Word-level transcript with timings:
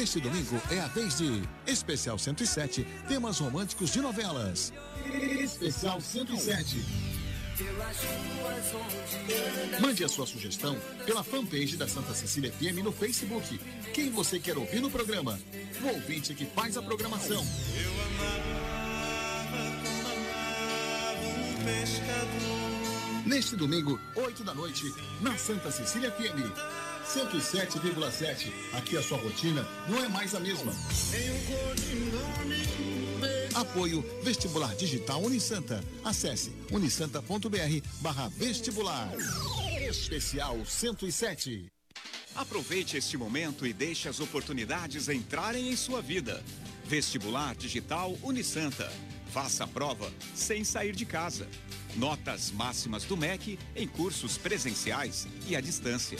Neste 0.00 0.18
domingo 0.18 0.58
é 0.70 0.80
a 0.80 0.86
vez 0.86 1.18
de 1.18 1.42
Especial 1.66 2.18
107, 2.18 2.86
temas 3.06 3.38
românticos 3.38 3.90
de 3.90 4.00
novelas. 4.00 4.72
Especial 5.04 6.00
107. 6.00 6.82
Mande 9.78 10.02
a 10.02 10.08
sua 10.08 10.26
sugestão 10.26 10.74
pela 11.04 11.22
fanpage 11.22 11.76
da 11.76 11.86
Santa 11.86 12.14
Cecília 12.14 12.50
FM 12.50 12.82
no 12.82 12.92
Facebook. 12.92 13.60
Quem 13.92 14.10
você 14.10 14.40
quer 14.40 14.56
ouvir 14.56 14.80
no 14.80 14.90
programa? 14.90 15.38
O 15.82 15.88
ouvinte 15.88 16.32
que 16.34 16.46
faz 16.46 16.78
a 16.78 16.82
programação. 16.82 17.46
Eu 17.76 17.92
amava, 18.06 19.58
amava 20.00 21.20
pescador. 21.62 23.26
Neste 23.26 23.54
domingo, 23.54 24.00
8 24.16 24.44
da 24.44 24.54
noite, 24.54 24.82
na 25.20 25.36
Santa 25.36 25.70
Cecília 25.70 26.10
FM. 26.10 26.89
107,7. 27.12 28.52
Aqui 28.72 28.96
a 28.96 29.02
sua 29.02 29.18
rotina 29.18 29.66
não 29.88 30.02
é 30.02 30.08
mais 30.08 30.32
a 30.32 30.38
mesma. 30.38 30.72
Apoio 33.52 34.04
Vestibular 34.22 34.76
Digital 34.76 35.20
Unisanta. 35.20 35.82
Acesse 36.04 36.52
unisanta.br 36.70 37.88
barra 38.00 38.28
vestibular. 38.28 39.08
Especial 39.80 40.64
107. 40.64 41.66
Aproveite 42.36 42.96
este 42.96 43.16
momento 43.16 43.66
e 43.66 43.72
deixe 43.72 44.08
as 44.08 44.20
oportunidades 44.20 45.08
entrarem 45.08 45.68
em 45.68 45.74
sua 45.74 46.00
vida. 46.00 46.44
Vestibular 46.84 47.56
Digital 47.56 48.16
Unisanta. 48.22 48.88
Faça 49.32 49.64
a 49.64 49.66
prova 49.66 50.12
sem 50.32 50.62
sair 50.62 50.94
de 50.94 51.04
casa. 51.04 51.48
Notas 51.96 52.52
máximas 52.52 53.02
do 53.02 53.16
MEC 53.16 53.58
em 53.74 53.88
cursos 53.88 54.38
presenciais 54.38 55.26
e 55.48 55.56
à 55.56 55.60
distância 55.60 56.18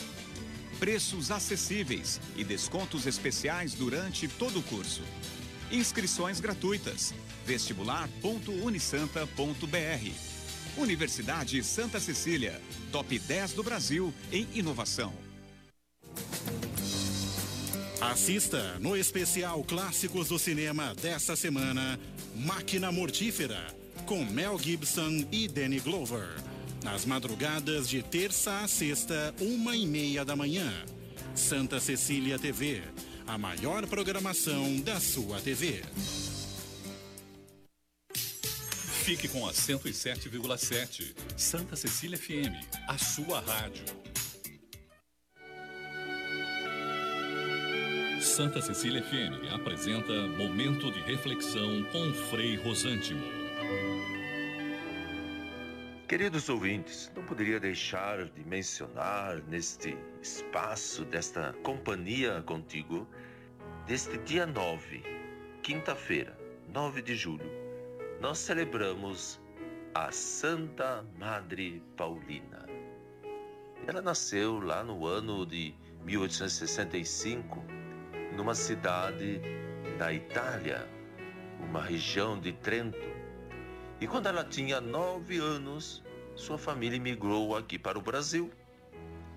preços 0.80 1.30
acessíveis 1.30 2.20
e 2.34 2.42
descontos 2.42 3.06
especiais 3.06 3.74
durante 3.74 4.26
todo 4.26 4.58
o 4.58 4.62
curso. 4.62 5.02
Inscrições 5.70 6.40
gratuitas. 6.40 7.14
vestibular.unisanta.br. 7.44 10.12
Universidade 10.76 11.62
Santa 11.62 12.00
Cecília, 12.00 12.60
top 12.90 13.18
10 13.18 13.52
do 13.52 13.62
Brasil 13.62 14.12
em 14.32 14.48
inovação. 14.54 15.12
Assista 18.00 18.78
no 18.78 18.96
especial 18.96 19.62
Clássicos 19.62 20.28
do 20.28 20.38
Cinema 20.38 20.94
dessa 20.94 21.36
semana, 21.36 22.00
Máquina 22.34 22.90
Mortífera, 22.90 23.76
com 24.06 24.24
Mel 24.24 24.58
Gibson 24.58 25.26
e 25.30 25.46
Danny 25.46 25.80
Glover 25.80 26.49
nas 26.82 27.04
madrugadas 27.04 27.88
de 27.88 28.02
terça 28.02 28.60
a 28.60 28.68
sexta, 28.68 29.34
uma 29.40 29.76
e 29.76 29.86
meia 29.86 30.24
da 30.24 30.34
manhã. 30.34 30.70
Santa 31.34 31.78
Cecília 31.78 32.38
TV, 32.38 32.82
a 33.26 33.38
maior 33.38 33.86
programação 33.86 34.80
da 34.80 34.98
sua 35.00 35.40
TV. 35.40 35.82
Fique 39.04 39.28
com 39.28 39.46
a 39.46 39.52
107,7. 39.52 41.14
Santa 41.36 41.74
Cecília 41.76 42.16
FM, 42.16 42.54
a 42.86 42.98
sua 42.98 43.40
rádio. 43.40 43.84
Santa 48.20 48.60
Cecília 48.60 49.02
FM 49.02 49.52
apresenta 49.52 50.12
Momento 50.28 50.92
de 50.92 51.00
Reflexão 51.00 51.82
com 51.90 52.12
Frei 52.30 52.56
Rosântimo. 52.56 53.39
Queridos 56.10 56.48
ouvintes, 56.48 57.08
não 57.14 57.22
poderia 57.22 57.60
deixar 57.60 58.24
de 58.30 58.42
mencionar 58.42 59.40
neste 59.46 59.96
espaço 60.20 61.04
desta 61.04 61.52
companhia 61.62 62.42
contigo, 62.42 63.06
deste 63.86 64.18
dia 64.18 64.44
9, 64.44 65.04
quinta-feira, 65.62 66.36
9 66.66 67.00
de 67.00 67.14
julho, 67.14 67.48
nós 68.20 68.38
celebramos 68.38 69.40
a 69.94 70.10
Santa 70.10 71.06
Madre 71.16 71.80
Paulina. 71.96 72.66
Ela 73.86 74.02
nasceu 74.02 74.58
lá 74.58 74.82
no 74.82 75.06
ano 75.06 75.46
de 75.46 75.72
1865, 76.02 77.64
numa 78.36 78.56
cidade 78.56 79.40
da 79.96 80.12
Itália, 80.12 80.88
uma 81.60 81.80
região 81.80 82.36
de 82.36 82.52
Trento 82.54 83.19
e 84.00 84.06
quando 84.06 84.26
ela 84.26 84.42
tinha 84.42 84.80
nove 84.80 85.38
anos, 85.38 86.02
sua 86.34 86.56
família 86.56 86.98
migrou 86.98 87.54
aqui 87.54 87.78
para 87.78 87.98
o 87.98 88.02
Brasil, 88.02 88.50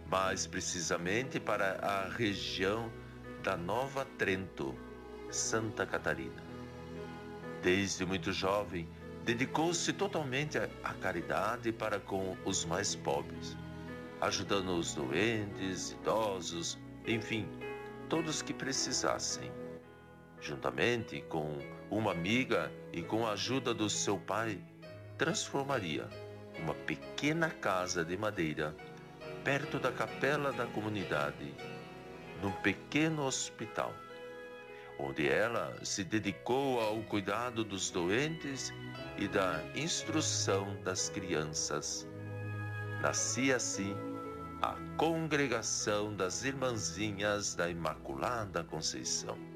mais 0.09 0.47
precisamente 0.47 1.38
para 1.38 1.74
a 1.81 2.07
região 2.07 2.90
da 3.44 3.57
Nova 3.57 4.07
Trento, 4.18 4.74
Santa 5.29 5.85
Catarina. 5.85 6.41
Desde 7.62 8.06
muito 8.06 8.31
jovem, 8.31 8.88
dedicou-se 9.25 9.91
totalmente 9.91 10.57
à 10.57 10.94
caridade 10.94 11.74
para 11.74 12.00
com 12.00 12.38
os 12.45 12.63
mais 12.63 12.95
pobres, 12.95 13.57
ajudando 14.22 14.78
os 14.78 14.95
doentes, 14.95 15.91
idosos, 15.91 16.80
enfim, 17.06 17.50
todos 18.07 18.41
que 18.41 18.53
precisassem. 18.53 19.51
Juntamente 20.40 21.22
com 21.24 21.57
uma 21.98 22.12
amiga 22.12 22.72
e 22.92 23.02
com 23.02 23.26
a 23.26 23.34
ajuda 23.34 23.74
do 23.74 23.90
seu 23.90 24.18
pai, 24.18 24.59
transformaria 25.18 26.08
uma 26.59 26.74
pequena 26.74 27.50
casa 27.50 28.04
de 28.04 28.18
madeira 28.18 28.76
perto 29.44 29.78
da 29.78 29.92
capela 29.92 30.52
da 30.52 30.66
comunidade 30.66 31.54
num 32.42 32.52
pequeno 32.52 33.26
hospital, 33.26 33.94
onde 35.00 35.30
ela 35.30 35.78
se 35.84 36.04
dedicou 36.04 36.80
ao 36.80 37.02
cuidado 37.04 37.64
dos 37.64 37.92
doentes 37.92 38.74
e 39.18 39.28
da 39.28 39.62
instrução 39.75 40.75
das 40.84 41.10
crianças. 41.10 42.08
Nascia 43.02 43.58
assim 43.58 43.96
a 44.62 44.75
Congregação 44.98 46.16
das 46.16 46.44
Irmãzinhas 46.44 47.54
da 47.54 47.70
Imaculada 47.70 48.64
Conceição 48.64 49.53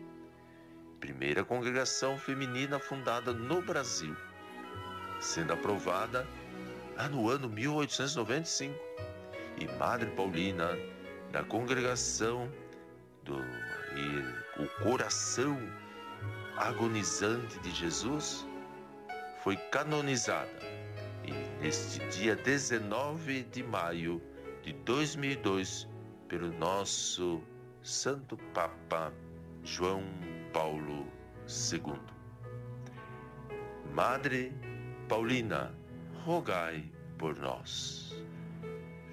primeira 1.00 1.44
congregação 1.44 2.18
feminina 2.18 2.80
fundada 2.80 3.34
no 3.34 3.62
Brasil, 3.62 4.16
sendo 5.20 5.54
aprovada 5.54 6.28
lá 6.96 7.08
no 7.08 7.30
ano 7.30 7.50
1895. 7.50 8.76
E 9.60 9.68
Madre 9.80 10.10
Paulina, 10.12 10.78
da 11.32 11.44
congregação 11.44 12.52
do 13.24 13.38
e 13.96 14.62
o 14.62 14.84
coração 14.84 15.58
agonizante 16.58 17.60
de 17.60 17.72
Jesus, 17.72 18.46
foi 19.44 19.56
canonizada 19.72 20.78
e 21.24 21.32
neste 21.62 22.00
dia 22.10 22.36
19 22.36 23.44
de 23.44 23.64
maio 23.64 24.22
de 24.62 24.74
2002 24.74 25.88
pelo 26.28 26.52
nosso 26.58 27.42
Santo 27.82 28.38
Papa 28.54 29.14
João 29.64 30.04
Paulo 30.54 31.08
II. 31.48 32.00
Madre 33.94 34.54
Paulina, 35.08 35.74
rogai 36.24 36.84
por 37.18 37.38
nós. 37.38 38.16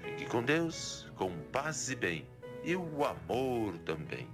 Fique 0.01 0.25
com 0.25 0.43
Deus, 0.43 1.11
com 1.15 1.31
paz 1.51 1.89
e 1.89 1.95
bem, 1.95 2.27
e 2.63 2.75
o 2.75 3.05
amor 3.05 3.77
também. 3.79 4.27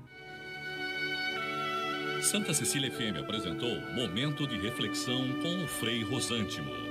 Santa 2.21 2.53
Cecília 2.53 2.91
FM 2.91 3.17
apresentou 3.19 3.81
Momento 3.93 4.45
de 4.45 4.57
Reflexão 4.59 5.39
com 5.41 5.63
o 5.63 5.67
Frei 5.67 6.03
Rosântimo. 6.03 6.90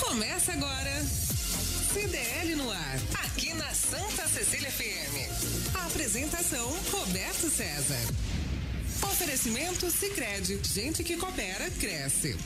Começa 0.00 0.52
agora. 0.52 1.04
CDL 1.92 2.56
no 2.56 2.70
ar, 2.70 2.98
aqui 3.24 3.52
na 3.54 3.72
Santa 3.74 4.26
Cecília 4.28 4.70
FM. 4.70 5.76
A 5.76 5.86
apresentação 5.86 6.66
Roberto 6.90 7.50
César. 7.50 8.00
Oferecimento 9.02 9.90
Sicredi, 9.90 10.58
gente 10.64 11.04
que 11.04 11.16
coopera 11.16 11.70
cresce. 11.72 12.36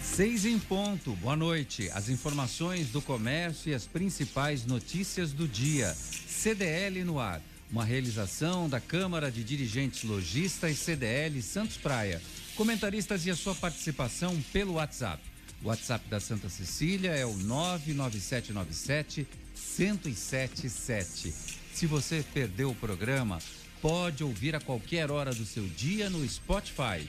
Seis 0.00 0.44
em 0.44 0.58
ponto. 0.58 1.16
Boa 1.16 1.34
noite. 1.34 1.90
As 1.92 2.08
informações 2.08 2.88
do 2.88 3.02
comércio 3.02 3.70
e 3.70 3.74
as 3.74 3.84
principais 3.84 4.64
notícias 4.64 5.32
do 5.32 5.48
dia. 5.48 5.94
CDL 6.28 7.02
no 7.04 7.18
ar. 7.18 7.42
Uma 7.70 7.84
realização 7.84 8.68
da 8.68 8.78
Câmara 8.80 9.30
de 9.30 9.42
Dirigentes 9.42 10.04
Logistas 10.04 10.78
CDL 10.78 11.42
Santos 11.42 11.76
Praia. 11.76 12.22
Comentaristas 12.54 13.26
e 13.26 13.30
a 13.30 13.36
sua 13.36 13.54
participação 13.54 14.40
pelo 14.52 14.74
WhatsApp. 14.74 15.33
O 15.64 15.68
WhatsApp 15.68 16.06
da 16.10 16.20
Santa 16.20 16.50
Cecília 16.50 17.12
é 17.12 17.24
o 17.24 17.32
99797 17.38 19.26
1077. 19.78 21.34
Se 21.72 21.86
você 21.86 22.22
perdeu 22.34 22.70
o 22.70 22.74
programa, 22.74 23.38
pode 23.80 24.22
ouvir 24.22 24.54
a 24.54 24.60
qualquer 24.60 25.10
hora 25.10 25.32
do 25.32 25.46
seu 25.46 25.66
dia 25.68 26.10
no 26.10 26.28
Spotify. 26.28 27.08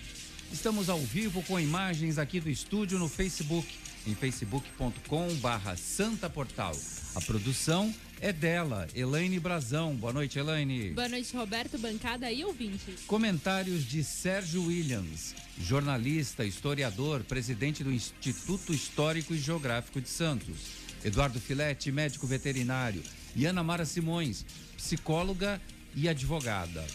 Estamos 0.54 0.90
ao 0.90 1.00
vivo 1.00 1.44
com 1.44 1.60
imagens 1.60 2.18
aqui 2.18 2.40
do 2.40 2.50
estúdio 2.50 2.98
no 2.98 3.10
Facebook, 3.10 3.68
em 4.08 4.16
facebook.com 4.16 5.36
barra 5.36 5.76
Santa 5.76 6.30
Portal. 6.30 6.74
A 7.14 7.20
produção 7.20 7.94
é 8.22 8.32
dela, 8.32 8.88
Elaine 8.96 9.38
Brazão. 9.38 9.94
Boa 9.96 10.14
noite, 10.14 10.40
Elaine. 10.40 10.92
Boa 10.92 11.10
noite, 11.10 11.36
Roberto, 11.36 11.78
bancada 11.78 12.32
e 12.32 12.46
ouvintes. 12.46 13.02
Comentários 13.06 13.84
de 13.84 14.02
Sérgio 14.02 14.64
Williams, 14.68 15.36
jornalista, 15.60 16.44
historiador, 16.44 17.24
presidente 17.24 17.84
do 17.84 17.92
Instituto 17.92 18.74
Histórico 18.74 19.34
e 19.34 19.38
Geográfico 19.38 20.02
de 20.02 20.10
Santos. 20.10 20.56
Eduardo 21.04 21.40
Filete, 21.40 21.92
médico 21.92 22.28
veterinário. 22.28 23.02
E 23.36 23.46
Ana 23.46 23.64
Mara 23.64 23.86
Simões, 23.86 24.46
psicóloga 24.76 25.62
e 25.96 26.10
advogada. 26.10 26.86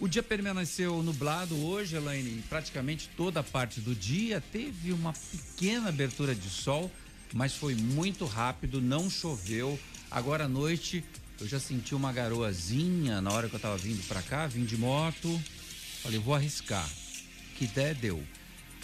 O 0.00 0.06
dia 0.06 0.22
permaneceu 0.22 1.02
nublado 1.02 1.56
hoje, 1.56 1.96
Elaine, 1.96 2.42
praticamente 2.48 3.10
toda 3.16 3.40
a 3.40 3.42
parte 3.42 3.80
do 3.80 3.94
dia. 3.94 4.40
Teve 4.52 4.92
uma 4.92 5.12
pequena 5.12 5.88
abertura 5.88 6.34
de 6.34 6.48
sol, 6.48 6.90
mas 7.34 7.54
foi 7.54 7.74
muito 7.74 8.24
rápido, 8.24 8.80
não 8.80 9.10
choveu. 9.10 9.78
Agora 10.10 10.44
à 10.44 10.48
noite 10.48 11.04
eu 11.40 11.46
já 11.46 11.58
senti 11.58 11.94
uma 11.94 12.12
garoazinha 12.12 13.20
na 13.20 13.32
hora 13.32 13.48
que 13.48 13.54
eu 13.54 13.58
estava 13.58 13.76
vindo 13.76 14.06
para 14.06 14.22
cá, 14.22 14.46
vim 14.46 14.64
de 14.64 14.76
moto. 14.76 15.40
Falei, 16.02 16.18
vou 16.18 16.34
arriscar. 16.34 16.88
Que 17.58 17.66
der, 17.66 17.94
deu. 17.94 18.22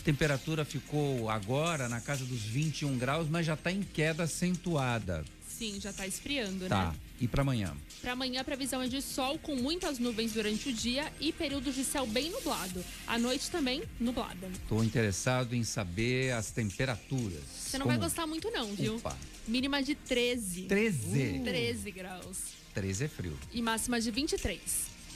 Temperatura 0.05 0.65
ficou 0.65 1.31
agora 1.31 1.89
na 1.89 2.01
casa 2.01 2.25
dos 2.25 2.43
21 2.43 2.99
graus, 2.99 3.29
mas 3.31 3.47
já 3.47 3.55
está 3.55 3.71
em 3.73 3.83
queda 3.83 4.25
acentuada. 4.25 5.25
Sim, 5.49 5.81
já 5.81 5.91
está 5.91 6.07
esfriando, 6.07 6.67
Tá. 6.67 6.91
né? 6.91 6.95
E 7.21 7.29
para 7.29 7.43
amanhã? 7.43 7.73
Para 8.03 8.13
amanhã 8.13 8.41
a 8.41 8.45
previsão 8.45 8.83
é 8.83 8.89
de 8.89 9.01
sol 9.01 9.39
com 9.39 9.55
muitas 9.55 10.01
nuvens 10.01 10.33
durante 10.33 10.69
o 10.69 10.73
dia 10.73 11.11
e 11.21 11.33
períodos 11.33 11.75
de 11.77 11.85
céu 11.85 12.05
bem 12.07 12.29
nublado. 12.31 12.85
À 13.07 13.17
noite 13.17 13.49
também 13.51 13.85
nublada. 14.01 14.49
Estou 14.53 14.83
interessado 14.83 15.55
em 15.55 15.63
saber 15.63 16.33
as 16.33 16.51
temperaturas. 16.51 17.41
Você 17.57 17.79
não 17.79 17.87
vai 17.87 17.97
gostar 17.97 18.27
muito 18.27 18.51
não, 18.51 18.75
viu? 18.75 18.97
Opa, 18.97 19.17
Mínima 19.47 19.81
de 19.83 19.95
13. 19.95 20.63
13. 20.63 21.41
13 21.45 21.91
graus. 21.93 22.39
13 22.75 23.05
é 23.05 23.09
frio. 23.09 23.39
E 23.53 23.63
máxima 23.63 24.01
de 24.01 24.11
23. 24.11 24.61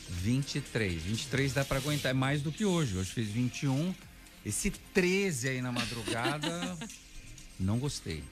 23. 0.09 1.03
23 1.03 1.53
dá 1.53 1.65
para 1.65 1.79
aguentar. 1.79 2.11
É 2.11 2.15
mais 2.15 2.43
do 2.43 2.51
que 2.51 2.65
hoje. 2.65 2.97
Hoje 2.97 3.11
fiz 3.11 3.29
21. 3.29 3.95
Esse 4.45 4.71
13 4.71 5.49
aí 5.49 5.61
na 5.61 5.73
madrugada, 5.73 6.79
não 7.59 7.79
gostei. 7.79 8.23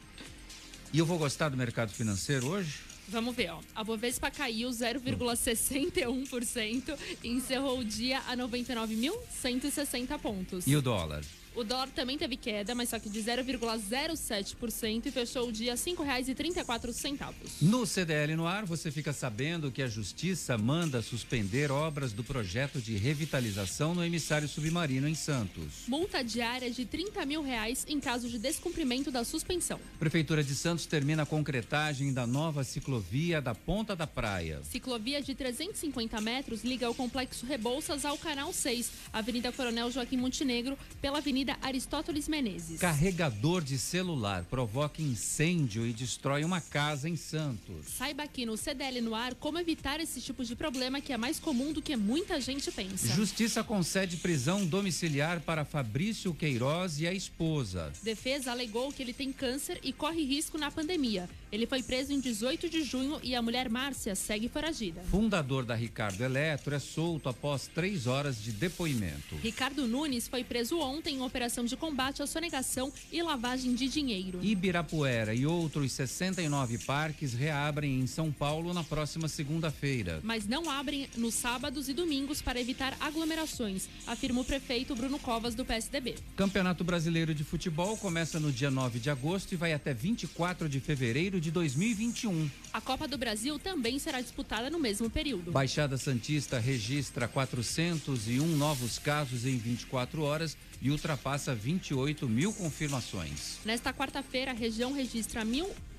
E 0.93 0.99
eu 0.99 1.06
vou 1.06 1.19
gostar 1.19 1.49
do 1.49 1.56
mercado 1.56 1.93
financeiro 1.93 2.46
hoje? 2.46 2.78
Vamos 3.08 3.34
ver, 3.37 3.50
ó. 3.50 3.61
A 3.75 3.82
Bovespa 3.84 4.31
caiu 4.31 4.70
0,61% 4.70 6.99
e 7.23 7.28
encerrou 7.28 7.81
o 7.81 7.84
dia 7.84 8.20
a 8.26 8.34
99.160 8.37 10.19
pontos. 10.19 10.67
E 10.67 10.75
o 10.75 10.82
dólar? 10.82 11.22
O 11.56 11.64
dólar 11.64 11.88
também 11.88 12.19
teve 12.19 12.37
queda, 12.37 12.75
mas 12.75 12.91
só 12.91 12.99
que 12.99 13.08
de 13.08 13.19
0,07% 13.19 15.06
e 15.06 15.11
fechou 15.11 15.49
o 15.49 15.53
dia 15.53 15.73
a 15.73 15.75
R$ 15.75 15.81
5,34. 15.81 17.50
No 17.62 17.87
CDL 17.87 18.37
no 18.37 18.47
ar, 18.47 18.67
você 18.67 18.91
fica 18.91 19.11
sabendo 19.11 19.73
que 19.73 19.81
a 19.81 19.88
Justiça 19.88 20.58
manda 20.58 21.00
suspender 21.00 21.73
obras 21.73 22.12
do 22.12 22.23
projeto 22.23 22.79
de 22.79 22.94
revitalização 22.99 23.94
no 23.94 24.05
emissário 24.05 24.47
submarino 24.47 25.08
em 25.08 25.14
Santos. 25.14 25.85
Multa 25.88 26.23
diária 26.23 26.70
de 26.70 26.85
30 26.85 27.25
mil 27.25 27.41
reais 27.43 27.87
em 27.88 27.99
caso 27.99 28.29
de 28.29 28.38
descumprimento 28.38 29.11
da 29.11 29.25
suspensão. 29.25 29.81
Prefeitura 29.99 30.44
de 30.44 30.55
Santos 30.55 30.85
termina 30.85 31.23
a 31.23 31.26
concretagem 31.26 32.12
da 32.12 32.26
nova 32.26 32.64
ciclovia 32.64 33.41
da 33.41 33.55
Ponta 33.55 33.97
da 33.97 34.06
Praia. 34.06 34.61
Ciclovia 34.62 35.23
de 35.23 35.35
350 35.35 36.20
metros 36.20 36.62
liga 36.62 36.91
o 36.91 36.94
Complexo 36.94 37.47
Rebouças 37.47 38.05
ao 38.05 38.19
Canal 38.19 38.53
6, 38.53 38.91
Avenida 39.11 39.50
Coronel 39.50 39.91
Joaquim 39.91 40.19
Montenegro, 40.19 40.76
pela 41.00 41.17
Avenida 41.17 41.45
Aristóteles 41.62 42.28
Menezes. 42.28 42.81
Carregador 42.81 43.62
de 43.62 43.78
celular 43.78 44.44
provoca 44.44 45.02
incêndio 45.02 45.87
e 45.87 45.93
destrói 45.93 46.44
uma 46.44 46.60
casa 46.60 47.08
em 47.08 47.16
Santos. 47.16 47.87
Saiba 47.96 48.22
aqui 48.22 48.46
no 48.46 48.56
CDL 48.56 49.00
no 49.00 49.14
ar 49.14 49.34
como 49.34 49.58
evitar 49.58 50.00
esse 50.00 50.20
tipo 50.20 50.44
de 50.44 50.56
problema 50.56 51.00
que 51.00 51.12
é 51.12 51.16
mais 51.16 51.38
comum 51.38 51.72
do 51.72 51.82
que 51.82 51.96
muita 51.96 52.40
gente 52.40 52.70
pensa. 52.70 53.08
Justiça 53.14 53.62
concede 53.62 54.16
prisão 54.16 54.66
domiciliar 54.66 55.40
para 55.40 55.64
Fabrício 55.64 56.34
Queiroz 56.34 57.00
e 57.00 57.06
a 57.06 57.12
esposa. 57.12 57.93
Defesa 58.02 58.50
alegou 58.50 58.93
que 58.93 59.02
ele 59.02 59.12
tem 59.12 59.32
câncer 59.32 59.78
e 59.82 59.93
corre 59.93 60.25
risco 60.25 60.58
na 60.58 60.70
pandemia. 60.70 61.28
Ele 61.56 61.67
foi 61.67 61.82
preso 61.82 62.12
em 62.12 62.20
18 62.20 62.69
de 62.69 62.82
junho 62.82 63.19
e 63.23 63.35
a 63.35 63.41
mulher 63.41 63.70
Márcia 63.70 64.14
segue 64.14 64.47
foragida. 64.47 65.00
Fundador 65.11 65.64
da 65.64 65.75
Ricardo 65.75 66.23
Eletro 66.23 66.75
é 66.75 66.79
solto 66.79 67.31
após 67.31 67.67
três 67.67 68.06
horas 68.06 68.43
de 68.43 68.53
depoimento. 68.53 69.37
Ricardo 69.37 69.87
Nunes 69.88 70.29
foi 70.29 70.44
preso 70.44 70.79
ontem 70.79 71.17
em 71.17 71.23
operação 71.23 71.64
de 71.64 71.75
combate 71.75 72.23
à 72.23 72.26
sonegação 72.26 72.93
e 73.11 73.23
lavagem 73.23 73.75
de 73.75 73.88
dinheiro. 73.88 74.38
Ibirapuera 74.43 75.35
e 75.35 75.47
outros 75.47 75.93
69 75.93 76.76
parques 76.76 77.32
reabrem 77.32 78.00
em 78.00 78.06
São 78.06 78.31
Paulo 78.31 78.75
na 78.75 78.85
próxima 78.85 79.26
segunda-feira. 79.26 80.20
Mas 80.23 80.47
não 80.47 80.69
abrem 80.69 81.08
nos 81.17 81.32
sábados 81.32 81.88
e 81.88 81.94
domingos 81.94 82.43
para 82.43 82.61
evitar 82.61 82.94
aglomerações, 83.00 83.88
afirma 84.06 84.43
o 84.43 84.44
prefeito 84.44 84.94
Bruno 84.94 85.19
Covas 85.19 85.55
do 85.55 85.64
PSDB. 85.64 86.17
Campeonato 86.37 86.85
Brasileiro 86.85 87.35
de 87.35 87.44
Futebol 87.44 87.97
começa 87.97 88.38
no 88.38 88.53
dia 88.53 88.70
9 88.70 88.99
de 88.99 89.08
agosto 89.08 89.53
e 89.53 89.56
vai 89.56 89.73
até 89.73 89.94
24 89.94 90.69
de 90.69 90.81
fevereiro 90.81 91.41
de 91.41 91.45
2021. 91.50 92.50
A 92.72 92.81
Copa 92.81 93.08
do 93.08 93.16
Brasil 93.16 93.58
também 93.58 93.98
será 93.98 94.20
disputada 94.20 94.70
no 94.70 94.78
mesmo 94.78 95.08
período. 95.08 95.52
Baixada 95.52 95.96
Santista 95.96 96.58
registra 96.58 97.26
401 97.28 98.46
novos 98.56 98.98
casos 98.98 99.44
em 99.46 99.56
24 99.56 100.22
horas 100.22 100.56
e 100.81 100.91
ultrapassa 100.91 101.55
28 101.55 102.29
mil 102.29 102.53
confirmações. 102.53 103.58
Nesta 103.65 103.93
quarta-feira, 103.93 104.50
a 104.50 104.55
região 104.55 104.93
registra 104.93 105.44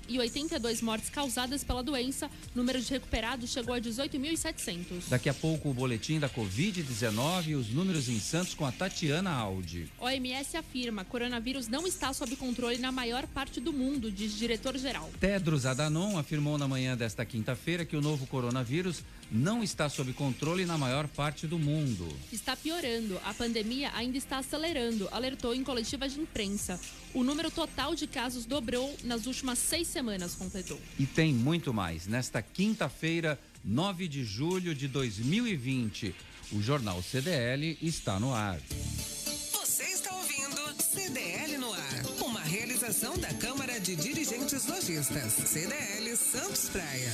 1.082 0.08 0.82
mortes 0.82 1.10
causadas 1.10 1.62
pela 1.62 1.82
doença. 1.82 2.26
O 2.54 2.58
número 2.58 2.80
de 2.80 2.90
recuperados 2.90 3.50
chegou 3.50 3.74
a 3.74 3.80
18.700. 3.80 5.08
Daqui 5.08 5.28
a 5.28 5.34
pouco 5.34 5.68
o 5.68 5.74
boletim 5.74 6.18
da 6.18 6.28
Covid-19 6.28 7.48
e 7.48 7.54
os 7.54 7.68
números 7.68 8.08
em 8.08 8.18
Santos 8.18 8.54
com 8.54 8.64
a 8.64 8.72
Tatiana 8.72 9.30
Aldi. 9.30 9.90
OMS 10.00 10.56
afirma 10.56 11.04
coronavírus 11.04 11.68
não 11.68 11.86
está 11.86 12.12
sob 12.12 12.34
controle 12.36 12.78
na 12.78 12.90
maior 12.90 13.26
parte 13.26 13.60
do 13.60 13.72
mundo, 13.72 14.10
diz 14.10 14.36
diretor-geral. 14.36 15.10
Tedros 15.20 15.66
Adhanom 15.66 16.18
afirmou 16.18 16.56
na 16.56 16.66
manhã 16.66 16.96
desta 16.96 17.24
quinta-feira 17.24 17.84
que 17.84 17.96
o 17.96 18.00
novo 18.00 18.26
coronavírus 18.26 19.02
não 19.30 19.62
está 19.62 19.88
sob 19.88 20.12
controle 20.12 20.64
na 20.64 20.78
maior 20.78 21.06
parte 21.06 21.46
do 21.46 21.58
mundo. 21.58 22.08
Está 22.32 22.56
piorando. 22.56 23.20
A 23.24 23.34
pandemia 23.34 23.90
ainda 23.94 24.16
está 24.16 24.38
acelerando, 24.38 25.08
alertou 25.12 25.54
em 25.54 25.62
coletiva 25.62 26.08
de 26.08 26.20
imprensa. 26.20 26.80
O 27.14 27.24
número 27.24 27.50
total 27.50 27.94
de 27.94 28.06
casos 28.06 28.44
dobrou 28.44 28.94
nas 29.04 29.26
últimas 29.26 29.58
seis 29.58 29.88
semanas, 29.88 30.34
completou. 30.34 30.78
E 30.98 31.06
tem 31.06 31.32
muito 31.32 31.72
mais. 31.72 32.06
Nesta 32.06 32.42
quinta-feira, 32.42 33.38
9 33.64 34.08
de 34.08 34.24
julho 34.24 34.74
de 34.74 34.86
2020, 34.88 36.14
o 36.52 36.62
Jornal 36.62 37.02
CDL 37.02 37.78
está 37.82 38.18
no 38.20 38.32
ar. 38.32 38.58
Você 39.52 39.84
está 39.84 40.14
ouvindo 40.14 40.82
CDL 40.82 41.58
no 41.58 41.72
ar. 41.72 42.04
Uma 42.24 42.40
realização 42.40 43.16
da 43.18 43.32
Câmara 43.34 43.78
de 43.80 43.96
Dirigentes 43.96 44.66
Lojistas. 44.66 45.32
CDL 45.32 46.16
Santos 46.16 46.68
Praia. 46.68 47.12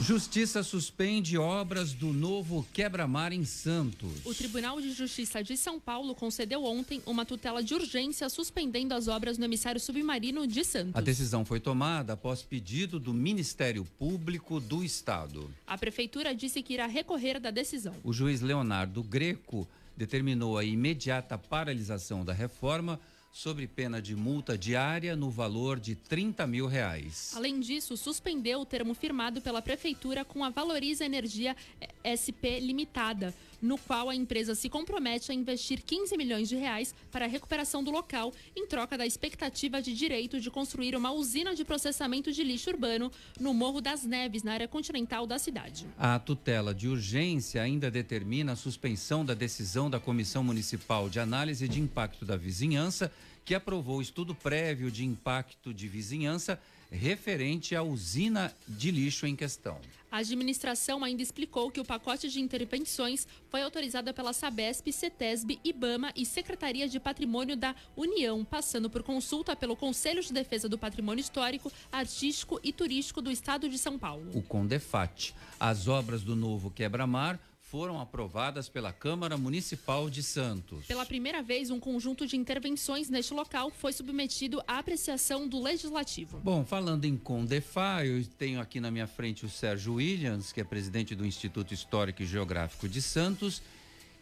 Justiça 0.00 0.62
suspende 0.62 1.36
obras 1.36 1.92
do 1.92 2.12
novo 2.12 2.64
quebra-mar 2.72 3.32
em 3.32 3.44
Santos. 3.44 4.24
O 4.24 4.32
Tribunal 4.32 4.80
de 4.80 4.92
Justiça 4.92 5.42
de 5.42 5.56
São 5.56 5.80
Paulo 5.80 6.14
concedeu 6.14 6.62
ontem 6.62 7.02
uma 7.04 7.26
tutela 7.26 7.62
de 7.64 7.74
urgência 7.74 8.28
suspendendo 8.28 8.94
as 8.94 9.08
obras 9.08 9.36
no 9.38 9.44
emissário 9.44 9.80
submarino 9.80 10.46
de 10.46 10.64
Santos. 10.64 10.94
A 10.94 11.00
decisão 11.00 11.44
foi 11.44 11.58
tomada 11.58 12.12
após 12.12 12.42
pedido 12.42 13.00
do 13.00 13.12
Ministério 13.12 13.84
Público 13.98 14.60
do 14.60 14.84
Estado. 14.84 15.50
A 15.66 15.76
prefeitura 15.76 16.32
disse 16.32 16.62
que 16.62 16.74
irá 16.74 16.86
recorrer 16.86 17.40
da 17.40 17.50
decisão. 17.50 17.94
O 18.04 18.12
juiz 18.12 18.40
Leonardo 18.40 19.02
Greco 19.02 19.68
determinou 19.96 20.56
a 20.56 20.64
imediata 20.64 21.36
paralisação 21.36 22.24
da 22.24 22.32
reforma 22.32 23.00
sobre 23.38 23.68
pena 23.68 24.02
de 24.02 24.16
multa 24.16 24.58
diária 24.58 25.14
no 25.14 25.30
valor 25.30 25.78
de 25.78 25.94
30 25.94 26.44
mil 26.44 26.66
reais. 26.66 27.32
Além 27.36 27.60
disso, 27.60 27.96
suspendeu 27.96 28.62
o 28.62 28.66
termo 28.66 28.94
firmado 28.94 29.40
pela 29.40 29.62
Prefeitura 29.62 30.24
com 30.24 30.42
a 30.42 30.50
Valoriza 30.50 31.04
Energia 31.04 31.56
SP 32.02 32.58
Limitada, 32.58 33.32
no 33.62 33.78
qual 33.78 34.08
a 34.08 34.14
empresa 34.14 34.56
se 34.56 34.68
compromete 34.68 35.30
a 35.30 35.34
investir 35.34 35.82
15 35.82 36.16
milhões 36.16 36.48
de 36.48 36.56
reais 36.56 36.92
para 37.12 37.26
a 37.26 37.28
recuperação 37.28 37.82
do 37.82 37.92
local, 37.92 38.32
em 38.56 38.66
troca 38.66 38.98
da 38.98 39.06
expectativa 39.06 39.80
de 39.80 39.94
direito 39.94 40.40
de 40.40 40.50
construir 40.50 40.96
uma 40.96 41.12
usina 41.12 41.54
de 41.54 41.64
processamento 41.64 42.32
de 42.32 42.42
lixo 42.42 42.70
urbano 42.70 43.10
no 43.38 43.54
Morro 43.54 43.80
das 43.80 44.04
Neves, 44.04 44.42
na 44.42 44.52
área 44.52 44.66
continental 44.66 45.28
da 45.28 45.38
cidade. 45.38 45.86
A 45.96 46.18
tutela 46.18 46.74
de 46.74 46.88
urgência 46.88 47.62
ainda 47.62 47.88
determina 47.88 48.52
a 48.52 48.56
suspensão 48.56 49.24
da 49.24 49.34
decisão 49.34 49.88
da 49.88 50.00
Comissão 50.00 50.42
Municipal 50.42 51.08
de 51.08 51.20
Análise 51.20 51.68
de 51.68 51.80
Impacto 51.80 52.24
da 52.24 52.36
Vizinhança, 52.36 53.12
que 53.48 53.54
aprovou 53.54 53.96
o 53.96 54.02
estudo 54.02 54.34
prévio 54.34 54.90
de 54.90 55.06
impacto 55.06 55.72
de 55.72 55.88
vizinhança 55.88 56.60
referente 56.90 57.74
à 57.74 57.82
usina 57.82 58.54
de 58.68 58.90
lixo 58.90 59.26
em 59.26 59.34
questão. 59.34 59.80
A 60.12 60.18
administração 60.18 61.02
ainda 61.02 61.22
explicou 61.22 61.70
que 61.70 61.80
o 61.80 61.84
pacote 61.84 62.28
de 62.28 62.42
intervenções 62.42 63.26
foi 63.48 63.62
autorizado 63.62 64.12
pela 64.12 64.34
Sabesp, 64.34 64.92
CETESB, 64.92 65.60
IBAMA 65.64 66.12
e 66.14 66.26
Secretaria 66.26 66.86
de 66.86 67.00
Patrimônio 67.00 67.56
da 67.56 67.74
União, 67.96 68.44
passando 68.44 68.90
por 68.90 69.02
consulta 69.02 69.56
pelo 69.56 69.74
Conselho 69.74 70.22
de 70.22 70.30
Defesa 70.30 70.68
do 70.68 70.76
Patrimônio 70.76 71.22
Histórico, 71.22 71.72
Artístico 71.90 72.60
e 72.62 72.70
Turístico 72.70 73.22
do 73.22 73.30
Estado 73.30 73.66
de 73.66 73.78
São 73.78 73.98
Paulo. 73.98 74.30
O 74.34 74.42
CONDEFAT. 74.42 75.34
As 75.58 75.88
obras 75.88 76.22
do 76.22 76.36
novo 76.36 76.70
quebra-mar 76.70 77.40
foram 77.70 78.00
aprovadas 78.00 78.66
pela 78.66 78.94
Câmara 78.94 79.36
Municipal 79.36 80.08
de 80.08 80.22
Santos. 80.22 80.86
Pela 80.86 81.04
primeira 81.04 81.42
vez, 81.42 81.70
um 81.70 81.78
conjunto 81.78 82.26
de 82.26 82.34
intervenções 82.34 83.10
neste 83.10 83.34
local 83.34 83.70
foi 83.70 83.92
submetido 83.92 84.62
à 84.66 84.78
apreciação 84.78 85.46
do 85.46 85.62
Legislativo. 85.62 86.38
Bom, 86.38 86.64
falando 86.64 87.04
em 87.04 87.14
Condefa, 87.14 88.06
eu 88.06 88.24
tenho 88.38 88.58
aqui 88.58 88.80
na 88.80 88.90
minha 88.90 89.06
frente 89.06 89.44
o 89.44 89.50
Sérgio 89.50 89.94
Williams, 89.94 90.50
que 90.50 90.62
é 90.62 90.64
presidente 90.64 91.14
do 91.14 91.26
Instituto 91.26 91.74
Histórico 91.74 92.22
e 92.22 92.26
Geográfico 92.26 92.88
de 92.88 93.02
Santos, 93.02 93.60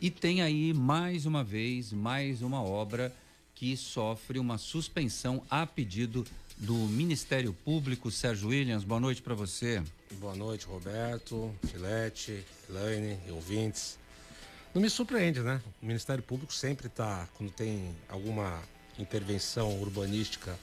e 0.00 0.10
tem 0.10 0.42
aí 0.42 0.74
mais 0.74 1.24
uma 1.24 1.44
vez 1.44 1.92
mais 1.92 2.42
uma 2.42 2.60
obra 2.60 3.14
que 3.54 3.76
sofre 3.76 4.40
uma 4.40 4.58
suspensão 4.58 5.42
a 5.48 5.64
pedido 5.64 6.24
do 6.45 6.45
Ministério 6.58 7.52
Público. 7.52 8.10
Sérgio 8.10 8.48
Williams, 8.48 8.82
boa 8.82 8.98
noite 8.98 9.20
para 9.20 9.34
você. 9.34 9.82
Boa 10.12 10.34
noite, 10.34 10.66
Roberto, 10.66 11.54
Filete, 11.66 12.44
Elaine 12.68 13.18
e 13.26 13.30
ouvintes. 13.30 13.98
Não 14.74 14.80
me 14.80 14.88
surpreende, 14.88 15.40
né? 15.40 15.60
O 15.82 15.86
Ministério 15.86 16.22
Público 16.22 16.52
sempre 16.52 16.86
está, 16.86 17.28
quando 17.34 17.50
tem 17.50 17.94
alguma 18.08 18.62
intervenção 18.98 19.80
urbanística 19.80 20.58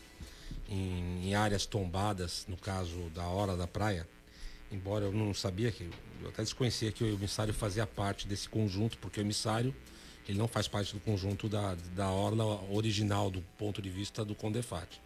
em, 0.67 1.29
em, 1.29 1.35
áreas 1.35 1.65
tombadas, 1.65 2.45
no 2.47 2.57
caso 2.57 3.09
da 3.13 3.25
Hora 3.25 3.55
da 3.55 3.67
Praia, 3.67 4.07
embora 4.71 5.05
eu 5.05 5.12
não 5.12 5.33
sabia 5.33 5.71
que, 5.71 5.89
eu 6.21 6.29
até 6.29 6.41
desconhecia 6.41 6.91
que 6.91 7.03
o 7.03 7.07
emissário 7.07 7.53
fazia 7.53 7.85
parte 7.85 8.27
desse 8.27 8.50
conjunto, 8.50 8.97
porque 8.97 9.19
o 9.19 9.21
emissário 9.21 9.75
ele 10.27 10.38
não 10.38 10.47
faz 10.47 10.67
parte 10.67 10.93
do 10.93 11.00
conjunto 11.00 11.50
da, 11.50 11.75
da 11.95 12.09
orla 12.09 12.63
original 12.71 13.29
do 13.29 13.41
ponto 13.57 13.81
de 13.81 13.89
vista 13.89 14.23
do 14.23 14.33
Condefat. 14.33 15.02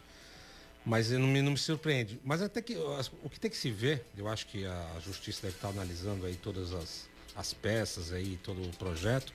Mas 0.87 1.11
não 1.11 1.27
me, 1.27 1.41
não 1.41 1.51
me 1.51 1.57
surpreende. 1.57 2.17
Mas 2.23 2.41
até 2.41 2.61
que 2.61 2.77
o 2.77 3.29
que 3.29 3.37
tem 3.37 3.51
que 3.51 3.57
se 3.57 3.69
ver, 3.69 4.05
eu 4.17 4.25
acho 4.25 4.47
que 4.47 4.65
a 4.65 4.99
justiça 5.03 5.41
deve 5.41 5.55
estar 5.57 5.67
analisando 5.67 6.25
aí 6.25 6.35
todas 6.35 6.73
as, 6.73 7.09
as 7.35 7.53
peças 7.53 8.13
aí, 8.13 8.39
todo 8.41 8.63
o 8.63 8.69
projeto, 8.77 9.33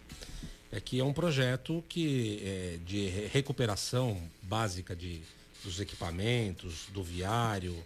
é 0.72 0.80
que 0.80 0.98
é 0.98 1.04
um 1.04 1.12
projeto 1.12 1.84
que 1.90 2.40
é 2.42 2.78
de 2.86 3.06
recuperação 3.30 4.18
básica 4.40 4.96
de, 4.96 5.20
dos 5.62 5.78
equipamentos, 5.78 6.86
do 6.88 7.04
viário, 7.04 7.84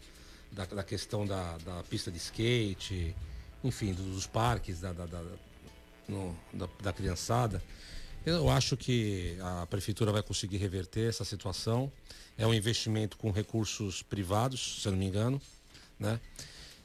da, 0.52 0.64
da 0.64 0.84
questão 0.84 1.26
da, 1.26 1.58
da, 1.58 1.82
pista 1.82 2.08
de 2.08 2.18
skate, 2.18 3.16
enfim, 3.64 3.92
dos 3.92 4.28
parques 4.28 4.80
da, 4.80 4.92
da, 4.92 5.06
da, 5.06 5.24
no, 6.06 6.38
da, 6.52 6.68
da 6.80 6.92
criançada. 6.92 7.60
Eu 8.26 8.50
acho 8.50 8.76
que 8.76 9.38
a 9.40 9.66
prefeitura 9.66 10.10
vai 10.10 10.20
conseguir 10.20 10.56
reverter 10.56 11.08
essa 11.08 11.24
situação. 11.24 11.92
É 12.36 12.44
um 12.44 12.52
investimento 12.52 13.16
com 13.16 13.30
recursos 13.30 14.02
privados, 14.02 14.82
se 14.82 14.88
eu 14.88 14.90
não 14.90 14.98
me 14.98 15.06
engano, 15.06 15.40
né? 15.96 16.18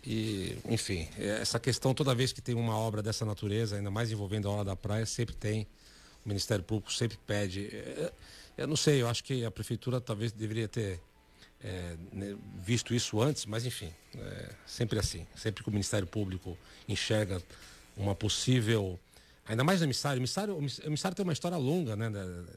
E, 0.06 0.56
enfim, 0.70 1.10
essa 1.18 1.60
questão, 1.60 1.96
toda 1.96 2.14
vez 2.14 2.32
que 2.32 2.42
tem 2.42 2.54
uma 2.54 2.78
obra 2.78 3.02
dessa 3.02 3.26
natureza, 3.26 3.76
ainda 3.76 3.90
mais 3.90 4.12
envolvendo 4.12 4.48
a 4.48 4.52
hora 4.52 4.64
da 4.64 4.76
praia, 4.76 5.04
sempre 5.04 5.34
tem, 5.34 5.66
o 6.24 6.30
Ministério 6.30 6.64
Público 6.64 6.94
sempre 6.94 7.18
pede. 7.26 7.70
É, 7.74 8.14
eu 8.60 8.68
não 8.68 8.76
sei, 8.76 9.02
eu 9.02 9.10
acho 9.10 9.24
que 9.24 9.44
a 9.44 9.50
prefeitura 9.50 10.00
talvez 10.00 10.32
deveria 10.32 10.68
ter 10.68 11.00
é, 11.64 11.96
né, 12.14 12.38
visto 12.64 12.94
isso 12.94 13.20
antes, 13.20 13.48
mas 13.48 13.66
enfim, 13.66 13.92
é 14.16 14.50
sempre 14.68 15.00
assim. 15.00 15.26
Sempre 15.36 15.64
que 15.64 15.70
o 15.70 15.72
Ministério 15.72 16.06
Público 16.06 16.56
enxerga 16.88 17.42
uma 17.98 18.14
possível 18.14 19.00
Ainda 19.52 19.66
mais 19.66 19.82
no 19.82 19.86
emissário. 19.86 20.18
O 20.18 20.22
emissário, 20.22 20.56
o 20.56 20.88
emissário 20.88 21.14
tem 21.14 21.26
uma 21.26 21.34
história 21.34 21.58
longa 21.58 21.94
né, 21.98 22.10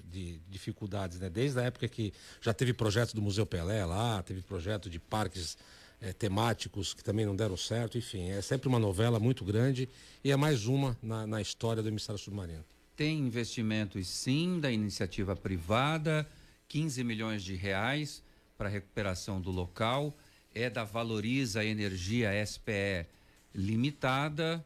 de 0.05 0.39
dificuldades, 0.49 1.19
né? 1.19 1.29
Desde 1.29 1.59
a 1.59 1.65
época 1.65 1.89
que 1.89 2.13
já 2.41 2.55
teve 2.55 2.73
projetos 2.73 3.13
do 3.13 3.21
Museu 3.21 3.45
Pelé 3.45 3.85
lá, 3.85 4.23
teve 4.23 4.41
projeto 4.43 4.89
de 4.89 5.01
parques 5.01 5.59
é, 6.01 6.13
temáticos 6.13 6.95
que 6.95 7.03
também 7.03 7.27
não 7.27 7.35
deram 7.35 7.57
certo. 7.57 7.99
Enfim, 7.99 8.31
é 8.31 8.41
sempre 8.41 8.69
uma 8.69 8.79
novela 8.79 9.19
muito 9.19 9.45
grande 9.45 9.89
e 10.23 10.31
é 10.31 10.37
mais 10.37 10.67
uma 10.67 10.97
na, 11.03 11.27
na 11.27 11.43
história 11.43 11.83
do 11.83 11.89
emissário 11.89 12.17
submarino. 12.17 12.65
Tem 12.95 13.19
investimentos 13.19 14.07
sim 14.07 14.61
da 14.61 14.71
iniciativa 14.71 15.35
privada, 15.35 16.25
15 16.69 17.03
milhões 17.03 17.43
de 17.43 17.57
reais 17.57 18.23
para 18.57 18.69
recuperação 18.69 19.41
do 19.41 19.51
local. 19.51 20.17
É 20.55 20.71
da 20.71 20.85
Valoriza 20.85 21.65
Energia 21.65 22.31
SPE 22.47 23.05
Limitada 23.53 24.65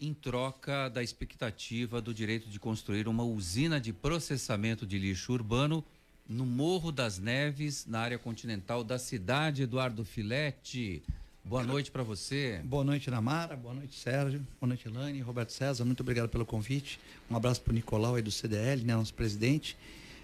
em 0.00 0.14
troca 0.14 0.88
da 0.88 1.02
expectativa 1.02 2.00
do 2.00 2.14
direito 2.14 2.48
de 2.48 2.58
construir 2.58 3.06
uma 3.06 3.22
usina 3.22 3.78
de 3.78 3.92
processamento 3.92 4.86
de 4.86 4.98
lixo 4.98 5.32
urbano 5.32 5.84
no 6.26 6.46
Morro 6.46 6.90
das 6.90 7.18
Neves, 7.18 7.84
na 7.86 8.00
área 8.00 8.18
continental 8.18 8.82
da 8.82 8.98
cidade. 8.98 9.62
Eduardo 9.62 10.04
Filete, 10.04 11.02
boa 11.44 11.62
noite 11.62 11.90
para 11.90 12.02
você. 12.02 12.62
Boa 12.64 12.82
noite, 12.82 13.10
Namara. 13.10 13.56
Boa 13.56 13.74
noite, 13.74 13.98
Sérgio. 13.98 14.46
Boa 14.58 14.68
noite, 14.68 14.88
Elaine. 14.88 15.20
Roberto 15.20 15.52
César, 15.52 15.84
muito 15.84 16.00
obrigado 16.00 16.30
pelo 16.30 16.46
convite. 16.46 16.98
Um 17.30 17.36
abraço 17.36 17.60
para 17.60 17.72
o 17.72 17.74
Nicolau 17.74 18.14
aí 18.14 18.22
do 18.22 18.30
CDL, 18.30 18.82
né, 18.82 18.94
nosso 18.94 19.12
presidente. 19.12 19.76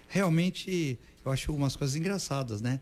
Realmente, 0.07 0.97
eu 1.23 1.31
acho 1.31 1.51
algumas 1.51 1.75
coisas 1.75 1.95
engraçadas, 1.95 2.61
né? 2.61 2.79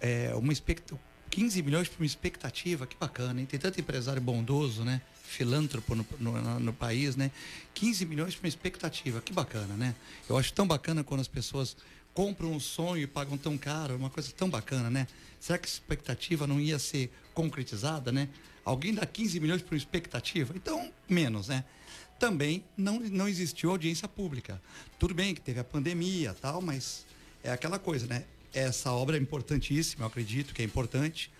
É, 0.00 0.34
uma 0.34 0.52
expect... 0.52 0.94
15 1.28 1.62
milhões 1.62 1.88
para 1.88 2.02
uma 2.02 2.06
expectativa, 2.06 2.88
que 2.88 2.96
bacana, 2.96 3.40
hein? 3.40 3.46
Tem 3.46 3.58
tanto 3.58 3.80
empresário 3.80 4.20
bondoso, 4.20 4.82
né? 4.82 5.00
Filântropo 5.30 5.94
no, 5.94 6.04
no, 6.18 6.60
no, 6.60 6.72
país, 6.72 7.14
né? 7.14 7.30
15 7.74 8.04
milhões 8.04 8.34
para 8.34 8.44
uma 8.44 8.48
expectativa, 8.48 9.20
que 9.20 9.32
bacana, 9.32 9.74
né? 9.76 9.94
Eu 10.28 10.36
acho 10.36 10.52
tão 10.52 10.66
bacana 10.66 11.04
quando 11.04 11.20
as 11.20 11.28
pessoas 11.28 11.76
compram 12.12 12.52
um 12.52 12.58
sonho 12.58 13.04
e 13.04 13.06
pagam 13.06 13.38
tão 13.38 13.56
caro, 13.56 13.96
uma 13.96 14.10
coisa 14.10 14.32
tão 14.32 14.50
bacana, 14.50 14.90
né? 14.90 15.06
Será 15.38 15.56
que 15.56 15.66
a 15.66 15.70
expectativa 15.70 16.46
não 16.46 16.60
ia 16.60 16.78
ser 16.78 17.12
concretizada, 17.32 18.10
né? 18.10 18.28
Alguém 18.64 18.92
dá 18.92 19.06
15 19.06 19.38
milhões 19.38 19.62
para 19.62 19.74
uma 19.74 19.78
expectativa? 19.78 20.52
Então, 20.56 20.92
menos, 21.08 21.48
né? 21.48 21.64
Também 22.18 22.64
não, 22.76 22.98
não 22.98 23.28
existiu 23.28 23.70
audiência 23.70 24.08
pública. 24.08 24.60
Tudo 24.98 25.14
bem 25.14 25.32
que 25.34 25.40
teve 25.40 25.60
a 25.60 25.64
pandemia 25.64 26.34
tal, 26.34 26.60
mas 26.60 27.06
é 27.42 27.52
aquela 27.52 27.78
coisa, 27.78 28.06
né? 28.06 28.24
Essa 28.52 28.90
obra 28.90 29.16
é 29.16 29.20
importantíssima, 29.20 30.02
eu 30.02 30.08
acredito 30.08 30.52
que 30.52 30.60
é 30.60 30.64
importante. 30.64 31.30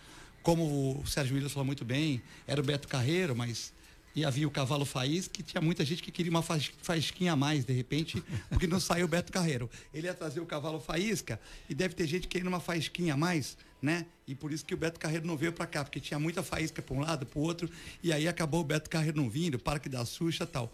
Como 0.44 1.00
o 1.02 1.06
Sérgio 1.06 1.34
Williams 1.34 1.52
falou 1.52 1.66
muito 1.66 1.84
bem, 1.84 2.22
era 2.46 2.60
o 2.60 2.64
Beto 2.64 2.86
Carreiro, 2.86 3.34
mas 3.34 3.74
e 4.14 4.24
havia 4.24 4.46
o 4.46 4.50
cavalo 4.50 4.84
faísca, 4.84 5.32
que 5.32 5.42
tinha 5.42 5.60
muita 5.60 5.84
gente 5.84 6.02
que 6.02 6.10
queria 6.10 6.30
uma 6.30 6.42
faísquinha 6.42 7.32
a 7.32 7.36
mais, 7.36 7.64
de 7.64 7.72
repente, 7.72 8.22
porque 8.48 8.66
não 8.66 8.80
saiu 8.80 9.06
o 9.06 9.08
Beto 9.08 9.32
Carreiro. 9.32 9.70
Ele 9.94 10.06
ia 10.06 10.14
trazer 10.14 10.40
o 10.40 10.46
cavalo 10.46 10.80
faísca 10.80 11.40
e 11.68 11.74
deve 11.74 11.94
ter 11.94 12.06
gente 12.06 12.26
querendo 12.26 12.48
uma 12.48 12.60
faísquinha 12.60 13.14
a 13.14 13.16
mais, 13.16 13.56
né? 13.80 14.06
E 14.26 14.34
por 14.34 14.52
isso 14.52 14.64
que 14.64 14.74
o 14.74 14.76
Beto 14.76 14.98
Carreiro 14.98 15.26
não 15.26 15.36
veio 15.36 15.52
para 15.52 15.66
cá, 15.66 15.84
porque 15.84 16.00
tinha 16.00 16.18
muita 16.18 16.42
faísca 16.42 16.82
para 16.82 16.94
um 16.94 17.00
lado, 17.00 17.26
para 17.26 17.38
o 17.38 17.42
outro, 17.42 17.70
e 18.02 18.12
aí 18.12 18.26
acabou 18.26 18.60
o 18.60 18.64
Beto 18.64 18.90
Carreiro 18.90 19.16
não 19.16 19.30
vindo, 19.30 19.54
o 19.54 19.58
Parque 19.58 19.88
da 19.88 20.04
Xuxa 20.04 20.46
tal. 20.46 20.72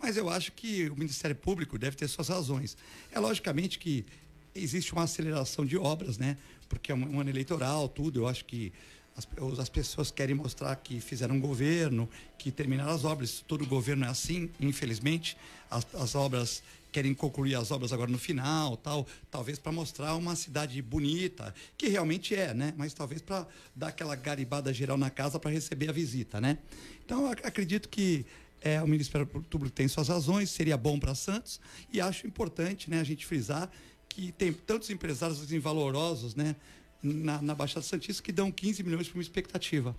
Mas 0.00 0.16
eu 0.16 0.28
acho 0.30 0.52
que 0.52 0.88
o 0.88 0.96
Ministério 0.96 1.36
Público 1.36 1.78
deve 1.78 1.96
ter 1.96 2.08
suas 2.08 2.28
razões. 2.28 2.76
É 3.10 3.18
logicamente 3.18 3.78
que 3.78 4.06
existe 4.54 4.92
uma 4.92 5.02
aceleração 5.04 5.66
de 5.66 5.76
obras, 5.76 6.18
né? 6.18 6.36
Porque 6.68 6.92
é 6.92 6.94
um 6.94 7.20
ano 7.20 7.30
eleitoral, 7.30 7.88
tudo. 7.88 8.20
Eu 8.20 8.28
acho 8.28 8.44
que 8.44 8.72
as, 9.18 9.58
as, 9.58 9.68
pessoas 9.68 10.12
querem 10.12 10.34
mostrar 10.34 10.76
que 10.76 11.00
fizeram 11.00 11.34
um 11.34 11.40
governo, 11.40 12.08
que 12.38 12.52
terminaram 12.52 12.92
as 12.92 13.04
obras. 13.04 13.44
Todo 13.46 13.66
governo 13.66 14.04
é 14.04 14.08
assim, 14.08 14.48
infelizmente. 14.60 15.36
As, 15.68 15.84
as 15.94 16.14
obras 16.14 16.62
querem 16.92 17.12
concluir 17.12 17.56
as 17.56 17.72
obras 17.72 17.92
agora 17.92 18.10
no 18.10 18.18
final, 18.18 18.76
tal, 18.76 19.06
talvez 19.30 19.58
para 19.58 19.72
mostrar 19.72 20.14
uma 20.14 20.36
cidade 20.36 20.80
bonita, 20.80 21.52
que 21.76 21.88
realmente 21.88 22.34
é, 22.34 22.54
né? 22.54 22.72
Mas 22.76 22.94
talvez 22.94 23.20
para 23.20 23.46
dar 23.74 23.88
aquela 23.88 24.14
garibada 24.14 24.72
geral 24.72 24.96
na 24.96 25.10
casa 25.10 25.38
para 25.38 25.50
receber 25.50 25.90
a 25.90 25.92
visita, 25.92 26.40
né? 26.40 26.56
Então 27.04 27.26
acredito 27.26 27.88
que 27.88 28.24
é, 28.62 28.80
o 28.80 28.86
Ministério 28.86 29.26
Público 29.26 29.74
tem 29.74 29.86
suas 29.86 30.08
razões, 30.08 30.48
seria 30.48 30.76
bom 30.76 30.98
para 30.98 31.14
Santos 31.14 31.60
e 31.92 32.00
acho 32.00 32.26
importante, 32.26 32.88
né, 32.90 33.00
a 33.00 33.04
gente 33.04 33.26
frisar 33.26 33.70
que 34.08 34.32
tem 34.32 34.52
tantos 34.52 34.90
empresários 34.90 35.42
assim, 35.42 35.58
valorosos, 35.58 36.34
né? 36.34 36.56
Na, 37.02 37.40
na 37.40 37.54
Baixada 37.54 37.82
Santista 37.82 38.22
que 38.22 38.32
dão 38.32 38.50
15 38.50 38.82
milhões 38.82 39.08
para 39.08 39.18
uma 39.18 39.22
expectativa. 39.22 39.94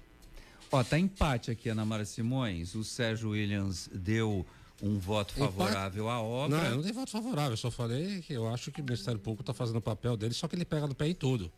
Ó, 0.72 0.84
tá 0.84 1.00
empate 1.00 1.50
aqui, 1.50 1.70
Ana 1.70 1.84
Mara 1.84 2.06
Simões. 2.06 2.76
O 2.76 2.84
Sérgio 2.84 3.32
Williams 3.32 3.90
deu 3.94 4.46
um 4.82 4.98
voto 4.98 5.34
favorável 5.34 6.10
à 6.10 6.22
obra. 6.22 6.58
Não, 6.58 6.66
eu 6.66 6.76
não 6.78 6.84
tenho 6.84 6.94
voto 6.94 7.12
favorável, 7.12 7.52
eu 7.52 7.58
só 7.58 7.72
falei 7.72 8.22
que 8.22 8.34
eu 8.34 8.48
acho 8.48 8.72
que 8.72 8.82
o 8.82 8.84
Ministério 8.84 9.20
Público 9.20 9.42
está 9.42 9.54
fazendo 9.54 9.78
o 9.78 9.82
papel 9.82 10.16
dele, 10.16 10.34
só 10.34 10.48
que 10.48 10.56
ele 10.56 10.66
pega 10.66 10.88
no 10.88 10.96
pé 10.96 11.08
em 11.08 11.14
tudo. 11.14 11.52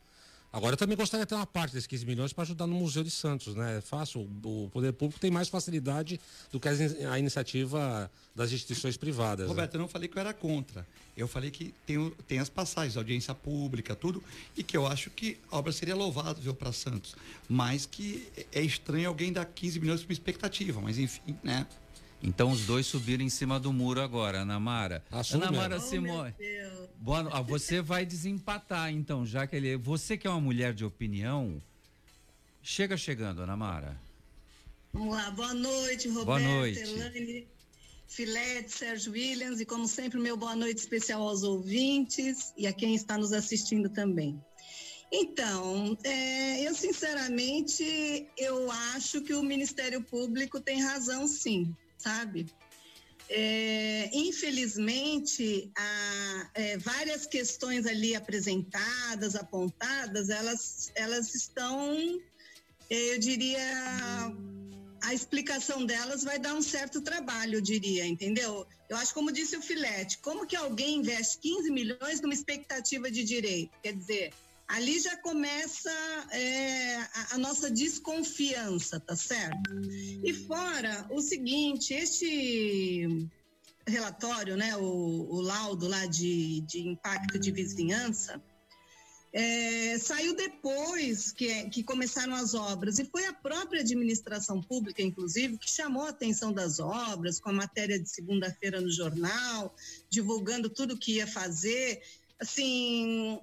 Agora, 0.54 0.74
eu 0.74 0.78
também 0.78 0.98
gostaria 0.98 1.26
de 1.26 1.30
ter 1.30 1.36
uma 1.36 1.46
parte 1.46 1.74
desses 1.74 1.88
15 1.88 2.06
milhões 2.06 2.34
para 2.34 2.44
ajudar 2.44 2.68
no 2.68 2.76
Museu 2.76 3.04
de 3.04 3.10
Santos, 3.10 3.56
né? 3.56 3.78
É 3.78 3.82
fácil, 3.82 4.30
o 4.44 4.70
poder 4.72 4.92
público 4.92 5.20
tem 5.20 5.32
mais 5.32 5.48
facilidade 5.48 6.20
do 6.52 6.60
que 6.60 6.68
a 6.68 7.18
iniciativa 7.18 8.12
das 8.36 8.52
instituições 8.52 8.98
privadas. 8.98 9.46
Né? 9.46 9.50
Roberto, 9.50 9.74
né? 9.74 9.78
eu 9.78 9.82
não 9.82 9.88
falei 9.88 10.10
que 10.10 10.18
eu 10.18 10.20
era 10.20 10.34
contra. 10.34 10.86
Eu 11.16 11.26
falei 11.26 11.52
que 11.52 11.74
tem, 11.86 12.10
tem 12.28 12.40
as 12.40 12.50
passagens, 12.50 12.98
audiência 12.98 13.34
pública, 13.34 13.96
tudo, 13.96 14.22
e 14.58 14.62
que 14.62 14.76
eu 14.76 14.86
acho 14.86 15.10
que 15.10 15.38
a 15.50 15.58
obra 15.58 15.72
seria 15.72 15.96
louvável 15.96 16.54
para 16.54 16.74
Santos. 16.74 17.16
Mas 17.48 17.86
que 17.86 18.28
é 18.52 18.62
estranho 18.62 19.08
alguém 19.08 19.32
dar 19.32 19.46
15 19.46 19.80
milhões 19.80 20.02
para 20.02 20.10
uma 20.10 20.14
expectativa, 20.14 20.82
mas 20.82 20.98
enfim, 20.98 21.38
né? 21.42 21.66
Então 22.24 22.52
os 22.52 22.66
dois 22.66 22.86
subiram 22.86 23.24
em 23.24 23.30
cima 23.30 23.60
do 23.60 23.74
muro 23.74 24.00
agora, 24.00 24.42
Ana 24.42 24.60
Mara. 24.60 25.04
Assume 25.10 25.46
Ana 25.46 25.58
Mara 25.58 25.80
Simões. 25.80 26.34
Boa, 26.98 27.28
ah, 27.32 27.42
você 27.42 27.82
vai 27.82 28.06
desempatar 28.06 28.92
então, 28.92 29.26
já 29.26 29.48
que 29.48 29.56
ele, 29.56 29.76
você 29.76 30.16
que 30.16 30.28
é 30.28 30.30
uma 30.30 30.40
mulher 30.40 30.74
de 30.74 30.86
opinião, 30.86 31.62
chega 32.62 32.96
chegando, 32.96 33.42
Ana 33.42 33.58
Mara. 33.58 34.00
Vamos 34.94 35.16
lá, 35.16 35.32
boa 35.32 35.54
noite, 35.54 36.08
Roberto, 36.10 36.26
boa 36.26 36.40
noite. 36.40 36.80
Elane, 36.80 37.48
Filete, 38.08 38.72
Sérgio 38.72 39.14
Williams 39.14 39.60
e 39.60 39.66
como 39.66 39.88
sempre 39.88 40.20
meu 40.20 40.38
boa 40.38 40.56
noite 40.56 40.78
especial 40.78 41.28
aos 41.28 41.42
ouvintes 41.42 42.54
e 42.56 42.68
a 42.68 42.74
quem 42.74 42.94
está 42.94 43.18
nos 43.18 43.34
assistindo 43.34 43.90
também. 43.90 44.40
Então, 45.12 45.98
é, 46.04 46.68
eu 46.68 46.76
sinceramente 46.76 48.28
eu 48.38 48.72
acho 48.96 49.22
que 49.22 49.34
o 49.34 49.42
Ministério 49.42 50.04
Público 50.04 50.62
tem 50.62 50.84
razão, 50.84 51.28
sim 51.28 51.76
sabe? 52.02 52.46
É, 53.30 54.10
infelizmente, 54.12 55.72
há 55.78 56.50
é, 56.54 56.78
várias 56.78 57.26
questões 57.26 57.86
ali 57.86 58.14
apresentadas, 58.14 59.36
apontadas, 59.36 60.30
elas, 60.30 60.92
elas 60.96 61.34
estão, 61.34 62.20
eu 62.90 63.20
diria, 63.20 63.64
a 65.02 65.14
explicação 65.14 65.86
delas 65.86 66.24
vai 66.24 66.40
dar 66.40 66.54
um 66.56 66.62
certo 66.62 67.00
trabalho, 67.02 67.56
eu 67.56 67.62
diria, 67.62 68.06
entendeu? 68.06 68.68
Eu 68.90 68.98
acho, 68.98 69.14
como 69.14 69.32
disse 69.32 69.56
o 69.56 69.62
Filete, 69.62 70.18
como 70.18 70.46
que 70.46 70.56
alguém 70.56 70.98
investe 70.98 71.38
15 71.38 71.72
milhões 71.72 72.20
numa 72.20 72.34
expectativa 72.34 73.10
de 73.10 73.24
direito? 73.24 73.72
Quer 73.82 73.94
dizer, 73.94 74.34
ali 74.72 75.00
já 75.00 75.18
começa 75.18 75.92
é, 76.32 76.96
a, 76.96 77.36
a, 77.36 77.38
nossa 77.38 77.70
desconfiança, 77.70 79.00
tá 79.00 79.16
certo? 79.16 79.70
E 80.24 80.34
fora 80.34 81.08
o 81.12 81.22
seguinte, 81.22 81.94
este 81.94 83.30
relatório, 83.86 84.56
né, 84.56 84.76
o, 84.78 84.82
o 84.84 85.42
laudo 85.42 85.88
lá 85.88 86.06
de, 86.06 86.62
de 86.62 86.88
impacto 86.88 87.38
de 87.38 87.52
vizinhança, 87.52 88.42
é, 89.34 89.98
saiu 89.98 90.36
depois 90.36 91.32
que, 91.32 91.70
que 91.70 91.84
começaram 91.84 92.36
as 92.36 92.54
obras 92.54 93.00
e 93.00 93.06
foi 93.06 93.26
a 93.26 93.34
própria 93.34 93.80
administração 93.80 94.62
pública, 94.62 95.02
inclusive, 95.02 95.58
que 95.58 95.70
chamou 95.70 96.04
a 96.04 96.10
atenção 96.10 96.52
das 96.52 96.80
obras 96.80 97.40
com 97.40 97.50
a 97.50 97.54
matéria 97.54 97.98
de 97.98 98.10
segunda-feira 98.10 98.82
no 98.82 98.92
jornal, 98.92 99.74
divulgando 100.10 100.70
tudo 100.70 100.96
o 100.96 100.98
que 100.98 101.16
ia 101.16 101.28
fazer 101.28 102.02
assim, 102.42 103.40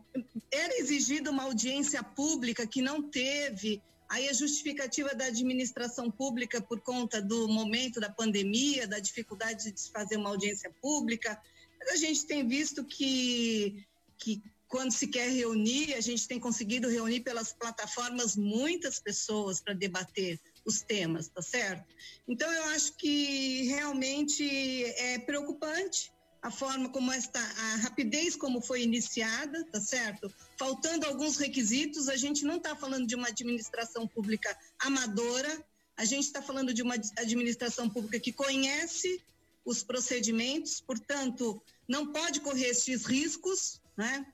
era 0.50 0.76
exigida 0.78 1.30
uma 1.30 1.44
audiência 1.44 2.02
pública 2.02 2.66
que 2.66 2.82
não 2.82 3.00
teve. 3.00 3.80
Aí 4.08 4.28
a 4.28 4.32
justificativa 4.32 5.14
da 5.14 5.26
administração 5.26 6.10
pública 6.10 6.60
por 6.60 6.80
conta 6.80 7.22
do 7.22 7.46
momento 7.46 8.00
da 8.00 8.10
pandemia, 8.10 8.88
da 8.88 8.98
dificuldade 8.98 9.70
de 9.70 9.90
fazer 9.92 10.16
uma 10.16 10.30
audiência 10.30 10.70
pública. 10.82 11.40
Mas 11.78 11.90
a 11.90 11.96
gente 11.96 12.26
tem 12.26 12.46
visto 12.48 12.84
que, 12.84 13.86
que 14.18 14.42
quando 14.66 14.90
se 14.90 15.06
quer 15.06 15.30
reunir, 15.30 15.94
a 15.94 16.00
gente 16.00 16.26
tem 16.26 16.40
conseguido 16.40 16.88
reunir 16.88 17.20
pelas 17.20 17.52
plataformas 17.52 18.34
muitas 18.34 18.98
pessoas 18.98 19.60
para 19.60 19.74
debater 19.74 20.40
os 20.64 20.80
temas, 20.80 21.28
tá 21.28 21.40
certo? 21.40 21.86
Então 22.26 22.50
eu 22.50 22.64
acho 22.70 22.96
que 22.96 23.62
realmente 23.64 24.84
é 24.96 25.18
preocupante 25.20 26.10
a 26.40 26.50
forma 26.50 26.88
como 26.88 27.12
esta, 27.12 27.40
a 27.40 27.76
rapidez 27.76 28.36
como 28.36 28.60
foi 28.60 28.82
iniciada, 28.82 29.64
tá 29.64 29.80
certo? 29.80 30.32
Faltando 30.56 31.06
alguns 31.06 31.36
requisitos, 31.36 32.08
a 32.08 32.16
gente 32.16 32.44
não 32.44 32.56
está 32.56 32.76
falando 32.76 33.06
de 33.06 33.14
uma 33.14 33.28
administração 33.28 34.06
pública 34.06 34.56
amadora, 34.78 35.64
a 35.96 36.04
gente 36.04 36.24
está 36.24 36.40
falando 36.40 36.72
de 36.72 36.82
uma 36.82 36.94
administração 37.16 37.90
pública 37.90 38.20
que 38.20 38.32
conhece 38.32 39.20
os 39.64 39.82
procedimentos, 39.82 40.80
portanto, 40.80 41.60
não 41.86 42.12
pode 42.12 42.40
correr 42.40 42.68
esses 42.68 43.04
riscos, 43.04 43.80
né? 43.96 44.24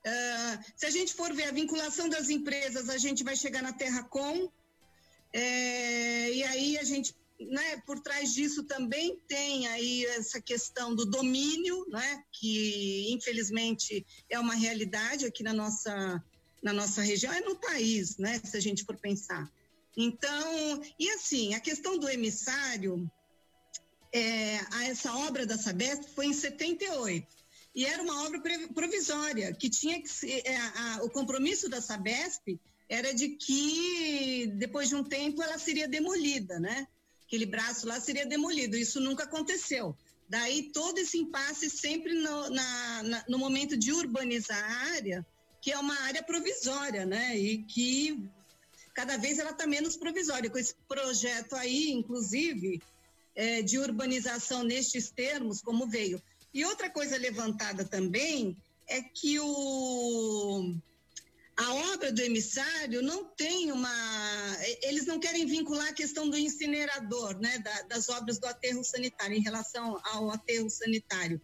Uh, 0.00 0.64
se 0.74 0.86
a 0.86 0.90
gente 0.90 1.12
for 1.12 1.32
ver 1.34 1.44
a 1.44 1.52
vinculação 1.52 2.08
das 2.08 2.30
empresas, 2.30 2.88
a 2.88 2.96
gente 2.96 3.22
vai 3.22 3.36
chegar 3.36 3.62
na 3.62 3.72
Terra 3.72 4.02
com, 4.02 4.50
é, 5.32 6.32
e 6.32 6.42
aí 6.42 6.78
a 6.78 6.84
gente 6.84 7.14
né, 7.40 7.78
por 7.86 8.00
trás 8.00 8.34
disso 8.34 8.64
também 8.64 9.18
tem 9.26 9.66
aí 9.68 10.04
essa 10.06 10.40
questão 10.40 10.94
do 10.94 11.06
domínio, 11.06 11.86
né, 11.88 12.22
que 12.32 13.10
infelizmente 13.12 14.06
é 14.28 14.38
uma 14.38 14.54
realidade 14.54 15.24
aqui 15.24 15.42
na 15.42 15.52
nossa, 15.52 16.22
na 16.62 16.72
nossa 16.72 17.02
região, 17.02 17.32
é 17.32 17.40
no 17.40 17.56
país, 17.56 18.18
né, 18.18 18.40
se 18.44 18.56
a 18.56 18.60
gente 18.60 18.84
for 18.84 18.96
pensar. 18.96 19.50
Então, 19.96 20.82
e 20.98 21.10
assim, 21.10 21.54
a 21.54 21.60
questão 21.60 21.98
do 21.98 22.08
emissário, 22.08 23.10
é, 24.12 24.60
essa 24.88 25.14
obra 25.14 25.46
da 25.46 25.56
Sabesp 25.56 26.10
foi 26.14 26.26
em 26.26 26.32
78 26.32 27.26
e 27.74 27.86
era 27.86 28.02
uma 28.02 28.24
obra 28.24 28.40
provisória 28.74 29.52
que 29.52 29.70
tinha 29.70 30.00
que 30.00 30.08
ser, 30.08 30.42
é, 30.44 30.56
a, 30.56 31.00
o 31.02 31.10
compromisso 31.10 31.68
da 31.68 31.80
Sabesp 31.80 32.58
era 32.88 33.14
de 33.14 33.28
que 33.30 34.48
depois 34.56 34.88
de 34.88 34.96
um 34.96 35.04
tempo 35.04 35.40
ela 35.42 35.58
seria 35.58 35.86
demolida, 35.86 36.58
né? 36.58 36.88
Aquele 37.30 37.46
braço 37.46 37.86
lá 37.86 38.00
seria 38.00 38.26
demolido. 38.26 38.76
Isso 38.76 39.00
nunca 39.00 39.22
aconteceu. 39.22 39.96
Daí 40.28 40.72
todo 40.72 40.98
esse 40.98 41.16
impasse 41.16 41.70
sempre 41.70 42.12
no, 42.12 42.50
na, 42.50 43.02
na, 43.04 43.24
no 43.28 43.38
momento 43.38 43.76
de 43.76 43.92
urbanizar 43.92 44.58
a 44.58 44.94
área, 44.96 45.24
que 45.62 45.70
é 45.70 45.78
uma 45.78 45.94
área 46.00 46.24
provisória, 46.24 47.06
né? 47.06 47.38
E 47.38 47.58
que 47.58 48.28
cada 48.92 49.16
vez 49.16 49.38
ela 49.38 49.50
está 49.50 49.64
menos 49.64 49.96
provisória. 49.96 50.50
Com 50.50 50.58
esse 50.58 50.74
projeto 50.88 51.54
aí, 51.54 51.92
inclusive, 51.92 52.82
é, 53.36 53.62
de 53.62 53.78
urbanização 53.78 54.64
nestes 54.64 55.08
termos, 55.10 55.60
como 55.60 55.86
veio. 55.86 56.20
E 56.52 56.64
outra 56.64 56.90
coisa 56.90 57.16
levantada 57.16 57.84
também 57.84 58.56
é 58.88 59.00
que 59.02 59.38
o 59.38 60.74
a 61.60 61.74
obra 61.92 62.10
do 62.10 62.22
emissário 62.22 63.02
não 63.02 63.22
tem 63.22 63.70
uma. 63.70 63.92
Eles 64.82 65.04
não 65.04 65.20
querem 65.20 65.44
vincular 65.44 65.88
a 65.88 65.92
questão 65.92 66.28
do 66.30 66.38
incinerador, 66.38 67.38
né, 67.38 67.58
da, 67.58 67.82
das 67.82 68.08
obras 68.08 68.38
do 68.38 68.46
aterro 68.46 68.82
sanitário, 68.82 69.36
em 69.36 69.42
relação 69.42 70.00
ao 70.04 70.30
aterro 70.30 70.70
sanitário. 70.70 71.38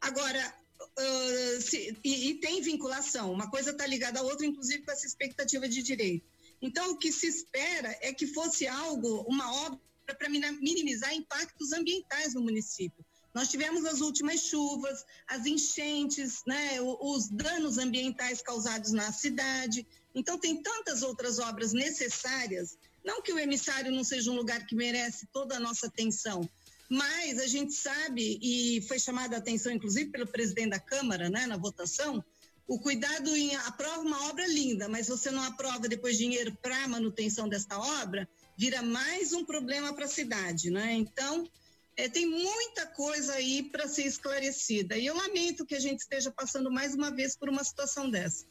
Agora, 0.00 0.56
uh, 0.80 1.60
se, 1.62 1.96
e, 2.02 2.30
e, 2.30 2.34
tem 2.40 2.60
vinculação, 2.60 3.32
uma 3.32 3.48
coisa 3.48 3.70
está 3.70 3.86
ligada 3.86 4.18
à 4.18 4.22
outra, 4.24 4.44
inclusive 4.44 4.82
com 4.82 4.90
essa 4.90 5.06
expectativa 5.06 5.68
de 5.68 5.80
direito. 5.80 6.26
Então, 6.60 6.90
o 6.90 6.96
que 6.96 7.12
se 7.12 7.28
espera 7.28 7.96
é 8.00 8.12
que 8.12 8.26
fosse 8.26 8.66
algo, 8.66 9.24
uma 9.28 9.54
obra 9.66 9.78
para 10.18 10.28
minimizar 10.28 11.14
impactos 11.14 11.72
ambientais 11.72 12.34
no 12.34 12.40
município. 12.40 13.04
Nós 13.34 13.48
tivemos 13.48 13.84
as 13.84 14.00
últimas 14.00 14.40
chuvas, 14.40 15.04
as 15.26 15.46
enchentes, 15.46 16.42
né, 16.46 16.80
os 16.80 17.28
danos 17.28 17.78
ambientais 17.78 18.42
causados 18.42 18.92
na 18.92 19.10
cidade. 19.12 19.86
Então, 20.14 20.38
tem 20.38 20.62
tantas 20.62 21.02
outras 21.02 21.38
obras 21.38 21.72
necessárias. 21.72 22.76
Não 23.04 23.22
que 23.22 23.32
o 23.32 23.38
emissário 23.38 23.90
não 23.90 24.04
seja 24.04 24.30
um 24.30 24.36
lugar 24.36 24.66
que 24.66 24.74
merece 24.74 25.26
toda 25.32 25.56
a 25.56 25.60
nossa 25.60 25.86
atenção, 25.86 26.48
mas 26.88 27.38
a 27.38 27.46
gente 27.46 27.72
sabe, 27.72 28.38
e 28.42 28.82
foi 28.86 28.98
chamada 28.98 29.36
a 29.36 29.38
atenção, 29.38 29.72
inclusive, 29.72 30.10
pelo 30.10 30.26
presidente 30.26 30.70
da 30.70 30.78
Câmara, 30.78 31.30
né, 31.30 31.46
na 31.46 31.56
votação, 31.56 32.22
o 32.68 32.78
cuidado 32.78 33.34
em 33.34 33.56
aprova 33.56 34.00
uma 34.00 34.28
obra 34.28 34.46
linda, 34.46 34.88
mas 34.88 35.08
você 35.08 35.30
não 35.30 35.42
aprova 35.42 35.88
depois 35.88 36.16
dinheiro 36.16 36.56
para 36.62 36.86
manutenção 36.86 37.48
desta 37.48 37.78
obra, 37.78 38.28
vira 38.56 38.82
mais 38.82 39.32
um 39.32 39.44
problema 39.44 39.92
para 39.92 40.04
a 40.04 40.08
cidade, 40.08 40.70
né? 40.70 40.92
Então, 40.92 41.48
é, 41.96 42.08
tem 42.08 42.26
muita 42.26 42.86
coisa 42.86 43.34
aí 43.34 43.62
para 43.62 43.86
ser 43.86 44.06
esclarecida. 44.06 44.96
E 44.96 45.06
eu 45.06 45.16
lamento 45.16 45.66
que 45.66 45.74
a 45.74 45.80
gente 45.80 46.00
esteja 46.00 46.30
passando 46.30 46.70
mais 46.70 46.94
uma 46.94 47.10
vez 47.10 47.36
por 47.36 47.48
uma 47.48 47.62
situação 47.62 48.10
dessa. 48.10 48.46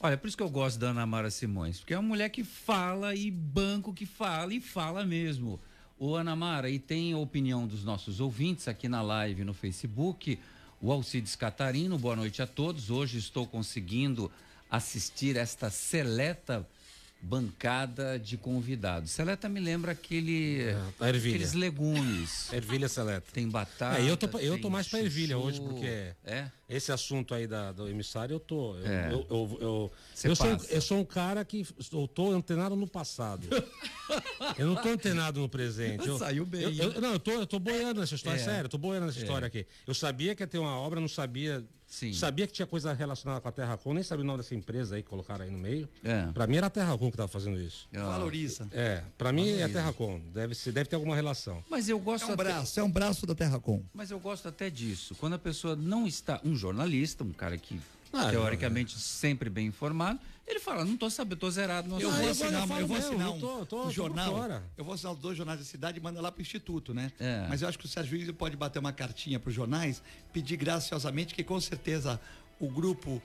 Olha, 0.00 0.16
por 0.16 0.28
isso 0.28 0.36
que 0.36 0.42
eu 0.42 0.50
gosto 0.50 0.78
da 0.78 0.88
Ana 0.90 1.04
Mara 1.04 1.30
Simões, 1.30 1.78
porque 1.80 1.92
é 1.92 1.98
uma 1.98 2.08
mulher 2.08 2.28
que 2.28 2.44
fala 2.44 3.14
e 3.14 3.30
banco 3.30 3.92
que 3.92 4.06
fala 4.06 4.54
e 4.54 4.60
fala 4.60 5.04
mesmo. 5.04 5.60
O 5.98 6.14
Ana 6.14 6.36
Mara, 6.36 6.70
e 6.70 6.78
tem 6.78 7.12
a 7.12 7.18
opinião 7.18 7.66
dos 7.66 7.82
nossos 7.82 8.20
ouvintes 8.20 8.68
aqui 8.68 8.88
na 8.88 9.02
live 9.02 9.42
no 9.44 9.52
Facebook. 9.52 10.38
O 10.80 10.92
Alcides 10.92 11.34
Catarino, 11.34 11.98
boa 11.98 12.14
noite 12.14 12.40
a 12.40 12.46
todos. 12.46 12.90
Hoje 12.90 13.18
estou 13.18 13.44
conseguindo 13.44 14.30
assistir 14.70 15.36
esta 15.36 15.70
seleta 15.70 16.68
bancada 17.20 18.18
de 18.18 18.36
convidados. 18.36 19.10
Seleta 19.10 19.48
me 19.48 19.60
lembra 19.60 19.92
aquele, 19.92 20.60
ervilha. 21.00 21.34
aqueles 21.34 21.52
legumes. 21.52 22.50
Ervilha 22.54 22.88
seleta. 22.88 23.26
Tem 23.32 23.48
batata. 23.48 24.00
É, 24.00 24.08
eu 24.08 24.16
tô, 24.16 24.38
eu 24.38 24.60
tô 24.60 24.70
mais 24.70 24.88
pra 24.88 25.00
ervilha 25.00 25.36
hoje, 25.36 25.60
porque 25.60 26.12
É? 26.24 26.50
esse 26.68 26.92
assunto 26.92 27.34
aí 27.34 27.46
da, 27.46 27.72
do 27.72 27.88
emissário 27.88 28.34
eu 28.34 28.40
tô. 28.40 28.76
Eu, 28.76 28.86
É. 28.86 29.12
eu, 29.12 29.26
eu, 29.30 29.58
eu, 29.60 29.92
eu 30.24 30.36
sou, 30.36 30.46
eu 30.70 30.80
sou 30.80 30.98
um 31.00 31.04
cara 31.04 31.44
que 31.44 31.66
eu 31.92 32.06
tô 32.08 32.30
antenado 32.30 32.76
no 32.76 32.86
passado. 32.86 33.48
eu 34.56 34.66
não 34.66 34.76
tô 34.76 34.88
antenado 34.88 35.40
no 35.40 35.48
presente. 35.48 36.06
Eu, 36.06 36.18
Saiu 36.18 36.46
bem, 36.46 36.62
eu- 36.62 36.92
eu- 36.92 37.00
não, 37.00 37.12
eu 37.14 37.18
tô, 37.18 37.30
eu 37.32 37.46
tô 37.46 37.58
boiando 37.58 38.00
nessa 38.00 38.14
história, 38.14 38.40
É. 38.40 38.44
sério, 38.44 38.66
eu 38.66 38.70
tô 38.70 38.78
boiando 38.78 39.06
nessa 39.06 39.18
É. 39.18 39.22
história 39.22 39.46
aqui. 39.46 39.66
Eu 39.86 39.94
sabia 39.94 40.34
que 40.34 40.42
ia 40.42 40.46
ter 40.46 40.58
uma 40.58 40.76
obra, 40.78 41.00
não 41.00 41.08
sabia. 41.08 41.64
Sim. 41.88 42.12
Sabia 42.12 42.46
que 42.46 42.52
tinha 42.52 42.66
coisa 42.66 42.92
relacionada 42.92 43.40
com 43.40 43.48
a 43.48 43.52
Terra 43.52 43.76
Com, 43.78 43.94
nem 43.94 44.02
sabia 44.02 44.22
o 44.22 44.26
nome 44.26 44.38
dessa 44.42 44.54
empresa 44.54 44.94
aí 44.96 45.02
que 45.02 45.08
colocaram 45.08 45.44
aí 45.44 45.50
no 45.50 45.58
meio. 45.58 45.88
É. 46.04 46.26
Pra 46.32 46.46
mim 46.46 46.58
era 46.58 46.66
a 46.66 46.70
Terra 46.70 46.96
Com 46.98 47.10
que 47.10 47.16
tava 47.16 47.28
fazendo 47.28 47.58
isso. 47.60 47.88
Valoriza. 47.92 48.68
É, 48.72 49.02
pra 49.16 49.32
mim 49.32 49.48
é 49.48 49.52
a 49.52 49.56
Valoriza. 49.56 49.78
Terra 49.78 49.92
Com. 49.94 50.20
Deve, 50.32 50.54
ser, 50.54 50.70
deve 50.72 50.88
ter 50.90 50.96
alguma 50.96 51.16
relação. 51.16 51.64
Mas 51.70 51.88
eu 51.88 51.98
gosto 51.98 52.24
É 52.24 52.26
um 52.26 52.34
até- 52.34 52.44
braço, 52.44 52.78
é 52.78 52.82
um 52.82 52.90
braço 52.90 53.26
da 53.26 53.34
Terracom. 53.34 53.82
Mas 53.94 54.10
eu 54.10 54.20
gosto 54.20 54.46
até 54.48 54.68
disso. 54.68 55.14
Quando 55.14 55.32
a 55.34 55.38
pessoa 55.38 55.74
não 55.74 56.06
está. 56.06 56.40
Um 56.44 56.54
jornalista, 56.54 57.24
um 57.24 57.32
cara 57.32 57.56
que 57.56 57.80
Ah, 58.12 58.30
teoricamente 58.30 58.98
sempre 58.98 59.50
bem 59.50 59.66
informado, 59.66 60.18
ele 60.50 60.60
fala, 60.60 60.84
não 60.84 60.96
tô 60.96 61.08
sabendo, 61.10 61.38
tô 61.38 61.50
zerado 61.50 61.88
no 61.88 62.00
Eu 62.00 62.08
assunto." 62.08 62.20
vou 62.22 62.30
assinar, 62.30 62.80
eu 62.80 62.86
vou 62.86 62.96
assinar 62.96 63.30
um, 63.30 63.40
tô- 63.40 63.66
tô- 63.66 63.80
um 63.80 63.84
tô 63.84 63.90
jornal. 63.90 64.62
Eu 64.76 64.84
vou 64.84 64.94
assinar 64.94 65.12
os 65.12 65.18
dois 65.18 65.36
jornais 65.36 65.58
da 65.58 65.64
cidade 65.64 65.98
e 65.98 66.00
manda 66.02 66.20
lá 66.20 66.30
pro 66.32 66.40
Instituto, 66.42 66.92
né? 66.94 67.12
É. 67.20 67.46
Mas 67.48 67.62
eu 67.62 67.68
acho 67.68 67.78
que 67.78 67.84
o 67.84 67.88
Sérgio 67.88 68.16
William 68.18 68.32
pode 68.34 68.56
bater 68.56 68.78
uma 68.78 68.92
cartinha 68.92 69.38
pros 69.38 69.54
jornais, 69.54 70.02
pedir 70.32 70.56
graciosamente 70.56 71.34
que 71.34 71.44
com 71.44 71.60
certeza 71.60 72.20
o 72.60 72.68
grupo 72.68 73.22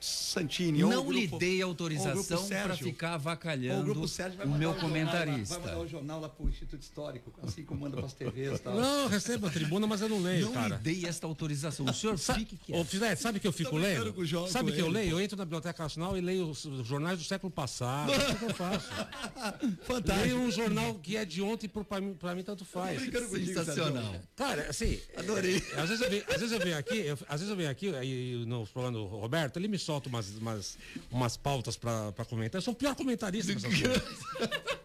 Santini 0.00 0.82
ou 0.84 0.90
o 0.90 0.92
Não 0.92 1.10
lhe 1.10 1.26
dei 1.26 1.62
ou 1.64 1.70
o 1.70 1.74
grupo 1.74 1.84
autorização 1.86 2.48
para 2.48 2.76
ficar 2.76 3.12
o 3.12 3.14
avacalhando 3.14 3.92
o 3.92 3.96
mandar 3.96 4.58
meu 4.58 4.70
o 4.70 4.72
jornal 4.72 4.74
comentarista. 4.74 5.58
vai 5.58 5.66
mandar 5.68 5.84
o 5.84 5.88
jornal 5.88 6.20
lá 6.20 6.28
pro 6.28 6.48
Instituto 6.48 6.82
Histórico, 6.82 7.32
assim 7.42 7.64
como 7.64 7.80
manda 7.80 7.96
pras 7.96 8.12
TVs 8.12 8.58
e 8.58 8.62
tal. 8.62 8.74
Não, 8.74 9.02
eu 9.02 9.08
recebo 9.08 9.46
a 9.46 9.50
tribuna, 9.50 9.86
mas 9.86 10.00
eu 10.00 10.08
não 10.08 10.20
leio, 10.20 10.46
Não 10.46 10.52
cara. 10.52 10.76
lhe 10.76 10.82
dei 10.82 11.06
esta 11.06 11.26
autorização. 11.26 11.86
O 11.86 11.92
senhor 11.94 12.18
fique 12.18 12.54
Ô, 12.56 12.58
quieto. 12.58 12.86
Filete, 12.86 13.22
sabe 13.22 13.40
que 13.40 13.46
eu 13.46 13.52
fico 13.52 13.76
lendo? 13.76 14.12
com 14.12 14.20
o 14.20 14.26
João, 14.26 14.46
sabe 14.46 14.70
com 14.70 14.76
que 14.76 14.80
eu 14.82 14.86
ele, 14.86 14.94
leio? 14.94 15.10
Eu 15.12 15.20
entro 15.20 15.36
na 15.36 15.44
Biblioteca 15.44 15.82
Nacional 15.82 16.16
e 16.16 16.20
leio 16.20 16.48
os, 16.50 16.62
jornais 16.86 17.18
do 17.18 17.24
século 17.24 17.50
passado. 17.50 18.12
É 18.12 18.30
o 18.32 18.36
que 18.36 18.44
eu 18.44 18.54
faço. 18.54 18.88
Fantástico. 19.82 20.26
Leio 20.26 20.38
um 20.40 20.50
jornal 20.50 20.94
que 20.94 21.16
é 21.16 21.24
de 21.24 21.42
ontem, 21.42 21.68
por, 21.68 21.84
pra, 21.84 22.00
mim, 22.00 22.14
pra 22.14 22.34
mim 22.34 22.42
tanto 22.42 22.64
faz. 22.64 23.00
Sensacional. 23.02 24.14
Cara, 24.34 24.66
assim. 24.68 25.00
Adorei. 25.16 25.62
é, 25.76 25.80
às, 25.80 25.88
vezes 25.88 26.00
eu 26.02 26.10
venho, 26.10 26.24
às 26.28 26.36
vezes 26.40 26.52
eu 26.52 26.58
venho 26.60 26.78
aqui, 26.78 26.98
eu- 26.98 27.18
às 27.28 27.40
vezes 27.40 27.48
eu 27.50 27.56
venho 27.56 27.70
aqui, 27.70 27.94
aí 27.94 28.44
no 28.46 28.66
programa 28.66 28.98
do 28.98 29.06
Roberto, 29.06 29.56
ele 29.58 29.68
me 29.68 29.78
solta 29.86 30.08
umas, 30.08 30.28
umas, 30.30 30.78
umas 31.10 31.36
pautas 31.36 31.76
pra 31.76 32.12
comentar. 32.28 32.58
Eu 32.58 32.62
sou 32.62 32.74
o 32.74 32.76
pior 32.76 32.94
comentarista 32.96 33.52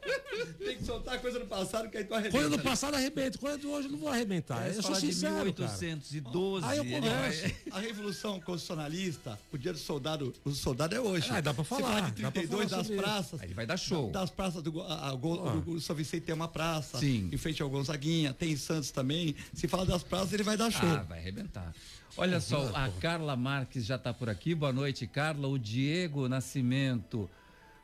soltar 1.01 1.19
coisa 1.21 1.39
do 1.39 1.45
passado 1.45 1.89
que 1.89 1.97
aí 1.97 2.03
tu 2.03 2.13
arrebenta. 2.13 2.37
Coisa 2.37 2.49
do 2.49 2.59
passado 2.63 2.95
arrebento, 2.95 3.39
coisa 3.39 3.57
do 3.57 3.71
hoje 3.71 3.87
eu 3.87 3.91
não 3.91 3.97
vou 3.99 4.09
arrebentar. 4.09 4.57
Parece 4.57 4.77
eu 4.77 4.81
sou 4.83 4.91
falar 4.91 5.01
de 5.01 5.13
sincero, 5.13 5.33
cara. 5.33 5.45
1812. 5.71 6.65
Aí 6.67 6.77
eu 6.77 6.85
converso. 6.85 7.55
A 7.71 7.79
Revolução 7.79 8.39
Constitucionalista, 8.41 9.39
o 9.51 9.57
dia 9.57 9.73
do 9.73 9.79
soldado, 9.79 10.33
o 10.45 10.51
soldado 10.51 10.95
é 10.95 10.99
hoje. 10.99 11.27
Ah, 11.31 11.41
dá 11.41 11.53
pra 11.53 11.63
Você 11.63 11.69
falar, 11.69 11.87
fala 11.89 12.01
dá 12.01 12.09
de 12.09 12.21
pra 12.21 12.31
32 12.31 12.69
falar 12.69 12.81
das 12.83 12.91
praças. 12.95 13.41
Aí 13.41 13.47
ele 13.47 13.53
vai 13.53 13.65
dar 13.65 13.77
show. 13.77 14.11
Das 14.11 14.29
praças 14.29 14.61
do, 14.61 14.81
a, 14.81 15.09
a, 15.09 15.15
Go- 15.15 15.47
Ah. 15.47 15.55
do 15.55 15.79
São 15.81 15.95
Vicente 15.95 16.23
tem 16.23 16.35
uma 16.35 16.47
praça. 16.47 16.97
Sim. 16.99 17.29
Em 17.31 17.37
frente 17.37 17.61
ao 17.61 17.69
Gonzaguinha, 17.69 18.33
tem 18.33 18.51
em 18.51 18.57
Santos 18.57 18.91
também. 18.91 19.35
Se 19.53 19.67
fala 19.67 19.85
das 19.85 20.03
praças, 20.03 20.33
ele 20.33 20.43
vai 20.43 20.55
dar 20.57 20.71
show. 20.71 20.87
Ah, 20.89 21.03
vai 21.03 21.19
arrebentar. 21.19 21.73
Olha 22.17 22.41
só, 22.41 22.69
a 22.75 22.89
Carla 22.99 23.35
Marques 23.37 23.85
já 23.85 23.95
está 23.95 24.13
por 24.13 24.29
aqui. 24.29 24.53
Boa 24.53 24.73
noite, 24.73 25.07
Carla. 25.07 25.47
O 25.47 25.57
Diego 25.57 26.27
Nascimento 26.27 27.29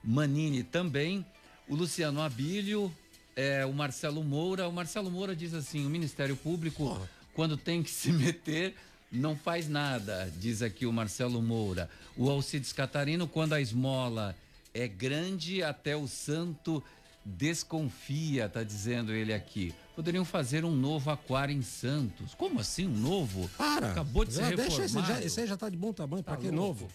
Manini 0.03 0.63
também. 0.63 1.25
O 1.69 1.75
Luciano 1.75 2.21
Abílio, 2.21 2.93
é, 3.38 3.63
o 3.65 3.71
Marcelo 3.71 4.23
Moura. 4.23 4.67
O 4.67 4.71
Marcelo 4.73 5.10
Moura 5.10 5.34
diz 5.36 5.54
assim: 5.54 5.86
o 5.86 5.89
Ministério 5.89 6.36
Público, 6.36 7.00
quando 7.34 7.56
tem 7.56 7.82
que 7.84 7.89
se 7.91 8.12
meter, 8.12 8.76
não 9.12 9.38
faz 9.38 9.69
nada, 9.69 10.30
diz 10.38 10.62
aqui 10.62 10.86
o 10.86 10.91
Marcelo 10.91 11.41
Moura. 11.41 11.89
O 12.17 12.30
Alcides 12.30 12.73
Catarino, 12.73 13.28
quando 13.28 13.54
a 13.54 13.62
esmola 13.62 14.36
é 14.73 14.88
grande, 14.88 15.62
até 15.63 15.95
o 15.95 16.08
santo 16.08 16.84
desconfia, 17.23 18.50
tá 18.50 18.63
dizendo 18.63 19.13
ele 19.13 19.34
aqui. 19.34 19.73
Poderiam 19.95 20.23
fazer 20.26 20.63
um 20.63 20.76
novo 20.76 21.10
aquário 21.10 21.54
em 21.56 21.62
Santos. 21.62 22.34
Como 22.36 22.60
assim, 22.60 22.86
um 22.88 22.95
novo? 22.97 23.50
Para. 23.58 23.91
Acabou 23.91 24.23
de 24.26 24.34
ser 24.34 24.41
Já 24.41 24.56
deixa 24.56 24.65
esse, 24.84 24.95
reformado. 24.95 25.13
já, 25.13 25.26
esse 25.26 25.41
aí 25.41 25.47
já 25.47 25.58
tá 25.58 25.69
de 25.69 25.78
bom 25.78 25.91
tamanho, 25.93 26.23
Tá 26.23 26.38
que 26.38 26.43
louco. 26.50 26.56
novo? 26.56 26.89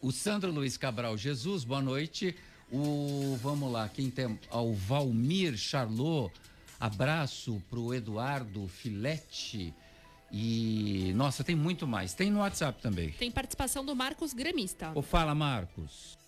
O 0.00 0.10
Sandro 0.12 0.50
Luiz 0.50 0.76
Cabral 0.76 1.16
Jesus, 1.18 1.64
boa 1.64 1.82
noite. 1.82 2.34
O, 2.70 3.38
vamos 3.42 3.72
lá, 3.72 3.88
quem 3.88 4.10
tem, 4.10 4.38
ao 4.50 4.74
Valmir 4.74 5.56
Charlot, 5.56 6.32
abraço 6.78 7.62
pro 7.70 7.94
Eduardo 7.94 8.68
Filete. 8.68 9.74
E, 10.30 11.12
nossa, 11.14 11.42
tem 11.42 11.56
muito 11.56 11.86
mais. 11.86 12.12
Tem 12.12 12.30
no 12.30 12.40
WhatsApp 12.40 12.82
também. 12.82 13.12
Tem 13.12 13.30
participação 13.30 13.84
do 13.84 13.96
Marcos 13.96 14.34
Gremista. 14.34 14.92
Ô, 14.94 15.00
fala, 15.00 15.34
Marcos. 15.34 16.18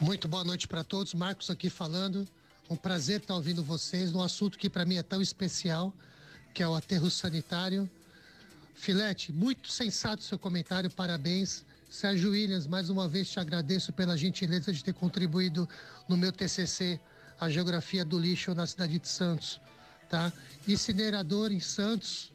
Muito 0.00 0.26
boa 0.26 0.42
noite 0.42 0.66
para 0.66 0.82
todos. 0.82 1.14
Marcos 1.14 1.48
aqui 1.50 1.70
falando. 1.70 2.26
Um 2.68 2.76
prazer 2.76 3.20
estar 3.20 3.34
ouvindo 3.34 3.62
vocês 3.62 4.10
num 4.10 4.22
assunto 4.22 4.58
que 4.58 4.68
para 4.68 4.84
mim 4.84 4.96
é 4.96 5.02
tão 5.02 5.20
especial, 5.22 5.94
que 6.52 6.62
é 6.62 6.68
o 6.68 6.74
aterro 6.74 7.10
sanitário. 7.10 7.88
Filete, 8.74 9.32
muito 9.32 9.70
sensato 9.70 10.22
seu 10.22 10.38
comentário, 10.38 10.90
parabéns. 10.90 11.64
Sérgio 11.94 12.32
Williams, 12.32 12.66
mais 12.66 12.90
uma 12.90 13.06
vez 13.06 13.30
te 13.30 13.38
agradeço 13.38 13.92
pela 13.92 14.16
gentileza 14.16 14.72
de 14.72 14.82
ter 14.82 14.92
contribuído 14.92 15.68
no 16.08 16.16
meu 16.16 16.32
TCC, 16.32 16.98
a 17.38 17.48
geografia 17.48 18.04
do 18.04 18.18
lixo 18.18 18.52
na 18.52 18.66
cidade 18.66 18.98
de 18.98 19.06
Santos, 19.06 19.60
tá? 20.10 20.32
Incinerador 20.66 21.52
em 21.52 21.60
Santos, 21.60 22.32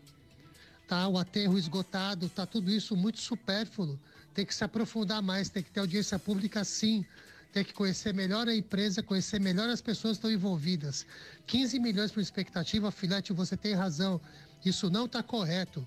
tá? 0.87 1.09
O 1.09 1.17
aterro 1.17 1.57
esgotado, 1.57 2.29
tá 2.29 2.45
tudo 2.45 2.71
isso 2.71 2.95
muito 2.95 3.19
supérfluo. 3.19 3.99
Tem 4.33 4.45
que 4.45 4.55
se 4.55 4.63
aprofundar 4.63 5.21
mais, 5.21 5.49
tem 5.49 5.61
que 5.61 5.71
ter 5.71 5.81
audiência 5.81 6.17
pública 6.17 6.63
sim. 6.63 7.05
Tem 7.51 7.65
que 7.65 7.73
conhecer 7.73 8.13
melhor 8.13 8.47
a 8.47 8.55
empresa, 8.55 9.03
conhecer 9.03 9.41
melhor 9.41 9.69
as 9.69 9.81
pessoas 9.81 10.13
que 10.13 10.19
estão 10.19 10.31
envolvidas. 10.31 11.05
15 11.47 11.79
milhões 11.79 12.13
por 12.13 12.21
expectativa, 12.21 12.91
Filete, 12.91 13.33
você 13.33 13.57
tem 13.57 13.73
razão. 13.73 14.21
Isso 14.63 14.89
não 14.89 15.03
está 15.03 15.21
correto. 15.21 15.85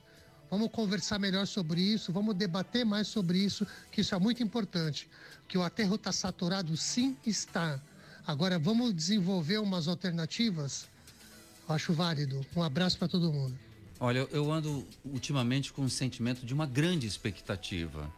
Vamos 0.52 0.68
conversar 0.70 1.18
melhor 1.18 1.46
sobre 1.46 1.80
isso, 1.80 2.12
vamos 2.12 2.34
debater 2.34 2.84
mais 2.84 3.08
sobre 3.08 3.38
isso, 3.38 3.66
que 3.90 4.02
isso 4.02 4.14
é 4.14 4.18
muito 4.18 4.42
importante. 4.42 5.08
Que 5.48 5.56
o 5.56 5.62
aterro 5.62 5.94
está 5.94 6.12
saturado, 6.12 6.76
sim, 6.76 7.16
está. 7.26 7.80
Agora 8.26 8.58
vamos 8.58 8.94
desenvolver 8.94 9.56
umas 9.56 9.88
alternativas. 9.88 10.86
Acho 11.66 11.94
válido. 11.94 12.44
Um 12.54 12.62
abraço 12.62 12.98
para 12.98 13.08
todo 13.08 13.32
mundo. 13.32 13.58
Olha, 13.98 14.28
eu- 14.30 14.52
ando 14.52 14.86
ultimamente 15.02 15.72
com 15.72 15.80
um 15.84 15.88
sentimento 15.88 16.44
de 16.44 16.52
uma 16.52 16.66
grande 16.66 17.06
expectativa. 17.06 18.12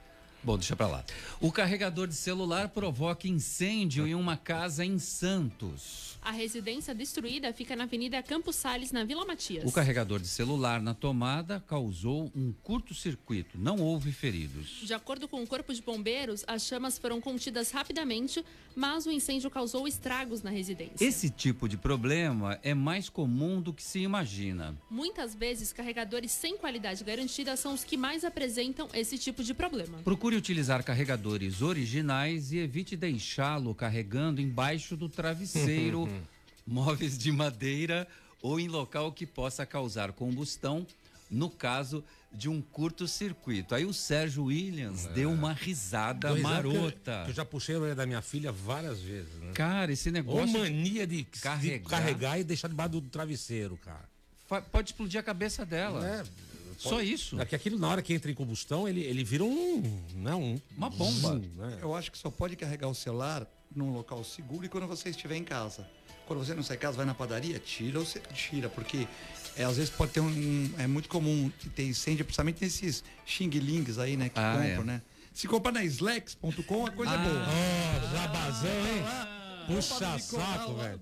Bom, 0.44 0.59
deixa 0.59 0.76
pra 0.76 0.87
lá. 0.87 1.02
O 1.40 1.50
carregador 1.50 2.07
de 2.07 2.14
celular 2.14 2.68
provoca 2.68 3.26
incêndio 3.26 4.07
em 4.07 4.14
uma 4.14 4.37
casa 4.37 4.85
em 4.85 4.98
Santos. 4.98 6.18
A 6.24 6.30
residência 6.30 6.94
destruída 6.94 7.52
fica 7.52 7.76
na 7.76 7.85
Avenida 7.85 8.22
Campos 8.22 8.57
Sales, 8.57 8.90
na 8.92 9.04
Vila 9.04 9.26
Matias. 9.26 9.64
O 9.68 9.72
carregador 9.72 10.18
de 10.18 10.26
celular 10.26 10.80
na 10.80 10.94
tomada 10.94 11.62
causou 11.66 12.33
um 12.35 12.50
curto-circuito. 12.62 13.59
Não 13.59 13.76
houve 13.76 14.11
feridos. 14.11 14.80
De 14.83 14.94
acordo 14.94 15.28
com 15.28 15.42
o 15.42 15.46
Corpo 15.46 15.74
de 15.74 15.83
Bombeiros, 15.83 16.42
as 16.46 16.62
chamas 16.62 16.98
foram 16.98 17.20
contidas 17.20 17.70
rapidamente, 17.70 18.42
mas 18.74 19.04
o 19.04 19.11
incêndio 19.11 19.50
causou 19.50 19.87
estragos 19.87 20.42
na 20.42 20.48
residência. 20.48 21.04
Esse 21.04 21.28
tipo 21.28 21.68
de 21.68 21.76
problema 21.76 22.59
é 22.62 22.72
mais 22.72 23.11
comum 23.11 23.61
do 23.61 23.74
que 23.74 23.83
se 23.83 23.98
imagina. 23.98 24.74
Muitas 24.90 25.35
vezes, 25.35 25.74
carregadores 25.74 26.33
sem 26.33 26.57
qualidade 26.57 27.04
garantida 27.04 27.54
são 27.54 27.74
os 27.74 27.85
que 27.85 27.98
mais 27.98 28.24
apresentam 28.24 28.88
esse 28.94 29.18
tipo 29.18 29.44
de 29.44 29.52
problema. 29.52 29.98
Procure 29.98 30.34
utilizar 30.37 30.83
carregadores 30.83 31.62
originais 31.62 32.53
e 32.53 32.59
evite 32.59 32.97
deixá-lo 32.97 33.75
carregando 33.75 34.40
embaixo 34.40 34.97
do 34.97 35.09
travesseiro, 35.09 36.09
móveis 36.66 37.16
de 37.18 37.31
madeira 37.33 38.07
ou 38.42 38.59
em 38.61 38.68
local 38.68 39.11
que 39.12 39.27
possa 39.27 39.64
causar 39.66 40.12
combustão, 40.12 40.87
no 41.31 41.49
caso 41.49 42.05
de 42.33 42.49
um 42.49 42.61
curto-circuito. 42.61 43.75
Aí 43.75 43.85
o 43.85 43.92
Sérgio 43.92 44.44
Williams 44.44 45.07
deu 45.07 45.31
uma 45.31 45.53
risada 45.53 46.29
porque 46.29 46.42
marota. 46.42 47.23
Eu, 47.25 47.29
eu 47.29 47.33
já 47.35 47.44
puxei 47.44 47.77
a 47.77 47.79
orelha 47.79 47.94
da 47.94 48.05
minha 48.07 48.20
filha 48.23 48.51
várias 48.51 49.01
vezes, 49.01 49.33
né? 49.40 49.53
Cara, 49.55 49.92
esse 49.92 50.11
negócio. 50.11 50.47
de 50.47 50.59
mania 50.59 51.07
de 51.07 51.25
carregar. 51.25 51.79
de 51.79 51.88
carregar 51.88 52.38
e 52.40 52.44
deixar 52.44 52.68
debaixo 52.68 52.90
do 52.92 53.01
travesseiro, 53.03 53.77
cara. 53.79 54.05
fa- 54.49 54.61
Pode 54.62 54.90
explodir 54.90 55.18
a 55.20 55.23
cabeça 55.23 55.64
dela. 55.64 56.05
É, 56.07 56.25
Só 56.78 57.00
isso. 57.02 57.40
É 57.40 57.44
que 57.44 57.54
aquilo, 57.54 57.78
na 57.78 57.88
hora 57.88 58.02
que 58.02 58.12
entra 58.14 58.30
em 58.30 58.34
combustão, 58.34 58.88
ele, 58.88 59.00
ele 59.00 59.22
vira 59.24 59.44
um. 59.44 59.82
Né, 60.14 60.34
um 60.34 60.60
Uma 60.76 60.90
bomba. 60.90 61.34
né? 61.37 61.78
Eu 61.80 61.94
acho 61.94 62.10
que 62.12 62.18
só 62.18 62.30
pode 62.30 62.56
carregar 62.56 62.88
o 62.88 62.94
celular 62.94 63.46
num 63.74 63.92
local 63.92 64.22
seguro 64.24 64.64
e 64.64 64.68
quando 64.68 64.87
você 64.87 65.10
estiver 65.10 65.37
em 65.37 65.44
casa. 65.44 65.87
Quando 66.26 66.38
você 66.44 66.54
não 66.54 66.62
sai 66.62 66.76
de 66.76 66.82
casa, 66.82 66.96
vai 66.96 67.04
na 67.04 67.14
padaria, 67.14 67.58
tira 67.58 67.98
ou 67.98 68.04
você 68.06 68.18
tira, 68.32 68.68
porque 68.70 69.06
é, 69.56 69.64
às 69.64 69.76
vezes 69.76 69.90
pode 69.90 70.12
ter 70.12 70.20
um. 70.20 70.72
É 70.78 70.87
muito 70.87 71.06
comum 71.08 71.50
que 71.58 71.68
ter 71.68 71.87
incêndio, 71.87 72.24
principalmente 72.24 72.62
nesses 72.62 73.04
xing-lings 73.26 73.98
aí, 73.98 74.16
né? 74.16 74.30
Que 74.30 74.38
Ah, 74.40 74.54
compram, 74.56 74.82
é. 74.82 74.84
né? 74.84 75.02
Se 75.34 75.46
comprar 75.48 75.72
na 75.72 75.84
Slex.com, 75.84 76.87
a 76.87 76.90
coisa 76.92 77.12
é 77.12 77.16
Ah, 77.16 77.18
boa. 77.18 77.44
ó, 77.46 78.16
jabazão, 78.16 78.70
hein? 78.70 79.02
Lá, 79.02 79.64
Puxa 79.66 80.18
saco, 80.18 80.74
velho. 80.74 81.00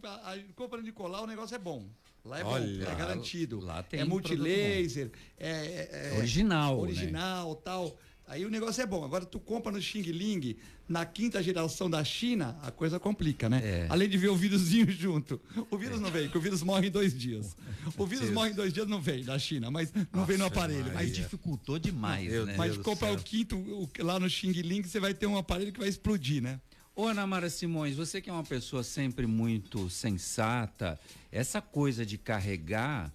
Compra 0.57 0.79
no 0.79 0.85
Nicolau, 0.85 1.25
o 1.25 1.27
negócio 1.27 1.55
é 1.55 1.59
bom. 1.59 1.85
Lá 2.25 2.39
é 2.41 2.45
Olha, 2.45 2.85
bom, 2.85 2.93
é 2.93 2.95
garantido. 2.95 3.61
lá 3.61 3.83
tem 3.83 4.01
é 4.01 4.05
multilaser, 4.05 5.11
é, 5.39 5.51
é- 5.51 6.11
é 6.15 6.19
Original, 6.19 6.77
né? 6.77 6.83
original, 6.83 7.55
tal. 7.57 7.99
Aí 8.29 8.47
o 8.47 8.51
negócio 8.51 8.81
é 8.81 8.87
bom. 8.87 9.05
Agora 9.05 9.27
tu 9.27 9.41
compra 9.41 9.73
no 9.73 9.83
Xing 9.83 10.03
Ling, 10.03 10.57
na 10.89 11.05
quinta 11.05 11.43
geração 11.43 11.91
da 11.91 12.03
China, 12.05 12.57
a 12.63 12.71
coisa 12.71 12.99
complica, 13.01 13.49
né? 13.49 13.61
É. 13.63 13.87
Além 13.91 14.09
de 14.09 14.17
ver 14.17 14.29
o 14.29 14.37
vírusinho 14.37 14.89
junto. 14.93 15.39
O 15.71 15.77
vírus 15.77 16.01
não 16.01 16.11
vem, 16.11 16.23
porque 16.25 16.39
o 16.39 16.41
vírus 16.41 16.63
morre 16.63 16.87
em 16.87 16.91
dois 16.91 17.13
dias. 17.19 17.57
O 17.99 18.07
vírus 18.07 18.27
Deus. 18.27 18.35
morre 18.35 18.51
em 18.51 18.55
dois 18.55 18.73
dias, 18.73 18.87
não 18.87 19.01
vem 19.01 19.25
da 19.25 19.37
China, 19.39 19.71
mas 19.71 19.93
não 20.13 20.25
vem 20.25 20.39
no 20.39 20.45
aparelho. 20.47 20.93
Mas 20.95 21.13
dificultou 21.13 21.79
demais, 21.79 22.31
né? 22.47 22.55
Mas 22.57 22.67
Deus 22.73 22.79
do 22.79 22.85
compra 22.85 23.09
céu. 23.09 23.17
o 23.19 23.23
quinto 23.23 23.57
o- 23.57 23.89
lá 23.99 24.21
no 24.21 24.31
Xing 24.31 24.53
Ling, 24.53 24.83
você 24.85 25.01
vai 25.01 25.13
ter 25.13 25.27
um 25.27 25.37
aparelho 25.37 25.73
que 25.73 25.81
vai 25.81 25.89
explodir, 25.89 26.41
né? 26.41 26.61
Ô, 26.95 27.07
Ana 27.07 27.27
Mara 27.27 27.49
Simões, 27.49 27.97
você 27.97 28.21
que 28.21 28.29
é 28.29 28.33
uma 28.33 28.45
pessoa 28.45 28.83
sempre 28.83 29.27
muito 29.27 29.89
sensata, 29.89 31.01
essa 31.31 31.61
coisa 31.63 32.05
de 32.05 32.19
carregar 32.19 33.11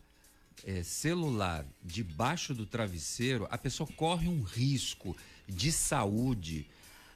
eh, 0.66 0.82
celular 0.82 1.64
debaixo 1.84 2.56
do 2.56 2.66
travesseiro, 2.66 3.48
a 3.52 3.58
pessoa 3.58 3.88
corre 3.96 4.28
um 4.28 4.42
risco 4.42 5.16
de 5.48 5.72
saúde. 5.72 6.66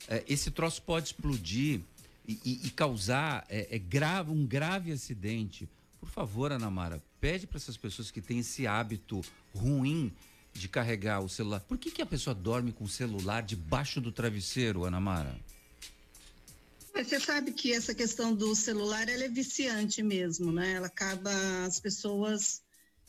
Eh, 0.07 0.23
esse 0.27 0.51
troço 0.51 0.83
pode 0.83 1.07
explodir 1.07 1.81
e, 2.27 2.39
e- 2.45 2.61
e 2.67 2.69
causar 2.69 3.43
eh, 3.49 3.67
eh, 3.71 3.79
grave, 3.79 4.29
um 4.29 4.45
grave 4.45 4.91
acidente. 4.91 5.67
Por 5.99 6.09
favor, 6.09 6.51
Ana 6.51 6.69
Mara, 6.69 7.01
pede 7.19 7.47
para 7.47 7.57
essas 7.57 7.75
pessoas 7.77 8.11
que 8.11 8.21
têm 8.21 8.39
esse 8.39 8.67
hábito 8.67 9.21
ruim 9.55 10.11
de 10.53 10.67
carregar 10.67 11.21
o 11.21 11.29
celular. 11.29 11.59
Por 11.61 11.79
que, 11.79 11.89
que 11.89 12.01
a 12.03 12.05
pessoa 12.05 12.35
dorme 12.35 12.71
com 12.71 12.83
o 12.83 12.89
celular 12.89 13.41
debaixo 13.41 13.99
do 13.99 14.11
travesseiro, 14.11 14.83
Ana 14.85 14.99
Mara? 14.99 15.35
Você 16.93 17.19
sabe 17.19 17.51
que 17.51 17.73
essa 17.73 17.95
questão 17.95 18.33
do 18.33 18.55
celular 18.55 19.07
ela 19.07 19.23
é 19.23 19.29
viciante 19.29 20.03
mesmo, 20.03 20.51
né? 20.51 20.73
Ela 20.73 20.87
acaba 20.87 21.31
as 21.65 21.79
pessoas 21.79 22.61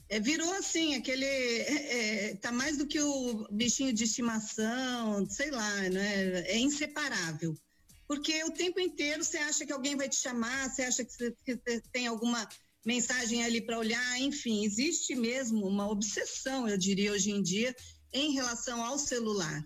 é, 0.09 0.21
virou 0.21 0.53
assim 0.53 0.95
aquele 0.95 1.25
é, 1.25 2.31
é, 2.31 2.35
tá 2.37 2.53
mais 2.53 2.77
do 2.77 2.87
que 2.87 3.01
o 3.01 3.47
bichinho 3.51 3.92
de 3.92 4.05
estimação, 4.05 5.27
sei 5.29 5.51
lá, 5.51 5.75
né? 5.88 6.40
É 6.49 6.59
inseparável, 6.59 7.57
porque 8.07 8.45
o 8.45 8.51
tempo 8.51 8.79
inteiro 8.79 9.25
você 9.25 9.38
acha 9.38 9.64
que 9.64 9.73
alguém 9.73 9.97
vai 9.97 10.09
te 10.09 10.16
chamar, 10.16 10.68
você 10.68 10.83
acha 10.83 11.05
que 11.05 11.12
você 11.12 11.83
tem 11.90 12.07
alguma 12.07 12.47
mensagem 12.85 13.42
ali 13.42 13.61
para 13.61 13.79
olhar, 13.79 14.21
enfim, 14.21 14.64
existe 14.64 15.14
mesmo 15.14 15.66
uma 15.66 15.88
obsessão, 15.88 16.68
eu 16.68 16.77
diria 16.77 17.12
hoje 17.12 17.31
em 17.31 17.42
dia, 17.42 17.75
em 18.12 18.33
relação 18.33 18.85
ao 18.85 18.99
celular. 18.99 19.64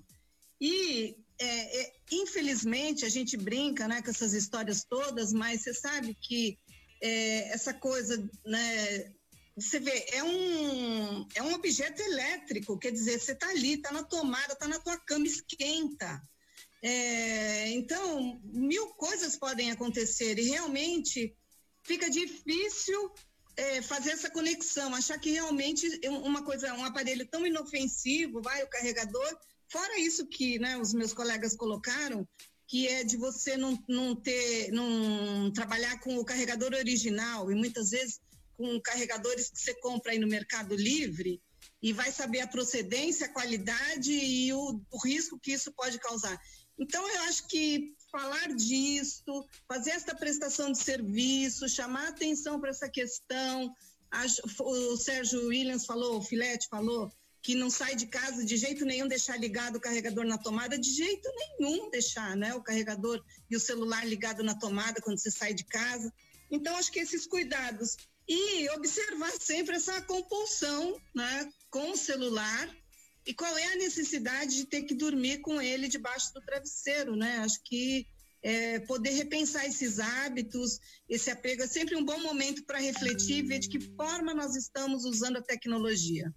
E 0.61 1.17
é, 1.39 1.81
é, 1.83 1.93
infelizmente 2.13 3.05
a 3.05 3.09
gente 3.09 3.37
brinca 3.37 3.87
né, 3.87 4.03
com 4.03 4.11
essas 4.11 4.33
histórias 4.33 4.85
todas, 4.85 5.33
mas 5.33 5.63
você 5.63 5.75
sabe 5.75 6.15
que 6.15 6.59
é, 7.01 7.53
essa 7.53 7.75
coisa, 7.75 8.17
né, 8.45 9.13
você 9.57 9.79
vê, 9.79 10.07
é 10.13 10.23
um, 10.23 11.27
é 11.35 11.43
um 11.43 11.55
objeto 11.55 12.01
elétrico, 12.03 12.79
quer 12.79 12.91
dizer, 12.91 13.19
você 13.19 13.33
está 13.33 13.49
ali, 13.49 13.75
está 13.75 13.93
na 13.93 14.03
tomada, 14.03 14.53
está 14.53 14.69
na 14.69 14.79
tua 14.79 14.99
cama, 14.99 15.27
esquenta. 15.27 16.21
É, 16.83 17.71
então, 17.71 18.41
mil 18.45 18.89
coisas 18.89 19.37
podem 19.37 19.71
acontecer 19.71 20.39
e 20.39 20.49
realmente 20.49 21.35
fica 21.83 22.11
difícil 22.11 23.11
é, 23.57 23.81
fazer 23.81 24.11
essa 24.11 24.31
conexão, 24.31 24.95
achar 24.95 25.19
que 25.19 25.31
realmente 25.31 25.89
uma 26.09 26.45
coisa, 26.45 26.75
um 26.75 26.85
aparelho 26.85 27.27
tão 27.27 27.47
inofensivo, 27.47 28.43
vai 28.43 28.63
o 28.63 28.69
carregador, 28.69 29.39
fora 29.71 29.99
isso 30.01 30.27
que 30.27 30.59
né, 30.59 30.77
os 30.79 30.93
meus 30.93 31.13
colegas 31.13 31.57
colocaram, 31.57 32.27
que 32.69 32.89
é 32.89 33.05
de 33.05 33.17
você 33.17 33.57
não, 33.57 33.79
não 33.89 34.15
ter, 34.15 34.73
não 34.73 35.53
trabalhar 35.53 36.01
com 36.01 36.17
o 36.17 36.25
carregador 36.25 36.75
original 36.75 37.51
e 37.51 37.55
muitas 37.55 37.91
vezes 37.91 38.21
com 38.57 38.81
carregadores 38.81 39.51
que 39.51 39.61
você 39.61 39.75
compra 39.81 40.13
aí 40.13 40.19
no 40.19 40.27
Mercado 40.27 40.75
Livre 40.75 41.41
e 41.83 41.93
vai 41.93 42.11
saber 42.11 42.41
a 42.41 42.49
procedência, 42.49 43.27
a 43.27 43.33
qualidade 43.33 44.13
e 44.13 44.53
o, 44.53 44.81
o 44.91 44.99
risco 45.05 45.39
que 45.39 45.53
isso 45.53 45.73
pode 45.73 45.99
causar. 45.99 46.39
Então, 46.79 47.07
eu 47.09 47.23
acho 47.23 47.47
que 47.49 47.95
falar 48.11 48.55
disso, 48.55 49.47
fazer 49.69 49.91
esta 49.91 50.15
prestação 50.15 50.73
de 50.73 50.79
serviço, 50.83 51.69
chamar 51.69 52.09
atenção 52.09 52.61
para 52.61 52.71
essa 52.71 52.89
questão. 52.89 53.73
O 54.61 54.97
Sérgio 54.97 55.49
Williams 55.49 55.87
falou, 55.87 56.19
o 56.19 56.23
Filete 56.23 56.69
falou, 56.69 57.11
que 57.47 57.55
não 57.55 57.71
sai 57.71 57.95
de 57.95 58.07
casa 58.07 58.45
de 58.45 58.57
jeito 58.57 58.85
nenhum 58.85 59.07
deixar 59.07 59.39
ligado 59.39 59.77
o 59.77 59.81
carregador 59.81 60.25
na 60.25 60.37
tomada, 60.37 60.77
de 60.77 60.91
jeito 60.91 61.31
nenhum 61.37 61.89
deixar, 61.91 62.37
né? 62.37 62.53
O 62.57 62.61
carregador 62.61 63.25
e 63.49 63.55
o 63.55 63.61
celular 63.61 64.05
ligado 64.05 64.43
na 64.43 64.57
tomada 64.57 65.01
quando 65.01 65.19
você 65.19 65.31
sai 65.31 65.55
de 65.55 65.63
casa. 65.63 66.13
Então, 66.51 66.75
acho 66.75 66.91
que 66.91 66.99
esses 66.99 67.25
cuidados. 67.25 67.97
E 68.27 68.69
observar 68.71 69.31
sempre 69.41 69.77
essa 69.77 70.03
compulsão, 70.03 71.01
né? 71.15 71.49
Com 71.71 71.93
o 71.93 71.97
celular 71.97 72.69
e 73.25 73.33
qual 73.33 73.57
é 73.57 73.75
a 73.75 73.77
necessidade 73.77 74.57
de 74.57 74.67
ter 74.67 74.83
que 74.83 74.97
dormir 74.97 75.39
com 75.39 75.63
ele 75.63 75.87
debaixo 75.87 76.35
do 76.35 76.41
travesseiro, 76.41 77.15
né? 77.15 77.39
Acho 77.39 77.63
que 77.63 78.09
é, 78.43 78.81
poder 78.81 79.11
repensar 79.11 79.65
esses 79.67 80.01
hábitos, 80.01 80.81
esse 81.09 81.31
apego 81.31 81.63
é 81.63 81.69
sempre 81.69 81.95
um 81.95 82.05
bom 82.05 82.19
momento 82.19 82.65
para 82.65 82.81
refletir 82.81 83.37
e 83.37 83.43
ver 83.43 83.61
de 83.61 83.69
que 83.69 83.79
forma 83.95 84.35
nós 84.35 84.57
estamos 84.57 85.05
usando 85.05 85.37
a 85.37 85.43
tecnologia. 85.43 86.35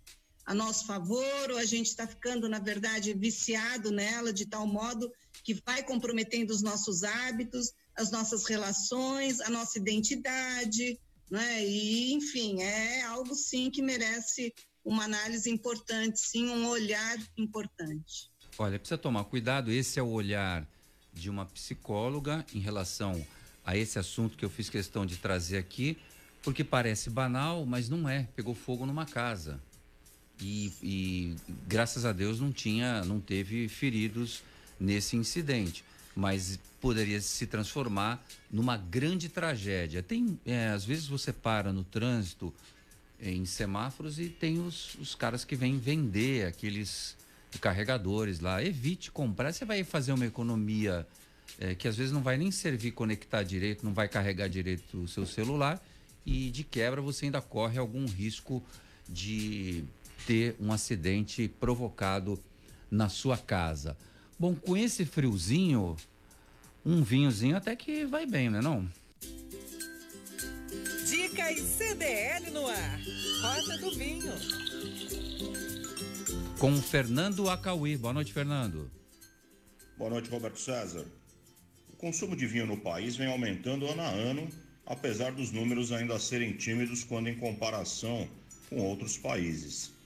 A 0.50 0.54
nosso 0.56 0.88
favor, 0.88 1.52
ou 1.52 1.60
a 1.60 1.64
gente 1.64 1.86
está 1.86 2.08
ficando, 2.08 2.50
na 2.50 2.58
verdade, 2.58 3.14
viciado 3.14 3.92
nela 3.92 4.34
de 4.34 4.48
tal 4.48 4.66
modo 4.66 5.14
que 5.44 5.54
vai 5.64 5.84
comprometendo 5.84 6.50
os 6.50 6.64
nossos 6.64 7.04
hábitos, 7.04 7.72
as 7.96 8.10
nossas 8.10 8.48
relações, 8.48 9.42
a 9.42 9.50
nossa 9.52 9.78
identidade, 9.78 11.00
né? 11.30 11.64
E, 11.64 12.14
enfim, 12.14 12.64
é 12.64 13.04
algo 13.04 13.36
sim 13.36 13.70
que 13.70 13.80
merece 13.80 14.52
uma 14.84 15.04
análise 15.04 15.52
importante, 15.52 16.20
sim, 16.20 16.50
um 16.50 16.68
olhar 16.68 17.18
importante. 17.38 18.32
Olha, 18.58 18.80
precisa 18.80 18.98
tomar 18.98 19.26
cuidado. 19.26 19.72
Esse 19.72 20.00
é 20.00 20.02
o 20.02 20.10
olhar 20.10 20.68
de 21.14 21.30
uma 21.30 21.46
psicóloga 21.46 22.44
em 22.56 22.60
relação 22.60 23.24
a 23.64 23.78
esse 23.78 24.00
assunto 24.00 24.36
que 24.36 24.44
eu 24.44 24.50
fiz 24.50 24.68
questão 24.68 25.06
de 25.06 25.18
trazer 25.18 25.60
aqui, 25.60 25.96
porque 26.42 26.64
parece 26.64 27.08
banal, 27.08 27.68
mas 27.68 27.88
não 27.88 28.10
é. 28.10 28.28
Pegou 28.36 28.56
fogo 28.56 28.88
numa 28.88 29.06
casa. 29.06 29.62
E, 30.42 30.72
e 30.82 31.36
graças 31.68 32.06
a 32.06 32.12
Deus 32.12 32.40
não 32.40 32.52
tinha, 32.52 33.04
não 33.04 33.20
teve 33.20 33.68
feridos 33.68 34.42
nesse 34.80 35.16
incidente, 35.16 35.84
mas 36.16 36.60
poderia 36.80 37.20
se 37.20 37.46
transformar 37.46 38.26
numa 38.50 38.78
grande 38.78 39.28
tragédia. 39.28 40.02
Tem, 40.02 40.40
é, 40.46 40.70
às 40.70 40.86
vezes 40.86 41.08
você 41.08 41.34
para 41.34 41.74
no 41.74 41.84
trânsito 41.84 42.54
em 43.22 43.44
semáforos 43.46 44.18
e 44.18 44.30
tem 44.30 44.60
os, 44.60 44.96
os 44.96 45.14
caras 45.14 45.44
que 45.44 45.56
vêm 45.56 45.78
vender 45.78 46.48
aqueles 46.48 47.18
carregadores 47.60 48.40
lá. 48.40 48.64
Evite 48.64 49.12
comprar, 49.12 49.52
você 49.52 49.66
vai 49.66 49.84
fazer 49.84 50.14
uma 50.14 50.26
economia 50.26 51.06
é, 51.60 51.76
que 51.76 51.88
às 51.88 51.98
vezes 51.98 52.14
não 52.14 52.22
vai 52.22 52.38
nem 52.38 52.52
servir 52.52 52.92
conectar 52.92 53.44
direito, 53.44 53.86
não 53.86 53.94
vai 53.94 54.08
carregar 54.08 54.48
direito 54.48 55.02
o 55.02 55.08
seu 55.08 55.26
celular 55.26 55.84
e 56.26 56.50
de 56.52 56.64
quebra 56.64 57.02
você 57.02 57.26
ainda 57.26 57.42
corre 57.42 57.78
algum 57.78 58.06
risco 58.06 58.64
de 59.08 59.84
ter 60.30 60.56
um 60.60 60.72
acidente 60.72 61.48
provocado 61.48 62.40
na 62.92 63.10
sua 63.10 63.36
casa. 63.36 63.98
Bom, 64.38 64.54
com 64.54 64.78
esse 64.78 65.04
friozinho, 65.04 65.98
um 66.86 67.02
vinhozinho 67.02 67.58
até 67.58 67.76
que 67.76 68.06
vai 68.06 68.28
bem, 68.28 68.48
né 68.48 68.62
não? 68.62 68.88
Dicas 71.08 71.60
CDL 71.62 72.52
no 72.52 72.68
ar. 72.68 73.00
Rota 73.42 73.78
do 73.80 73.96
Vinho. 73.96 74.32
Com 76.60 76.74
o 76.74 76.82
Fernando 76.82 77.50
Acauí. 77.50 77.98
Boa 77.98 78.14
noite, 78.14 78.32
Fernando. 78.32 78.92
Boa 79.98 80.12
noite, 80.12 80.30
Roberto 80.30 80.60
César. 80.60 81.08
O 81.92 81.96
consumo 81.96 82.36
de 82.36 82.46
vinho 82.46 82.68
no 82.68 82.78
país 82.78 83.16
vem 83.16 83.32
aumentando 83.32 83.88
ano 83.88 84.02
a 84.04 84.10
ano, 84.10 84.48
apesar 84.86 85.32
dos 85.32 85.52
números 85.52 85.92
ainda 85.92 86.20
serem 86.20 86.54
tímidos 86.54 87.04
quando 87.04 87.30
em 87.30 87.36
comparação 87.36 88.30
com 88.70 88.78
outros 88.78 89.18
países. 89.18 89.98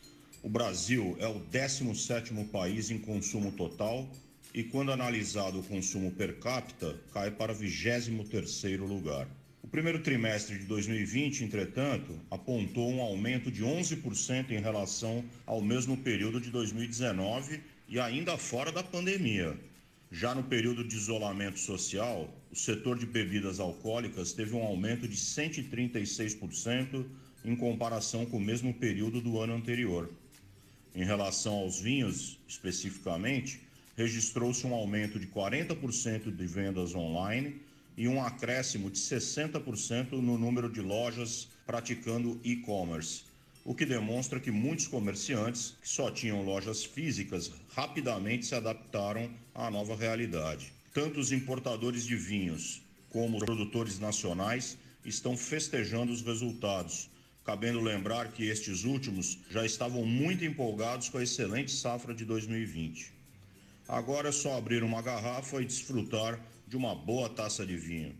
O 0.43 0.49
Brasil 0.49 1.15
é 1.21 1.27
o 1.27 1.39
17º 1.39 2.49
país 2.49 2.91
em 2.91 2.99
consumo 2.99 3.53
total 3.53 4.11
e 4.53 4.61
quando 4.61 4.91
analisado 4.91 5.59
o 5.59 5.63
consumo 5.63 6.11
per 6.11 6.37
capita, 6.37 6.99
cai 7.13 7.31
para 7.31 7.55
23º 7.55 8.81
lugar. 8.81 9.25
O 9.63 9.69
primeiro 9.69 10.03
trimestre 10.03 10.59
de 10.59 10.65
2020, 10.65 11.45
entretanto, 11.45 12.19
apontou 12.29 12.91
um 12.91 13.01
aumento 13.01 13.49
de 13.49 13.63
11% 13.63 14.51
em 14.51 14.59
relação 14.59 15.23
ao 15.45 15.61
mesmo 15.61 15.95
período 15.95 16.41
de 16.41 16.51
2019 16.51 17.61
e 17.87 17.97
ainda 17.97 18.37
fora 18.37 18.69
da 18.69 18.83
pandemia. 18.83 19.57
Já 20.11 20.35
no 20.35 20.43
período 20.43 20.83
de 20.83 20.97
isolamento 20.97 21.57
social, 21.57 22.29
o 22.51 22.55
setor 22.55 22.99
de 22.99 23.05
bebidas 23.05 23.61
alcoólicas 23.61 24.33
teve 24.33 24.53
um 24.53 24.63
aumento 24.63 25.07
de 25.07 25.15
136% 25.15 27.05
em 27.45 27.55
comparação 27.55 28.25
com 28.25 28.35
o 28.35 28.41
mesmo 28.41 28.73
período 28.73 29.21
do 29.21 29.39
ano 29.39 29.53
anterior. 29.53 30.11
Em 30.95 31.03
relação 31.03 31.55
aos 31.55 31.79
vinhos, 31.79 32.37
especificamente, 32.47 33.61
registrou-se 33.97 34.65
um 34.67 34.73
aumento 34.73 35.19
de 35.19 35.25
40% 35.25 36.35
de 36.35 36.47
vendas 36.47 36.93
online 36.93 37.59
e 37.97 38.07
um 38.07 38.21
acréscimo 38.23 38.89
de 38.89 38.99
60% 38.99 40.11
no 40.13 40.37
número 40.37 40.69
de 40.71 40.81
lojas 40.81 41.47
praticando 41.65 42.39
e-commerce, 42.43 43.23
o 43.65 43.73
que 43.73 43.85
demonstra 43.85 44.39
que 44.39 44.51
muitos 44.51 44.87
comerciantes 44.87 45.75
que 45.81 45.89
só 45.89 46.11
tinham 46.11 46.43
lojas 46.43 46.83
físicas 46.83 47.51
rapidamente 47.73 48.45
se 48.45 48.55
adaptaram 48.55 49.31
à 49.55 49.71
nova 49.71 49.95
realidade. 49.95 50.73
Tanto 50.93 51.19
os 51.19 51.31
importadores 51.31 52.05
de 52.05 52.15
vinhos 52.15 52.81
como 53.09 53.37
os 53.37 53.43
produtores 53.43 53.99
nacionais 53.99 54.77
estão 55.05 55.37
festejando 55.37 56.11
os 56.11 56.21
resultados, 56.21 57.09
cabendo 57.43 57.81
lembrar 57.81 58.31
que 58.31 58.47
estes 58.47 58.83
últimos 58.83 59.39
já 59.49 59.65
estavam 59.65 60.05
muito 60.05 60.45
empolgados 60.45 61.09
com 61.09 61.17
a 61.17 61.23
excelente 61.23 61.71
safra 61.71 62.13
de 62.13 62.23
2020. 62.25 63.11
Agora 63.87 64.29
é 64.29 64.31
só 64.31 64.57
abrir 64.57 64.83
uma 64.83 65.01
garrafa 65.01 65.61
e 65.61 65.65
desfrutar 65.65 66.39
de 66.67 66.77
uma 66.77 66.95
boa 66.95 67.29
taça 67.29 67.65
de 67.65 67.75
vinho. 67.75 68.15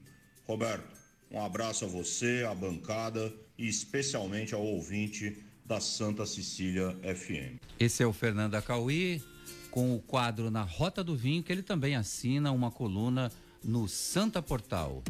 Roberto, 0.45 0.93
um 1.31 1.41
abraço 1.41 1.85
a 1.85 1.87
você, 1.87 2.45
à 2.47 2.53
bancada 2.53 3.33
e 3.57 3.67
especialmente 3.67 4.53
ao 4.53 4.61
ouvinte 4.61 5.37
da 5.65 5.79
Santa 5.79 6.25
Cecília 6.25 6.95
FM. 7.01 7.57
Esse 7.79 8.03
é 8.03 8.05
o 8.05 8.11
Fernando 8.11 8.55
Acauí, 8.55 9.23
com 9.71 9.95
o 9.95 9.99
quadro 9.99 10.51
Na 10.51 10.61
Rota 10.61 11.03
do 11.03 11.15
Vinho, 11.15 11.41
que 11.41 11.51
ele 11.51 11.63
também 11.63 11.95
assina 11.95 12.51
uma 12.51 12.69
coluna 12.69 13.31
no 13.63 13.87
Santa 13.87 14.41
Portal. 14.41 15.03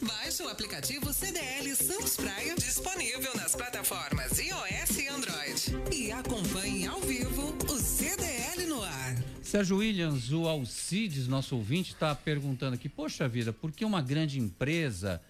Baixe 0.00 0.42
o 0.42 0.48
aplicativo 0.48 1.12
CDL 1.12 1.74
Santos 1.74 2.16
Praia, 2.16 2.54
disponível 2.56 3.34
nas 3.34 3.54
plataformas 3.54 4.38
iOS 4.38 4.98
e 4.98 5.08
Android. 5.08 5.94
E 5.94 6.12
acompanhe 6.12 6.86
ao 6.86 7.00
vivo 7.00 7.56
o 7.70 7.78
CDL 7.78 8.66
no 8.66 8.82
ar. 8.82 9.16
Sérgio 9.42 9.78
Williams, 9.78 10.32
o 10.32 10.48
Alcides, 10.48 11.28
nosso 11.28 11.56
ouvinte, 11.56 11.92
está 11.92 12.14
perguntando 12.14 12.74
aqui: 12.74 12.88
Poxa 12.88 13.28
vida, 13.28 13.52
por 13.52 13.72
que 13.72 13.84
uma 13.84 14.02
grande 14.02 14.38
empresa 14.38 15.20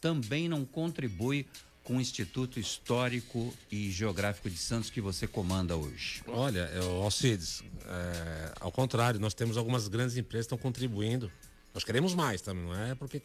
também 0.00 0.48
não 0.48 0.64
contribui 0.64 1.46
com 1.82 1.96
o 1.96 2.00
Instituto 2.00 2.60
Histórico 2.60 3.52
e 3.70 3.90
Geográfico 3.90 4.48
de 4.48 4.56
Santos 4.56 4.90
que 4.90 5.00
você 5.00 5.26
comanda 5.26 5.76
hoje? 5.76 6.22
Olha, 6.28 6.70
é, 6.72 6.78
Alcides, 6.78 7.62
é, 7.86 8.52
ao 8.60 8.70
contrário, 8.70 9.18
nós 9.18 9.34
temos 9.34 9.56
algumas 9.56 9.88
grandes 9.88 10.16
empresas 10.16 10.46
que 10.46 10.54
estão 10.54 10.58
contribuindo. 10.58 11.30
Nós 11.74 11.84
queremos 11.84 12.14
mais 12.14 12.40
também, 12.40 12.64
não 12.64 12.74
é 12.74 12.94
porque. 12.94 13.20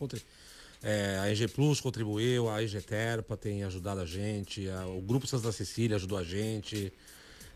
É, 0.83 1.17
a 1.19 1.31
EG 1.31 1.47
Plus 1.47 1.81
contribuiu, 1.81 2.49
a 2.49 2.61
EG 2.61 2.81
Terpa 2.81 3.35
tem 3.35 3.63
ajudado 3.63 3.99
a 3.99 4.05
gente, 4.05 4.69
a, 4.69 4.85
o 4.85 5.01
Grupo 5.01 5.25
Santa 5.25 5.51
Cecília 5.51 5.95
ajudou 5.95 6.19
a 6.19 6.23
gente, 6.23 6.93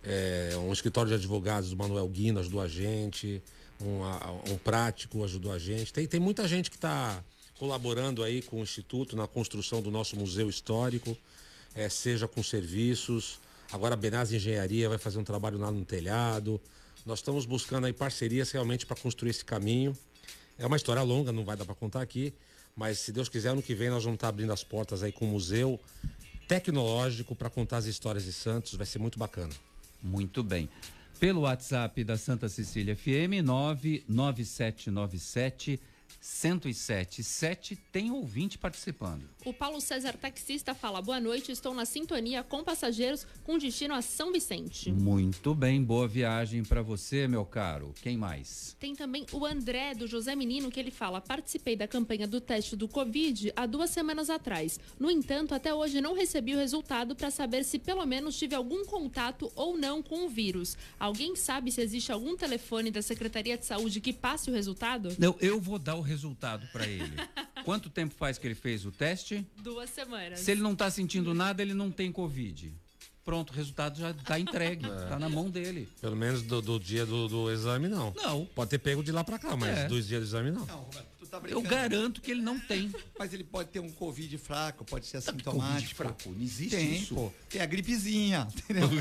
é, 0.04 0.56
um 0.58 0.74
escritório 0.74 1.10
de 1.10 1.16
advogados 1.16 1.70
do 1.70 1.78
Manuel 1.78 2.08
Guino 2.08 2.40
ajudou 2.40 2.62
a 2.62 2.68
gente, 2.68 3.42
um, 3.80 4.04
a, 4.04 4.32
um 4.50 4.58
prático 4.58 5.24
ajudou 5.24 5.52
a 5.52 5.60
gente. 5.60 5.94
Tem, 5.94 6.08
tem 6.08 6.20
muita 6.20 6.48
gente 6.48 6.70
que 6.70 6.78
está 6.78 7.24
colaborando 7.60 8.24
aí 8.24 8.42
com 8.42 8.60
o 8.60 8.64
Instituto 8.64 9.16
na 9.16 9.28
construção 9.28 9.82
do 9.84 9.92
nosso 9.92 10.16
museu 10.16 10.50
histórico, 10.50 11.16
é, 11.76 11.88
seja 11.90 12.28
com 12.28 12.42
serviços. 12.42 13.40
Agora 13.72 13.94
a 13.94 13.98
Benaz 13.98 14.34
Engenharia 14.34 14.90
vai 14.90 14.98
fazer 14.98 15.20
um 15.20 15.24
trabalho 15.24 15.60
lá 15.60 15.72
no 15.72 15.86
telhado. 15.86 16.60
Nós 17.06 17.20
estamos 17.20 17.46
buscando 17.46 17.86
aí 17.86 17.94
parcerias 17.94 18.52
realmente 18.52 18.86
para 18.86 18.96
construir 18.96 19.30
esse 19.30 19.46
caminho. 19.46 19.96
É 20.58 20.66
uma 20.66 20.78
história 20.78 21.02
longa, 21.02 21.32
não 21.32 21.44
vai 21.44 21.56
dar 21.56 21.66
para 21.66 21.76
contar 21.76 22.02
aqui, 22.02 22.34
mas 22.76 23.00
se 23.00 23.12
Deus 23.12 23.30
quiser, 23.30 23.50
ano 23.50 23.62
que 23.62 23.76
vem 23.76 23.90
nós 23.90 24.04
vamos 24.04 24.18
estar 24.18 24.28
tá 24.28 24.30
abrindo 24.30 24.54
as 24.54 24.64
portas 24.64 25.04
aí 25.04 25.12
com 25.12 25.26
um 25.26 25.32
museu 25.32 25.80
tecnológico 26.48 27.36
para 27.36 27.50
contar 27.50 27.78
as 27.78 27.86
histórias 27.86 28.26
de 28.26 28.34
Santos, 28.34 28.76
vai 28.76 28.86
ser 28.86 29.00
muito 29.00 29.18
bacana. 29.18 29.54
Muito 30.02 30.44
bem. 30.44 30.70
Pelo 31.20 31.42
WhatsApp 31.42 32.04
da 32.04 32.18
Santa 32.18 32.50
Cecília 32.50 32.96
FM, 32.96 33.44
99797 33.44 35.80
1077 36.22 37.76
tem 37.92 38.12
ouvinte 38.12 38.58
participando. 38.58 39.28
O 39.44 39.52
Paulo 39.52 39.82
César 39.82 40.14
Taxista 40.14 40.76
fala: 40.76 41.02
Boa 41.02 41.20
noite, 41.20 41.52
estou 41.52 41.74
na 41.74 41.84
sintonia 41.84 42.44
com 42.44 42.64
passageiros 42.64 43.26
com 43.44 43.58
destino 43.58 43.96
a 43.96 44.02
São 44.02 44.32
Vicente. 44.32 44.92
Muito 44.92 45.56
bem, 45.56 45.84
boa 45.84 46.08
viagem 46.08 46.64
para 46.64 46.84
você, 46.84 47.28
meu 47.28 47.44
caro. 47.44 47.92
Quem 48.04 48.16
mais? 48.16 48.78
Tem 48.80 48.96
também 48.96 49.26
o 49.32 49.44
André 49.44 49.96
do 49.96 50.06
José 50.06 50.36
Menino 50.36 50.70
que 50.70 50.80
ele 50.80 50.92
fala: 50.92 51.20
Participei 51.20 51.76
da 51.76 51.88
campanha 51.88 52.28
do 52.28 52.40
teste 52.40 52.76
do 52.76 52.88
Covid 52.88 53.52
há 53.56 53.66
duas 53.66 53.90
semanas 53.90 54.30
atrás. 54.30 54.80
No 55.00 55.10
entanto, 55.10 55.56
até 55.56 55.74
hoje 55.74 56.02
não 56.02 56.14
recebi 56.14 56.54
o 56.54 56.60
resultado 56.60 57.16
para 57.16 57.32
saber 57.32 57.64
se 57.64 57.80
pelo 57.80 58.06
menos 58.06 58.38
tive 58.38 58.54
algum 58.54 58.86
contato 58.86 59.52
ou 59.56 59.76
não 59.76 60.04
com 60.04 60.28
o 60.28 60.30
vírus. 60.30 60.78
Alguém 61.00 61.36
sabe 61.36 61.72
se 61.72 61.82
existe 61.82 62.12
algum 62.12 62.38
telefone 62.38 62.92
da 62.92 63.02
Secretaria 63.02 63.58
de 63.58 63.66
Saúde 63.66 64.02
que 64.02 64.14
passe 64.14 64.52
o 64.52 64.54
resultado? 64.54 65.16
Não, 65.18 65.36
eu 65.42 65.60
vou 65.60 65.80
dar 65.80 65.96
o 65.96 66.02
resultado 66.02 66.68
para 66.72 66.86
ele. 66.86 67.16
Quanto 67.64 67.90
tempo 67.90 68.14
faz 68.16 68.38
que 68.38 68.48
ele 68.48 68.56
fez 68.56 68.86
o 68.86 68.92
teste? 68.92 69.46
Duas 69.58 69.90
semanas. 69.90 70.40
Se 70.40 70.52
ele 70.52 70.62
não 70.62 70.74
está 70.74 70.90
sentindo 70.90 71.34
nada, 71.34 71.62
ele 71.62 71.74
não 71.74 71.92
tem 71.92 72.12
Covid. 72.12 72.74
Pronto, 73.24 73.52
o 73.52 73.54
resultado 73.54 74.00
já 74.00 74.12
está 74.12 74.40
entregue, 74.40 74.86
está 74.86 75.16
é. 75.16 75.20
na 75.20 75.30
mão 75.30 75.50
dele. 75.50 75.88
Pelo 76.02 76.16
menos 76.16 76.42
do, 76.42 76.62
do 76.62 76.80
dia 76.80 77.06
do, 77.06 77.28
do, 77.28 77.52
exame, 77.52 77.88
não. 77.88 78.12
Não. 78.16 78.46
Pode 78.48 78.72
ter 78.72 78.80
pego 78.80 79.04
de 79.04 79.12
lá 79.12 79.24
para 79.24 79.38
cá, 79.38 79.56
mas 79.56 79.80
é. 79.80 79.88
dos 79.88 80.08
dias 80.08 80.22
do 80.22 80.26
exame, 80.26 80.50
não. 80.50 80.66
Não, 80.66 80.80
Roberto, 80.80 81.08
tu 81.20 81.28
tá 81.28 81.40
brincando. 81.40 81.66
Eu 81.66 81.70
garanto 81.70 82.20
que 82.20 82.32
ele 82.32 82.42
não 82.42 82.60
tem. 82.60 82.92
Mas 83.18 83.32
ele 83.32 83.44
pode 83.44 83.70
ter 83.70 83.80
um 83.80 83.92
Covid 83.92 84.36
fraco, 84.40 84.84
pode 84.84 85.06
ser 85.06 85.18
assintomático. 85.18 85.62
Covid 85.62 85.94
fraco, 85.94 86.32
não 86.32 86.42
existe 86.42 86.76
tem, 86.76 86.96
isso. 86.96 87.14
Pô, 87.14 87.32
tem 87.48 87.62
a 87.62 87.66
gripezinha, 87.68 88.48
entendeu? 88.58 88.90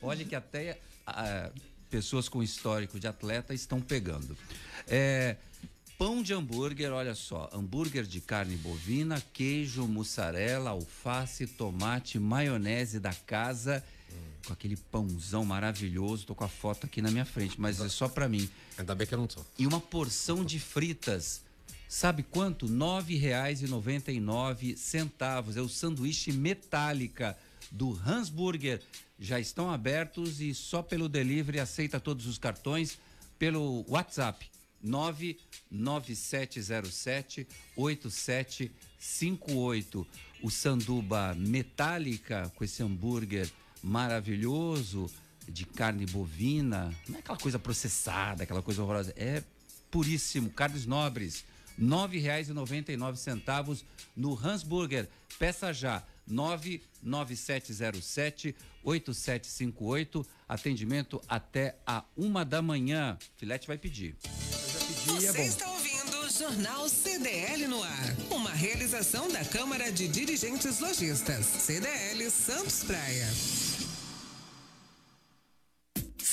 Olha 0.00 0.24
que 0.24 0.34
até 0.34 0.80
ah, 1.06 1.50
pessoas 1.90 2.30
com 2.30 2.42
histórico 2.42 2.98
de 2.98 3.06
atleta 3.06 3.52
estão 3.52 3.80
pegando. 3.80 4.36
É, 4.86 5.36
Pão 5.98 6.22
de 6.22 6.32
hambúrguer, 6.32 6.90
olha 6.92 7.14
só, 7.16 7.50
hambúrguer 7.52 8.04
de 8.04 8.20
carne 8.20 8.54
bovina, 8.54 9.20
queijo, 9.32 9.84
mussarela, 9.84 10.70
alface, 10.70 11.44
tomate, 11.44 12.20
maionese 12.20 13.00
da 13.00 13.12
casa, 13.12 13.84
hum. 14.08 14.14
com 14.46 14.52
aquele 14.52 14.76
pãozão 14.76 15.44
maravilhoso. 15.44 16.24
Tô 16.24 16.36
com 16.36 16.44
a 16.44 16.48
foto 16.48 16.86
aqui 16.86 17.02
na 17.02 17.10
minha 17.10 17.24
frente, 17.24 17.60
mas 17.60 17.80
é 17.80 17.88
só 17.88 18.08
para 18.08 18.28
mim. 18.28 18.48
Ainda 18.78 18.94
bem 18.94 19.08
que 19.08 19.14
eu 19.14 19.18
não 19.18 19.28
sou. 19.28 19.44
E 19.58 19.66
uma 19.66 19.80
porção 19.80 20.44
de 20.44 20.60
fritas. 20.60 21.42
Sabe 21.88 22.22
quanto? 22.22 22.66
R$ 22.66 22.72
9,99. 22.74 25.56
É 25.56 25.60
o 25.60 25.68
sanduíche 25.68 26.30
metálica 26.30 27.36
do 27.72 28.00
Hansburger. 28.06 28.80
Já 29.18 29.40
estão 29.40 29.68
abertos 29.68 30.40
e 30.40 30.54
só 30.54 30.80
pelo 30.80 31.08
delivery 31.08 31.58
aceita 31.58 31.98
todos 31.98 32.28
os 32.28 32.38
cartões 32.38 33.00
pelo 33.36 33.84
WhatsApp 33.88 34.48
99707 34.82 37.46
8758. 37.76 40.06
O 40.42 40.50
sanduba 40.50 41.34
metálica 41.34 42.50
com 42.54 42.64
esse 42.64 42.82
hambúrguer 42.82 43.50
maravilhoso 43.82 45.10
de 45.48 45.64
carne 45.64 46.04
bovina, 46.06 46.94
não 47.08 47.16
é 47.16 47.20
aquela 47.20 47.38
coisa 47.38 47.58
processada, 47.58 48.44
aquela 48.44 48.62
coisa 48.62 48.82
horrorosa, 48.82 49.12
é 49.16 49.42
puríssimo, 49.90 50.50
carnes 50.50 50.86
nobres, 50.86 51.44
R$ 51.78 51.84
9,99 51.84 53.84
no 54.16 54.34
Hansburger. 54.34 55.08
Peça 55.38 55.72
já 55.72 56.02
99707 56.26 58.56
8758. 58.82 60.26
Atendimento 60.48 61.22
até 61.28 61.76
a 61.86 62.02
uma 62.16 62.44
da 62.44 62.60
manhã. 62.60 63.16
Filete 63.36 63.64
vai 63.66 63.78
pedir. 63.78 64.16
Você 65.08 65.38
é 65.38 65.46
está 65.46 65.68
ouvindo 65.70 66.30
Jornal 66.30 66.88
CDL 66.88 67.66
no 67.66 67.82
ar. 67.82 68.16
Uma 68.30 68.50
realização 68.50 69.28
da 69.28 69.44
Câmara 69.44 69.90
de 69.90 70.06
Dirigentes 70.06 70.78
Lojistas. 70.80 71.46
CDL 71.46 72.30
Santos 72.30 72.84
Praia. 72.84 73.26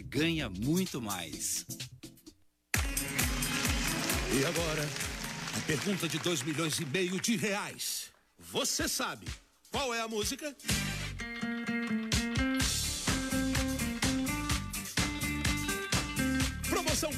ganha 0.00 0.50
muito 0.50 1.00
mais. 1.00 1.64
E 4.34 4.44
agora, 4.44 4.88
a 5.56 5.60
pergunta 5.60 6.08
de 6.08 6.18
2 6.18 6.42
milhões 6.42 6.80
e 6.80 6.84
meio 6.84 7.20
de 7.20 7.36
reais. 7.36 8.10
Você 8.36 8.88
sabe 8.88 9.28
qual 9.70 9.94
é 9.94 10.00
a 10.00 10.08
música? 10.08 10.52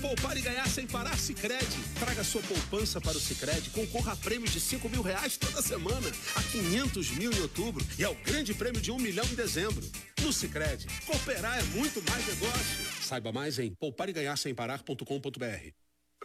Poupar 0.01 0.37
e 0.37 0.41
ganhar 0.41 0.67
sem 0.67 0.87
parar 0.87 1.17
Sicredi. 1.17 1.79
Traga 1.99 2.25
sua 2.25 2.43
poupança 2.43 3.01
para 3.01 3.17
o 3.17 3.21
Sicredi, 3.21 3.71
concorra 3.71 4.13
a 4.13 4.17
prêmios 4.17 4.51
de 4.51 4.59
5 4.59 4.89
mil 4.89 5.03
reais 5.03 5.37
toda 5.37 5.63
semana, 5.63 6.11
a 6.35 6.43
500 6.43 7.11
mil 7.11 7.33
em 7.33 7.41
outubro 7.41 7.87
e 7.99 8.05
ao 8.05 8.15
grande 8.17 8.53
prêmio 8.53 8.81
de 8.81 8.91
um 8.91 8.99
milhão 8.99 9.25
em 9.27 9.35
dezembro. 9.35 9.85
No 10.23 10.33
Sicredi, 10.33 10.87
cooperar 11.07 11.59
é 11.59 11.63
muito 11.63 12.03
mais 12.11 12.27
negócio. 12.27 13.03
Saiba 13.03 13.33
mais 13.33 13.59
em 13.59 13.75
poupareganhar-sem-parar.com.br. 13.75 15.71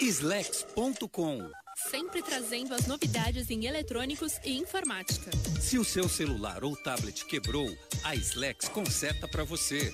Slex.com 0.01 1.49
Sempre 1.89 2.21
trazendo 2.21 2.73
as 2.73 2.87
novidades 2.87 3.49
em 3.49 3.65
eletrônicos 3.65 4.39
e 4.43 4.57
informática. 4.57 5.29
Se 5.59 5.77
o 5.77 5.83
seu 5.83 6.07
celular 6.07 6.63
ou 6.63 6.75
tablet 6.75 7.25
quebrou, 7.25 7.67
a 8.03 8.15
Slex 8.15 8.69
conserta 8.69 9.27
para 9.27 9.43
você. 9.43 9.93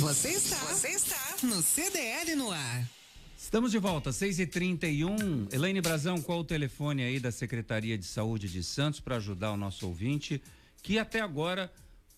Você 0.00 0.30
está, 0.30 0.56
você 0.56 0.88
está 0.88 1.36
no 1.42 1.60
CDL 1.60 2.34
no 2.34 2.50
ar. 2.50 2.88
Estamos 3.36 3.70
de 3.70 3.78
volta, 3.78 4.08
6h31. 4.08 5.52
Elaine 5.52 5.82
Brazão, 5.82 6.22
qual 6.22 6.38
o 6.38 6.44
telefone 6.44 7.02
aí 7.02 7.20
da 7.20 7.30
Secretaria 7.30 7.98
de 7.98 8.06
Saúde 8.06 8.48
de 8.48 8.64
Santos 8.64 8.98
para 8.98 9.16
ajudar 9.16 9.52
o 9.52 9.58
nosso 9.58 9.86
ouvinte 9.86 10.40
que 10.82 10.98
até 10.98 11.20
agora, 11.20 11.70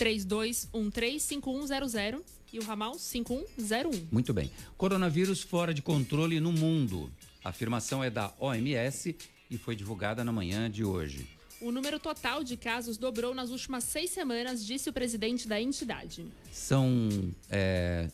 3213-5100. 0.01 2.23
E 2.53 2.59
o 2.59 2.65
ramal 2.65 2.99
5101. 2.99 4.09
Muito 4.11 4.35
bem. 4.35 4.51
Coronavírus 4.77 5.41
fora 5.41 5.73
de 5.73 5.83
controle 5.83 6.41
no 6.41 6.51
mundo. 6.51 7.09
A 7.45 7.51
afirmação 7.51 8.03
é 8.03 8.11
da 8.11 8.35
OMS 8.41 9.15
e 9.49 9.57
foi 9.57 9.77
divulgada 9.77 10.25
na 10.25 10.33
manhã 10.33 10.69
de 10.69 10.85
hoje. 10.85 11.29
O 11.61 11.71
número 11.71 12.01
total 12.01 12.43
de 12.43 12.57
casos 12.57 12.97
dobrou 12.97 13.33
nas 13.35 13.51
últimas 13.51 13.85
seis 13.85 14.11
semanas, 14.11 14.67
disse 14.67 14.89
o 14.89 14.93
presidente 14.93 15.47
da 15.47 15.61
entidade. 15.61 16.27
São 16.51 17.09
é, 17.51 18.09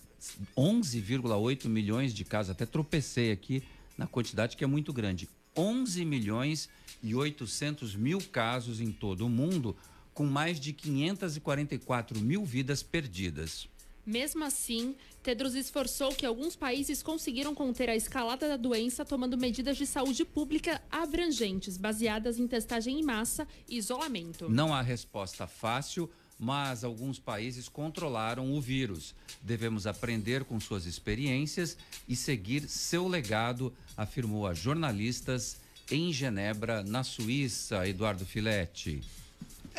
11,8 0.56 1.68
milhões 1.68 2.12
de 2.12 2.24
casos. 2.24 2.50
Até 2.50 2.66
tropecei 2.66 3.30
aqui 3.30 3.62
na 3.96 4.06
quantidade 4.06 4.56
que 4.56 4.64
é 4.64 4.66
muito 4.66 4.92
grande. 4.92 5.28
11 5.56 6.04
milhões 6.04 6.68
e 7.02 7.14
800 7.14 7.94
mil 7.94 8.20
casos 8.20 8.80
em 8.80 8.92
todo 8.92 9.24
o 9.24 9.28
mundo, 9.28 9.76
com 10.16 10.24
mais 10.24 10.58
de 10.58 10.72
544 10.72 12.18
mil 12.18 12.42
vidas 12.42 12.82
perdidas. 12.82 13.68
Mesmo 14.04 14.44
assim, 14.44 14.96
Tedros 15.22 15.54
esforçou 15.54 16.08
que 16.14 16.24
alguns 16.24 16.56
países 16.56 17.02
conseguiram 17.02 17.54
conter 17.54 17.90
a 17.90 17.94
escalada 17.94 18.48
da 18.48 18.56
doença 18.56 19.04
tomando 19.04 19.36
medidas 19.36 19.76
de 19.76 19.86
saúde 19.86 20.24
pública 20.24 20.80
abrangentes, 20.90 21.76
baseadas 21.76 22.38
em 22.38 22.48
testagem 22.48 22.98
em 22.98 23.02
massa 23.02 23.46
e 23.68 23.76
isolamento. 23.76 24.48
Não 24.48 24.72
há 24.72 24.80
resposta 24.80 25.46
fácil, 25.46 26.08
mas 26.38 26.82
alguns 26.82 27.18
países 27.18 27.68
controlaram 27.68 28.50
o 28.54 28.60
vírus. 28.60 29.14
Devemos 29.42 29.86
aprender 29.86 30.44
com 30.44 30.58
suas 30.58 30.86
experiências 30.86 31.76
e 32.08 32.16
seguir 32.16 32.66
seu 32.70 33.06
legado, 33.06 33.70
afirmou 33.94 34.46
a 34.46 34.54
jornalistas 34.54 35.58
em 35.90 36.10
Genebra, 36.10 36.82
na 36.82 37.04
Suíça, 37.04 37.86
Eduardo 37.86 38.24
Filete. 38.24 39.02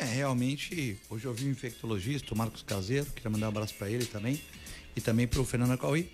É, 0.00 0.04
realmente, 0.04 0.96
hoje 1.10 1.24
eu 1.24 1.34
vi 1.34 1.46
um 1.46 1.50
infectologista, 1.50 2.32
o 2.32 2.38
Marcos 2.38 2.62
Caseiro, 2.62 3.06
queria 3.06 3.28
mandar 3.28 3.46
um 3.46 3.48
abraço 3.48 3.74
para 3.74 3.90
ele 3.90 4.06
também, 4.06 4.40
e 4.94 5.00
também 5.00 5.26
para 5.26 5.40
o 5.40 5.44
Fernando 5.44 5.76
Cauí. 5.76 6.08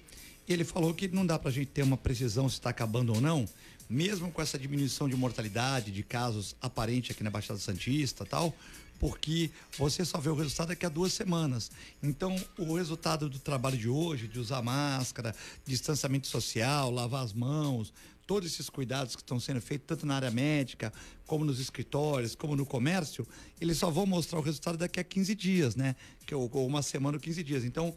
E 0.48 0.54
ele 0.54 0.64
falou 0.64 0.94
que 0.94 1.06
não 1.08 1.26
dá 1.26 1.38
para 1.38 1.50
a 1.50 1.52
gente 1.52 1.66
ter 1.66 1.82
uma 1.82 1.98
precisão 1.98 2.48
se 2.48 2.54
está 2.54 2.70
acabando 2.70 3.12
ou 3.12 3.20
não, 3.20 3.46
mesmo 3.86 4.32
com 4.32 4.40
essa 4.40 4.58
diminuição 4.58 5.06
de 5.06 5.14
mortalidade, 5.14 5.92
de 5.92 6.02
casos 6.02 6.56
aparente 6.62 7.12
aqui 7.12 7.22
na 7.22 7.30
Baixada 7.30 7.60
Santista 7.60 8.24
tal, 8.24 8.56
porque 8.98 9.50
você 9.76 10.02
só 10.02 10.16
vê 10.16 10.30
o 10.30 10.34
resultado 10.34 10.68
daqui 10.68 10.86
a 10.86 10.88
duas 10.88 11.12
semanas. 11.12 11.70
Então, 12.02 12.34
o 12.56 12.76
resultado 12.76 13.28
do 13.28 13.38
trabalho 13.38 13.76
de 13.76 13.90
hoje, 13.90 14.26
de 14.26 14.38
usar 14.38 14.62
máscara, 14.62 15.36
distanciamento 15.66 16.26
social, 16.26 16.90
lavar 16.90 17.22
as 17.22 17.34
mãos, 17.34 17.92
todos 18.26 18.52
esses 18.52 18.68
cuidados 18.68 19.14
que 19.14 19.22
estão 19.22 19.38
sendo 19.38 19.60
feitos, 19.60 19.86
tanto 19.86 20.06
na 20.06 20.16
área 20.16 20.30
médica, 20.30 20.92
como 21.26 21.44
nos 21.44 21.60
escritórios, 21.60 22.34
como 22.34 22.56
no 22.56 22.66
comércio, 22.66 23.26
eles 23.60 23.78
só 23.78 23.90
vão 23.90 24.06
mostrar 24.06 24.38
o 24.38 24.42
resultado 24.42 24.78
daqui 24.78 25.00
a 25.00 25.04
15 25.04 25.34
dias, 25.34 25.76
né? 25.76 25.96
Que, 26.26 26.34
ou, 26.34 26.50
ou 26.52 26.66
uma 26.66 26.82
semana 26.82 27.16
ou 27.16 27.20
15 27.20 27.42
dias. 27.42 27.64
Então, 27.64 27.94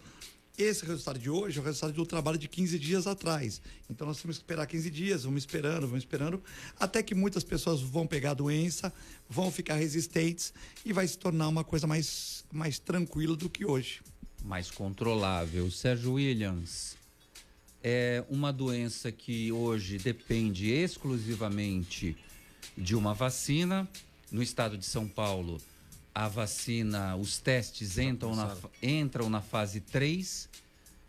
esse 0.57 0.83
resultado 0.85 1.19
de 1.19 1.29
hoje 1.29 1.59
é 1.59 1.61
o 1.61 1.63
resultado 1.63 1.93
do 1.93 2.05
trabalho 2.05 2.37
de 2.37 2.47
15 2.47 2.79
dias 2.79 3.05
atrás. 3.05 3.61
Então 3.87 4.07
nós 4.07 4.19
temos 4.19 4.37
que 4.37 4.43
esperar 4.43 4.65
15 4.65 4.89
dias, 4.89 5.23
vamos 5.23 5.43
esperando, 5.43 5.81
vamos 5.81 5.99
esperando, 5.99 6.41
até 6.79 7.03
que 7.03 7.13
muitas 7.13 7.43
pessoas 7.43 7.79
vão 7.79 8.07
pegar 8.07 8.31
a 8.31 8.33
doença, 8.33 8.91
vão 9.29 9.51
ficar 9.51 9.75
resistentes 9.75 10.51
e 10.83 10.91
vai 10.91 11.07
se 11.07 11.15
tornar 11.15 11.47
uma 11.47 11.63
coisa 11.63 11.85
mais, 11.85 12.43
mais 12.51 12.79
tranquila 12.79 13.35
do 13.35 13.47
que 13.47 13.65
hoje. 13.65 14.01
Mais 14.43 14.71
controlável. 14.71 15.69
Sérgio 15.69 16.13
Williams, 16.13 16.97
é 17.89 18.21
uma 18.29 18.51
doença 18.51 19.13
que 19.13 19.49
hoje 19.49 19.97
depende 19.97 20.69
exclusivamente 20.69 22.17
de 22.77 22.93
uma 22.93 23.13
vacina. 23.13 23.87
No 24.29 24.43
estado 24.43 24.77
de 24.77 24.85
São 24.85 25.07
Paulo, 25.07 25.57
a 26.13 26.27
vacina, 26.27 27.15
os 27.15 27.37
testes 27.37 27.97
entram 27.97 28.35
na, 28.35 28.57
entram 28.83 29.29
na 29.29 29.39
fase 29.39 29.79
3. 29.79 30.49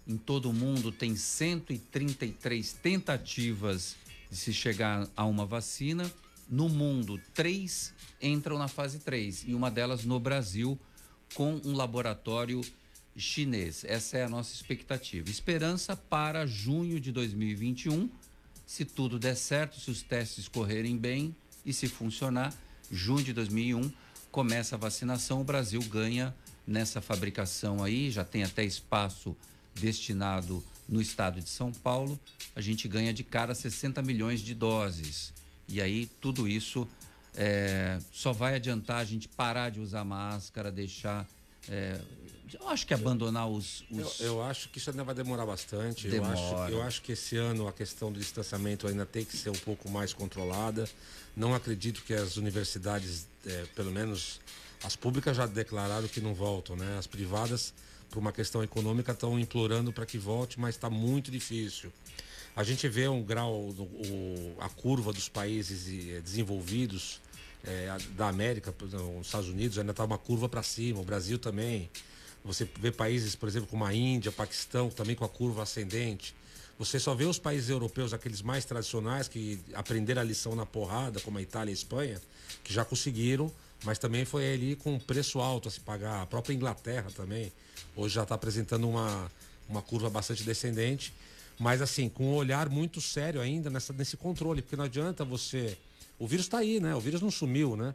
Em 0.07 0.17
todo 0.17 0.51
o 0.51 0.55
mundo 0.55 0.93
tem 0.93 1.17
133 1.17 2.73
tentativas 2.75 3.97
de 4.31 4.37
se 4.37 4.53
chegar 4.53 5.09
a 5.17 5.25
uma 5.25 5.45
vacina. 5.45 6.09
No 6.49 6.69
mundo, 6.69 7.21
três 7.35 7.93
entram 8.23 8.57
na 8.57 8.69
fase 8.69 9.01
3 9.01 9.47
e 9.49 9.55
uma 9.55 9.69
delas 9.69 10.05
no 10.05 10.21
Brasil 10.21 10.79
com 11.35 11.61
um 11.65 11.75
laboratório 11.75 12.61
chinês. 13.19 13.85
Essa 13.85 14.19
é 14.19 14.25
a 14.25 14.29
nossa 14.29 14.55
expectativa. 14.55 15.29
Esperança 15.29 15.97
para 15.97 16.47
junho 16.47 17.01
de 17.01 17.13
2021. 17.13 18.09
Se 18.67 18.85
tudo 18.85 19.19
der 19.19 19.35
certo, 19.35 19.81
se 19.81 19.91
os 19.91 20.03
testes 20.03 20.47
correrem 20.49 20.97
bem 20.97 21.35
e 21.65 21.73
se 21.73 21.89
funcionar, 21.89 22.55
junho 22.91 23.25
de 23.25 23.33
2001 23.33 23.91
começa 24.31 24.77
a 24.77 24.79
vacinação. 24.79 25.41
O 25.41 25.45
Brasil 25.45 25.81
ganha 25.83 26.35
nessa 26.67 27.01
fabricação 27.01 27.83
aí, 27.83 28.11
já 28.11 28.25
tem 28.25 28.43
até 28.43 28.65
espaço 28.65 29.37
destinado 29.75 30.63
no 30.89 31.01
estado 31.01 31.41
de 31.41 31.49
São 31.49 31.73
Paulo. 31.73 32.19
A 32.55 32.61
gente 32.61 32.87
ganha 32.89 33.13
de 33.13 33.25
cara 33.25 33.55
60 33.55 34.03
milhões 34.03 34.41
de 34.41 34.55
doses. 34.55 35.33
E 35.69 35.81
aí 35.81 36.07
tudo 36.21 36.47
isso 36.47 36.87
é, 37.35 37.99
só 38.13 38.33
vai 38.33 38.55
adiantar 38.55 38.99
a 38.99 39.05
gente 39.05 39.29
parar 39.29 39.71
de 39.71 39.81
usar 39.81 40.05
máscara, 40.05 40.71
deixar 40.71 41.27
é, 41.71 42.01
eu 42.61 42.69
acho 42.69 42.87
que 42.87 42.95
abandonar 42.95 43.49
os. 43.49 43.85
os... 43.91 44.21
Eu, 44.21 44.27
eu, 44.27 44.43
acho 44.43 44.69
que 44.71 44.79
isso 44.79 44.91
ainda 44.91 45.05
vai 45.05 45.15
demorar 45.15 45.45
bastante. 45.45 46.09
Demora. 46.09 46.39
Eu 46.39 46.59
acho, 46.59 46.73
eu 46.73 46.83
acho 46.83 47.03
que 47.03 47.13
esse 47.13 47.37
ano 47.37 47.69
a 47.69 47.73
questão 47.73 48.11
do 48.11 48.19
distanciamento 48.19 48.87
ainda 48.87 49.05
tem 49.05 49.25
que 49.25 49.37
ser 49.37 49.51
um 49.51 49.59
pouco 49.59 49.91
mais 49.91 50.13
controlada. 50.13 50.89
Não 51.37 51.55
acredito 51.55 52.03
que 52.03 52.15
as 52.15 52.37
universidades, 52.37 53.27
é, 53.47 53.65
pelo 53.75 53.91
menos 53.91 54.41
as 54.83 54.97
públicas 54.97 55.37
já 55.37 55.47
declararam 55.47 56.09
que 56.09 56.21
não 56.21 56.35
voltam, 56.35 56.75
né? 56.75 56.97
As 56.99 57.07
privadas, 57.07 57.75
por 58.11 58.19
uma 58.19 58.33
questão 58.33 58.63
econômica, 58.63 59.13
estão 59.13 59.39
implorando 59.39 59.93
para 59.93 60.07
que 60.07 60.17
volte, 60.17 60.59
mas 60.59 60.75
está 60.75 60.89
muito 60.89 61.31
difícil. 61.31 61.93
A 62.57 62.65
gente 62.65 62.89
vê 62.89 63.07
um 63.09 63.23
grau, 63.23 63.55
o, 63.55 64.57
a 64.59 64.69
curva 64.69 65.13
dos 65.13 65.29
países 65.29 65.85
desenvolvidos 66.23 67.21
é, 67.65 67.97
da 68.17 68.29
América, 68.29 68.75
nos 68.81 69.27
Estados 69.27 69.49
Unidos, 69.49 69.79
ainda 69.79 69.91
está 69.91 70.05
uma 70.05 70.19
curva 70.19 70.49
para 70.49 70.63
cima, 70.63 71.01
o 71.01 71.05
Brasil 71.05 71.39
também. 71.39 71.91
Você 72.45 72.69
vê 72.79 72.91
países, 72.91 73.35
por 73.35 73.49
exemplo, 73.49 73.69
como 73.69 73.85
a 73.85 73.93
Índia, 73.93 74.31
Paquistão, 74.31 74.89
também 74.91 75.15
com 75.15 75.25
a 75.25 75.29
curva 75.29 75.63
ascendente. 75.63 76.35
Você 76.79 77.01
só 77.01 77.15
vê 77.15 77.25
os 77.25 77.39
países 77.39 77.69
europeus, 77.69 78.13
aqueles 78.13 78.41
mais 78.41 78.65
tradicionais, 78.65 79.27
que 79.27 79.61
aprenderam 79.75 80.23
a 80.23 80.25
lição 80.25 80.55
na 80.55 80.65
porrada, 80.65 81.19
como 81.21 81.39
a 81.39 81.43
Itália 81.43 81.73
e 81.73 81.75
a 81.75 81.75
Espanha, 81.75 82.21
que 82.63 82.73
já 82.73 82.85
conseguiram, 82.85 83.53
mas 83.85 83.99
também 83.99 84.25
foi 84.25 84.53
ali 84.53 84.77
com 84.77 84.95
um 84.95 85.01
preço 85.01 85.41
alto 85.41 85.69
a 85.69 85.71
se 85.71 85.81
pagar. 85.81 86.23
A 86.23 86.27
própria 86.27 86.55
Inglaterra 86.55 87.11
também, 87.15 87.53
hoje 87.97 88.15
já 88.15 88.23
está 88.23 88.37
apresentando 88.37 88.89
uma, 88.89 89.31
uma 89.69 89.83
curva 89.83 90.09
bastante 90.09 90.45
descendente. 90.45 91.13
Mas 91.59 91.83
assim, 91.83 92.09
com 92.09 92.33
um 92.33 92.35
olhar 92.35 92.69
muito 92.69 93.01
sério 93.01 93.41
ainda 93.41 93.69
nessa, 93.69 93.93
nesse 93.93 94.17
controle, 94.17 94.63
porque 94.63 94.77
não 94.77 94.85
adianta 94.85 95.25
você. 95.25 95.77
O 96.19 96.27
vírus 96.27 96.47
está 96.47 96.59
aí, 96.59 96.81
né? 96.81 96.95
O 96.95 97.01
vírus 97.01 97.21
não 97.21 97.31
sumiu, 97.31 97.77
né? 97.77 97.95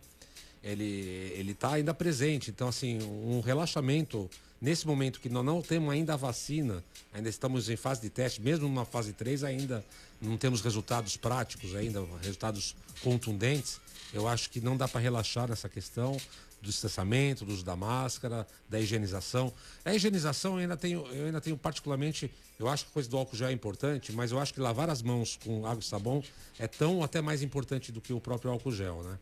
Ele 0.63 1.33
ele 1.35 1.51
está 1.51 1.73
ainda 1.73 1.93
presente. 1.93 2.49
Então, 2.49 2.67
assim, 2.67 2.99
um 3.03 3.41
relaxamento 3.41 4.29
nesse 4.61 4.87
momento 4.87 5.19
que 5.19 5.27
nós 5.27 5.43
não 5.43 5.61
temos 5.61 5.91
ainda 5.91 6.13
a 6.13 6.17
vacina, 6.17 6.81
ainda 7.11 7.27
estamos 7.27 7.69
em 7.69 7.75
fase 7.75 7.99
de 8.01 8.09
teste, 8.09 8.41
mesmo 8.41 8.67
numa 8.67 8.85
fase 8.85 9.11
3 9.11 9.43
ainda 9.43 9.83
não 10.21 10.37
temos 10.37 10.61
resultados 10.61 11.17
práticos 11.17 11.75
ainda, 11.75 12.01
resultados 12.21 12.73
contundentes. 13.01 13.81
Eu 14.13 14.25
acho 14.25 14.49
que 14.49 14.61
não 14.61 14.77
dá 14.77 14.87
para 14.87 15.01
relaxar 15.01 15.49
nessa 15.49 15.67
questão 15.67 16.15
do 16.63 16.69
distanciamento, 16.69 17.43
do 17.45 17.53
uso 17.53 17.63
da 17.63 17.75
máscara, 17.75 18.47
da 18.69 18.79
higienização. 18.79 19.53
A 19.83 19.93
higienização 19.93 20.53
eu 20.53 20.59
ainda 20.59 20.77
tenho, 20.77 21.05
eu 21.07 21.25
ainda 21.25 21.41
tenho 21.41 21.57
particularmente, 21.57 22.31
eu 22.57 22.69
acho 22.69 22.85
que 22.85 22.91
a 22.91 22.93
coisa 22.93 23.09
do 23.09 23.17
álcool 23.17 23.35
já 23.35 23.49
é 23.49 23.51
importante, 23.51 24.13
mas 24.13 24.31
eu 24.31 24.39
acho 24.39 24.53
que 24.53 24.61
lavar 24.61 24.89
as 24.89 25.01
mãos 25.01 25.37
com 25.43 25.65
água 25.65 25.81
e 25.81 25.83
sabão 25.83 26.23
é 26.57 26.67
tão 26.67 27.03
até 27.03 27.21
mais 27.21 27.43
importante 27.43 27.91
do 27.91 27.99
que 27.99 28.13
o 28.13 28.21
próprio 28.21 28.49
álcool 28.49 28.71
gel, 28.71 29.03
né? 29.03 29.19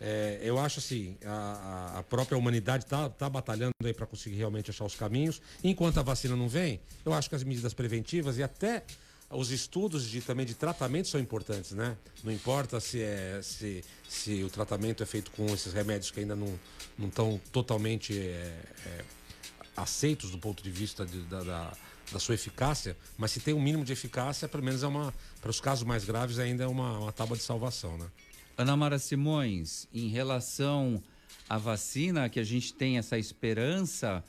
É, 0.00 0.40
eu 0.42 0.58
acho 0.58 0.80
assim, 0.80 1.16
a, 1.24 1.98
a 1.98 2.02
própria 2.02 2.36
humanidade 2.36 2.84
está 2.84 3.08
tá 3.08 3.30
batalhando 3.30 3.72
aí 3.82 3.94
para 3.94 4.04
conseguir 4.04 4.36
realmente 4.36 4.68
achar 4.70 4.84
os 4.84 4.94
caminhos. 4.94 5.40
Enquanto 5.62 5.98
a 5.98 6.02
vacina 6.02 6.36
não 6.36 6.48
vem, 6.48 6.80
eu 7.04 7.14
acho 7.14 7.28
que 7.30 7.34
as 7.34 7.44
medidas 7.44 7.72
preventivas 7.72 8.36
e 8.36 8.42
até 8.42 8.82
os 9.34 9.50
estudos 9.50 10.08
de, 10.08 10.20
também 10.20 10.46
de 10.46 10.54
tratamento 10.54 11.08
são 11.08 11.20
importantes, 11.20 11.72
né? 11.72 11.96
Não 12.22 12.32
importa 12.32 12.80
se, 12.80 13.02
é, 13.02 13.40
se, 13.42 13.84
se 14.08 14.42
o 14.42 14.48
tratamento 14.48 15.02
é 15.02 15.06
feito 15.06 15.30
com 15.32 15.46
esses 15.46 15.72
remédios 15.72 16.10
que 16.10 16.20
ainda 16.20 16.36
não 16.36 16.58
estão 16.98 17.40
totalmente 17.52 18.16
é, 18.16 18.62
é, 18.86 19.04
aceitos 19.76 20.30
do 20.30 20.38
ponto 20.38 20.62
de 20.62 20.70
vista 20.70 21.04
de, 21.04 21.20
da, 21.22 21.42
da, 21.42 21.72
da, 22.12 22.18
sua 22.18 22.34
eficácia, 22.34 22.96
mas 23.18 23.32
se 23.32 23.40
tem 23.40 23.52
um 23.52 23.60
mínimo 23.60 23.84
de 23.84 23.92
eficácia, 23.92 24.48
pelo 24.48 24.62
menos 24.62 24.82
é 24.82 24.86
uma, 24.86 25.12
para 25.40 25.50
os 25.50 25.60
casos 25.60 25.84
mais 25.84 26.04
graves 26.04 26.38
ainda 26.38 26.64
é 26.64 26.66
uma, 26.66 26.98
uma 26.98 27.12
tábua 27.12 27.36
de 27.36 27.42
salvação, 27.42 27.98
né? 27.98 28.06
Ana 28.56 28.76
Mara 28.76 28.98
Simões, 29.00 29.88
em 29.92 30.08
relação 30.08 31.02
à 31.48 31.58
vacina, 31.58 32.28
que 32.28 32.38
a 32.38 32.44
gente 32.44 32.72
tem 32.72 32.98
essa 32.98 33.18
esperança, 33.18 34.22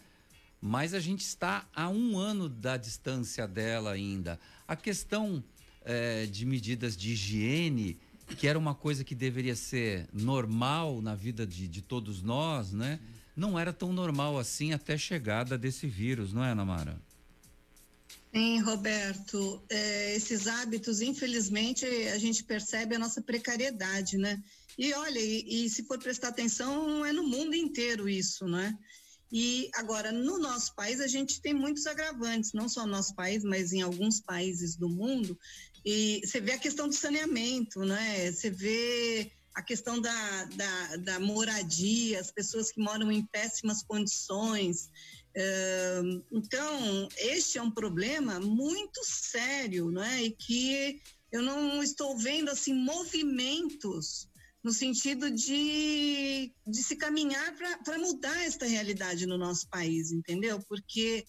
mas 0.65 0.95
a 0.95 0.99
gente 0.99 1.21
está 1.21 1.69
a 1.75 1.87
um 1.89 2.17
ano 2.17 2.49
da 2.49 2.75
distância 2.75 3.47
dela 3.47 3.91
ainda. 3.91 4.39
A 4.67 4.75
questão 4.75 5.43
é, 5.83 6.25
de 6.25 6.43
medidas 6.43 6.97
de 6.97 7.11
higiene, 7.11 7.99
que 8.39 8.47
era 8.47 8.57
uma 8.57 8.73
coisa 8.73 9.03
que 9.03 9.13
deveria 9.13 9.55
ser 9.55 10.07
normal 10.11 11.03
na 11.03 11.13
vida 11.13 11.45
de, 11.45 11.67
de 11.67 11.83
todos 11.83 12.23
nós, 12.23 12.71
né? 12.71 12.99
Não 13.35 13.59
era 13.59 13.71
tão 13.71 13.93
normal 13.93 14.39
assim 14.39 14.73
até 14.73 14.93
a 14.93 14.97
chegada 14.97 15.55
desse 15.55 15.85
vírus, 15.85 16.33
não 16.33 16.43
é, 16.43 16.49
Ana 16.49 16.65
Mara? 16.65 16.99
Sim, 18.33 18.59
Roberto. 18.61 19.61
É, 19.69 20.15
esses 20.15 20.47
hábitos, 20.47 20.99
infelizmente, 20.99 21.85
a 21.85 22.17
gente 22.17 22.43
percebe 22.43 22.95
a 22.95 22.99
nossa 22.99 23.21
precariedade, 23.21 24.17
né? 24.17 24.43
E 24.79 24.91
olha, 24.95 25.19
e, 25.19 25.65
e 25.65 25.69
se 25.69 25.83
for 25.83 25.99
prestar 25.99 26.29
atenção, 26.29 27.05
é 27.05 27.13
no 27.13 27.21
mundo 27.21 27.55
inteiro 27.55 28.09
isso, 28.09 28.47
né? 28.47 28.75
E 29.31 29.69
agora, 29.73 30.11
no 30.11 30.37
nosso 30.37 30.73
país, 30.75 31.01
a 31.01 31.07
gente 31.07 31.41
tem 31.41 31.53
muitos 31.53 31.85
agravantes, 31.87 32.53
não 32.53 32.69
só 32.69 32.85
no 32.85 32.91
nosso 32.91 33.15
país, 33.15 33.43
mas 33.43 33.73
em 33.73 33.81
alguns 33.81 34.19
países 34.21 34.75
do 34.75 34.87
mundo. 34.87 35.37
E 35.83 36.21
você 36.23 36.39
vê 36.39 36.53
a 36.53 36.59
questão 36.59 36.87
do 36.87 36.95
saneamento, 36.95 37.83
né? 37.83 38.31
Você 38.31 38.49
vê 38.49 39.31
a 39.53 39.61
questão 39.61 39.99
da, 40.01 40.45
da, 40.45 40.95
da 40.97 41.19
moradia, 41.19 42.19
as 42.19 42.29
pessoas 42.29 42.71
que 42.71 42.79
moram 42.79 43.11
em 43.11 43.25
péssimas 43.25 43.81
condições. 43.83 44.89
então, 46.31 47.07
este 47.17 47.57
é 47.57 47.61
um 47.61 47.71
problema 47.71 48.39
muito 48.39 49.01
sério, 49.03 49.89
né? 49.91 50.23
E 50.23 50.31
que 50.31 51.01
eu 51.31 51.41
não 51.41 51.81
estou 51.81 52.17
vendo 52.17 52.49
assim 52.49 52.73
movimentos 52.73 54.27
no 54.65 54.73
sentido 54.73 55.29
de, 55.29 56.51
de 56.65 56.83
se 56.83 56.95
caminhar 56.95 57.55
para 57.83 57.99
mudar 57.99 58.35
esta 58.43 58.65
realidade 58.65 59.27
no 59.27 59.37
nosso 59.37 59.69
país, 59.69 60.11
entendeu? 60.11 60.59
Porque, 60.67 61.23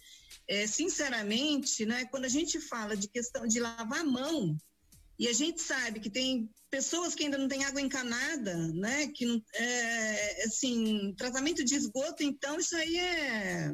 é, 0.49 0.66
sinceramente, 0.66 1.84
né, 1.84 2.07
quando 2.07 2.24
a 2.24 2.30
gente 2.30 2.59
fala 2.59 2.97
de 2.97 3.07
questão 3.09 3.47
de 3.47 3.61
lavar 3.61 4.01
a 4.01 4.05
mão, 4.05 4.57
e 5.18 5.28
a 5.28 5.34
gente 5.34 5.61
sabe 5.61 6.01
que 6.01 6.09
tem 6.09 6.49
pessoas 6.70 7.14
que 7.14 7.24
ainda 7.24 7.37
não 7.37 7.47
têm 7.47 7.62
água 7.64 7.80
encanada, 7.80 8.57
né? 8.68 9.09
Que 9.09 9.26
não, 9.26 9.43
é, 9.55 10.45
assim, 10.45 11.14
tratamento 11.16 11.62
de 11.62 11.74
esgoto, 11.74 12.22
então 12.22 12.59
isso 12.59 12.74
aí 12.74 12.97
é, 12.97 13.72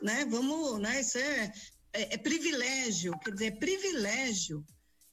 né? 0.00 0.24
Vamos, 0.26 0.80
né? 0.80 1.00
Isso 1.00 1.18
é, 1.18 1.52
é, 1.92 2.14
é 2.14 2.16
privilégio, 2.16 3.18
quer 3.24 3.32
dizer, 3.32 3.46
é 3.46 3.56
privilégio 3.56 4.64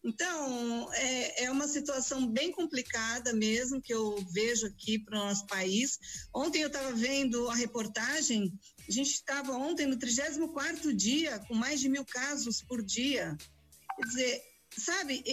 então, 0.04 0.94
é, 0.94 1.44
é, 1.44 1.52
uma 1.52 1.68
situação 1.68 2.26
bem 2.26 2.52
complicada 2.52 3.34
mesmo 3.34 3.82
que 3.82 3.94
eu 3.94 4.16
vejo 4.32 4.66
aqui 4.66 4.98
para 4.98 5.20
o 5.20 5.26
nosso 5.26 5.46
país. 5.46 6.00
Ontem 6.34 6.62
eu 6.62 6.68
estava 6.68 6.94
vendo 6.94 7.50
a 7.50 7.56
reportagem, 7.56 8.54
a 8.88 8.92
gente 8.92 9.12
estava 9.12 9.52
ontem 9.54 9.86
no 9.86 9.98
34 9.98 10.94
dia, 10.94 11.40
com 11.48 11.54
mais 11.54 11.82
de 11.82 11.90
mil 11.90 12.06
casos 12.06 12.62
por 12.62 12.84
dia. 12.84 13.36
Quer 13.98 14.08
dizer, 14.08 14.42
sabe, 14.78 15.24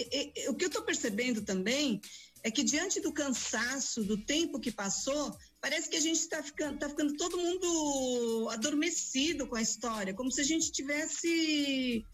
o 0.49 0.55
que 0.55 0.65
eu 0.65 0.67
estou 0.67 0.83
percebendo 0.83 1.41
também 1.41 2.01
é 2.43 2.51
que 2.51 2.63
diante 2.63 2.99
do 2.99 3.13
cansaço, 3.13 4.03
do 4.03 4.17
tempo 4.25 4.59
que 4.59 4.71
passou, 4.71 5.35
parece 5.61 5.89
que 5.89 5.95
a 5.95 6.01
gente 6.01 6.19
está 6.19 6.43
ficando, 6.43 6.77
tá 6.77 6.89
ficando 6.89 7.15
todo 7.15 7.37
mundo 7.37 8.49
adormecido 8.51 9.47
com 9.47 9.55
a 9.55 9.61
história, 9.61 10.13
como 10.13 10.31
se 10.31 10.41
a 10.41 10.43
gente 10.43 10.71
tivesse 10.71 12.05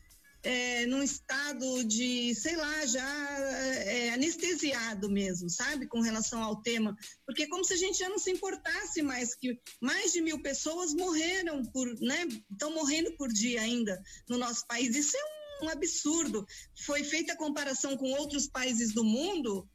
é, 0.43 0.85
num 0.87 1.01
estado 1.01 1.83
de, 1.85 2.35
sei 2.35 2.55
lá, 2.57 2.85
já 2.85 3.39
é, 3.39 4.09
anestesiado 4.09 5.09
mesmo, 5.09 5.49
sabe, 5.49 5.87
com 5.87 6.01
relação 6.01 6.43
ao 6.43 6.61
tema, 6.61 6.95
porque 7.25 7.43
é 7.43 7.47
como 7.47 7.63
se 7.63 7.73
a 7.73 7.77
gente 7.77 7.97
já 7.97 8.09
não 8.09 8.19
se 8.19 8.29
importasse 8.29 9.01
mais 9.01 9.33
que 9.33 9.57
mais 9.81 10.11
de 10.11 10.21
mil 10.21 10.41
pessoas 10.41 10.93
morreram 10.93 11.63
por, 11.63 11.87
né, 12.01 12.27
estão 12.51 12.73
morrendo 12.73 13.15
por 13.15 13.31
dia 13.31 13.61
ainda 13.61 14.01
no 14.27 14.37
nosso 14.37 14.67
país. 14.67 14.95
Isso 14.95 15.15
é 15.15 15.21
um, 15.63 15.65
um 15.65 15.69
absurdo. 15.69 16.45
Foi 16.85 17.03
feita 17.03 17.33
a 17.33 17.37
comparação 17.37 17.95
com 17.95 18.11
outros 18.11 18.47
países 18.47 18.93
do 18.93 19.03
mundo. 19.03 19.67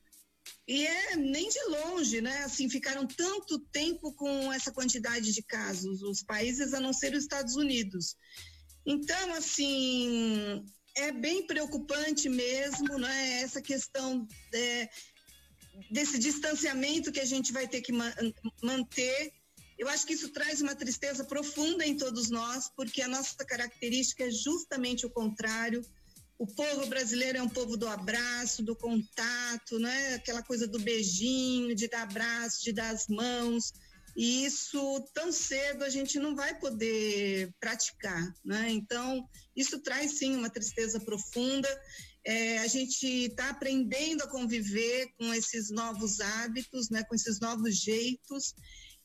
E 0.66 0.86
é 0.86 1.16
nem 1.16 1.48
de 1.48 1.62
longe, 1.64 2.22
né? 2.22 2.44
Assim, 2.44 2.70
ficaram 2.70 3.06
tanto 3.06 3.58
tempo 3.70 4.14
com 4.14 4.50
essa 4.52 4.72
quantidade 4.72 5.32
de 5.32 5.42
casos, 5.42 6.02
os 6.02 6.22
países 6.22 6.72
a 6.72 6.80
não 6.80 6.92
ser 6.92 7.12
os 7.14 7.22
Estados 7.22 7.54
Unidos. 7.56 8.16
Então, 8.90 9.34
assim, 9.34 10.64
é 10.96 11.12
bem 11.12 11.46
preocupante 11.46 12.26
mesmo, 12.26 12.98
né? 12.98 13.42
Essa 13.42 13.60
questão 13.60 14.26
é, 14.54 14.88
desse 15.90 16.18
distanciamento 16.18 17.12
que 17.12 17.20
a 17.20 17.26
gente 17.26 17.52
vai 17.52 17.68
ter 17.68 17.82
que 17.82 17.92
ma 17.92 18.10
manter. 18.62 19.30
Eu 19.78 19.88
acho 19.90 20.06
que 20.06 20.14
isso 20.14 20.30
traz 20.30 20.62
uma 20.62 20.74
tristeza 20.74 21.22
profunda 21.22 21.86
em 21.86 21.98
todos 21.98 22.30
nós, 22.30 22.70
porque 22.74 23.02
a 23.02 23.08
nossa 23.08 23.44
característica 23.44 24.24
é 24.24 24.30
justamente 24.30 25.04
o 25.04 25.10
contrário. 25.10 25.82
O 26.38 26.46
povo 26.46 26.86
brasileiro 26.86 27.36
é 27.36 27.42
um 27.42 27.48
povo 27.48 27.76
do 27.76 27.86
abraço, 27.86 28.62
do 28.62 28.74
contato, 28.74 29.78
né? 29.78 30.14
Aquela 30.14 30.42
coisa 30.42 30.66
do 30.66 30.78
beijinho, 30.78 31.74
de 31.74 31.88
dar 31.88 32.04
abraço, 32.04 32.64
de 32.64 32.72
dar 32.72 32.88
as 32.88 33.06
mãos. 33.06 33.70
E 34.18 34.44
isso 34.44 35.00
tão 35.14 35.30
cedo 35.30 35.84
a 35.84 35.88
gente 35.88 36.18
não 36.18 36.34
vai 36.34 36.58
poder 36.58 37.54
praticar, 37.60 38.34
né? 38.44 38.68
Então, 38.68 39.24
isso 39.54 39.80
traz 39.80 40.18
sim 40.18 40.34
uma 40.34 40.50
tristeza 40.50 40.98
profunda. 40.98 41.68
É, 42.24 42.58
a 42.58 42.66
gente 42.66 43.06
está 43.06 43.50
aprendendo 43.50 44.24
a 44.24 44.28
conviver 44.28 45.06
com 45.16 45.32
esses 45.32 45.70
novos 45.70 46.18
hábitos, 46.18 46.90
né? 46.90 47.04
Com 47.04 47.14
esses 47.14 47.38
novos 47.38 47.76
jeitos. 47.76 48.56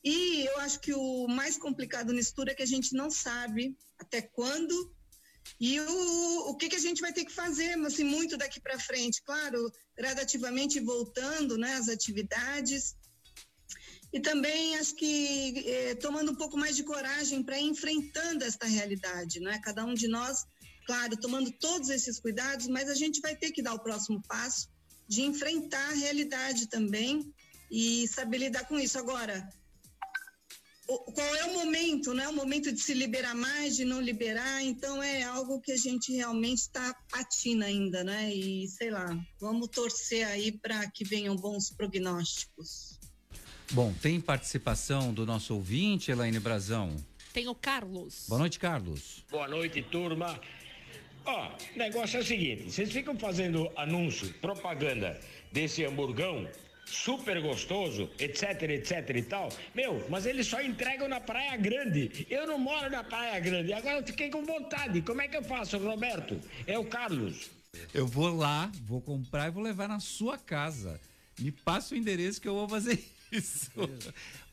E 0.03 0.47
eu 0.47 0.57
acho 0.61 0.79
que 0.79 0.95
o 0.95 1.27
mais 1.27 1.57
complicado 1.57 2.11
nisso 2.11 2.33
tudo 2.35 2.49
é 2.49 2.55
que 2.55 2.63
a 2.63 2.71
gente 2.73 2.95
não 2.95 3.11
sabe 3.11 3.77
até 3.99 4.19
quando 4.19 4.73
e 5.59 5.79
o, 5.79 6.49
o 6.49 6.55
que, 6.55 6.69
que 6.69 6.75
a 6.75 6.79
gente 6.79 7.01
vai 7.01 7.13
ter 7.13 7.25
que 7.25 7.31
fazer, 7.31 7.77
assim, 7.85 8.03
muito 8.03 8.35
daqui 8.35 8.59
para 8.59 8.79
frente, 8.79 9.21
claro, 9.23 9.71
gradativamente 9.95 10.79
voltando, 10.79 11.57
né, 11.57 11.75
as 11.75 11.89
atividades, 11.89 12.95
e 14.13 14.19
também 14.19 14.77
acho 14.77 14.95
que 14.95 15.63
eh, 15.67 15.95
tomando 15.95 16.31
um 16.31 16.35
pouco 16.35 16.55
mais 16.55 16.75
de 16.75 16.83
coragem 16.83 17.41
para 17.41 17.59
enfrentando 17.59 18.43
esta 18.43 18.67
realidade, 18.67 19.39
né? 19.39 19.59
Cada 19.63 19.83
um 19.83 19.95
de 19.95 20.07
nós, 20.07 20.45
claro, 20.85 21.17
tomando 21.17 21.51
todos 21.51 21.89
esses 21.89 22.19
cuidados, 22.19 22.67
mas 22.67 22.87
a 22.89 22.93
gente 22.93 23.19
vai 23.21 23.35
ter 23.35 23.51
que 23.51 23.63
dar 23.63 23.73
o 23.73 23.79
próximo 23.79 24.21
passo 24.27 24.69
de 25.07 25.23
enfrentar 25.23 25.89
a 25.89 25.95
realidade 25.95 26.67
também 26.67 27.33
e 27.71 28.07
saber 28.07 28.37
lidar 28.37 28.67
com 28.67 28.79
isso. 28.79 28.99
Agora, 28.99 29.49
qual 30.85 31.35
é 31.35 31.45
o 31.45 31.53
momento, 31.55 32.13
né? 32.13 32.27
O 32.27 32.33
momento 32.33 32.71
de 32.71 32.79
se 32.79 32.93
liberar 32.93 33.33
mais, 33.33 33.75
de 33.75 33.83
não 33.83 33.99
liberar, 33.99 34.61
então 34.61 35.01
é 35.01 35.23
algo 35.23 35.59
que 35.59 35.71
a 35.71 35.77
gente 35.77 36.13
realmente 36.13 36.59
está 36.59 36.93
patina 37.09 37.65
ainda, 37.65 38.03
né? 38.03 38.31
E 38.31 38.67
sei 38.67 38.91
lá, 38.91 39.07
vamos 39.39 39.69
torcer 39.69 40.27
aí 40.27 40.51
para 40.51 40.87
que 40.91 41.03
venham 41.03 41.35
bons 41.35 41.71
prognósticos. 41.71 42.92
Bom, 43.71 43.93
tem 44.01 44.19
participação 44.19 45.13
do 45.13 45.25
nosso 45.25 45.55
ouvinte, 45.55 46.11
Elaine 46.11 46.39
Brazão. 46.39 46.95
Tem 47.33 47.47
o 47.47 47.55
Carlos. 47.55 48.25
Boa 48.27 48.39
noite, 48.39 48.59
Carlos. 48.59 49.23
Boa 49.31 49.47
noite, 49.47 49.81
turma. 49.81 50.39
Ó, 51.25 51.47
o 51.47 51.77
negócio 51.77 52.17
é 52.17 52.19
o 52.19 52.25
seguinte: 52.25 52.71
vocês 52.71 52.91
ficam 52.91 53.17
fazendo 53.17 53.71
anúncio, 53.75 54.31
propaganda 54.35 55.19
desse 55.51 55.83
hamburgão 55.83 56.47
super 56.85 57.41
gostoso, 57.41 58.09
etc, 58.19 58.61
etc 58.63 59.09
e 59.15 59.21
tal. 59.23 59.49
Meu, 59.73 60.05
mas 60.09 60.25
eles 60.25 60.45
só 60.45 60.61
entregam 60.61 61.07
na 61.07 61.19
Praia 61.19 61.57
Grande. 61.57 62.27
Eu 62.29 62.45
não 62.45 62.59
moro 62.59 62.89
na 62.91 63.03
Praia 63.03 63.39
Grande. 63.39 63.73
Agora 63.73 63.99
eu 63.99 64.05
fiquei 64.05 64.29
com 64.29 64.43
vontade. 64.43 65.01
Como 65.01 65.21
é 65.21 65.27
que 65.27 65.37
eu 65.37 65.43
faço, 65.43 65.77
Roberto? 65.77 66.39
É 66.67 66.77
o 66.77 66.85
Carlos. 66.85 67.49
Eu 67.93 68.05
vou 68.05 68.35
lá, 68.35 68.71
vou 68.83 69.01
comprar 69.01 69.47
e 69.47 69.51
vou 69.51 69.63
levar 69.63 69.87
na 69.87 69.99
sua 69.99 70.37
casa. 70.37 71.01
Me 71.39 71.51
passa 71.51 71.95
o 71.95 71.97
endereço 71.97 72.39
que 72.39 72.47
eu 72.47 72.53
vou 72.53 72.69
fazer 72.69 73.03
isso. 73.37 73.71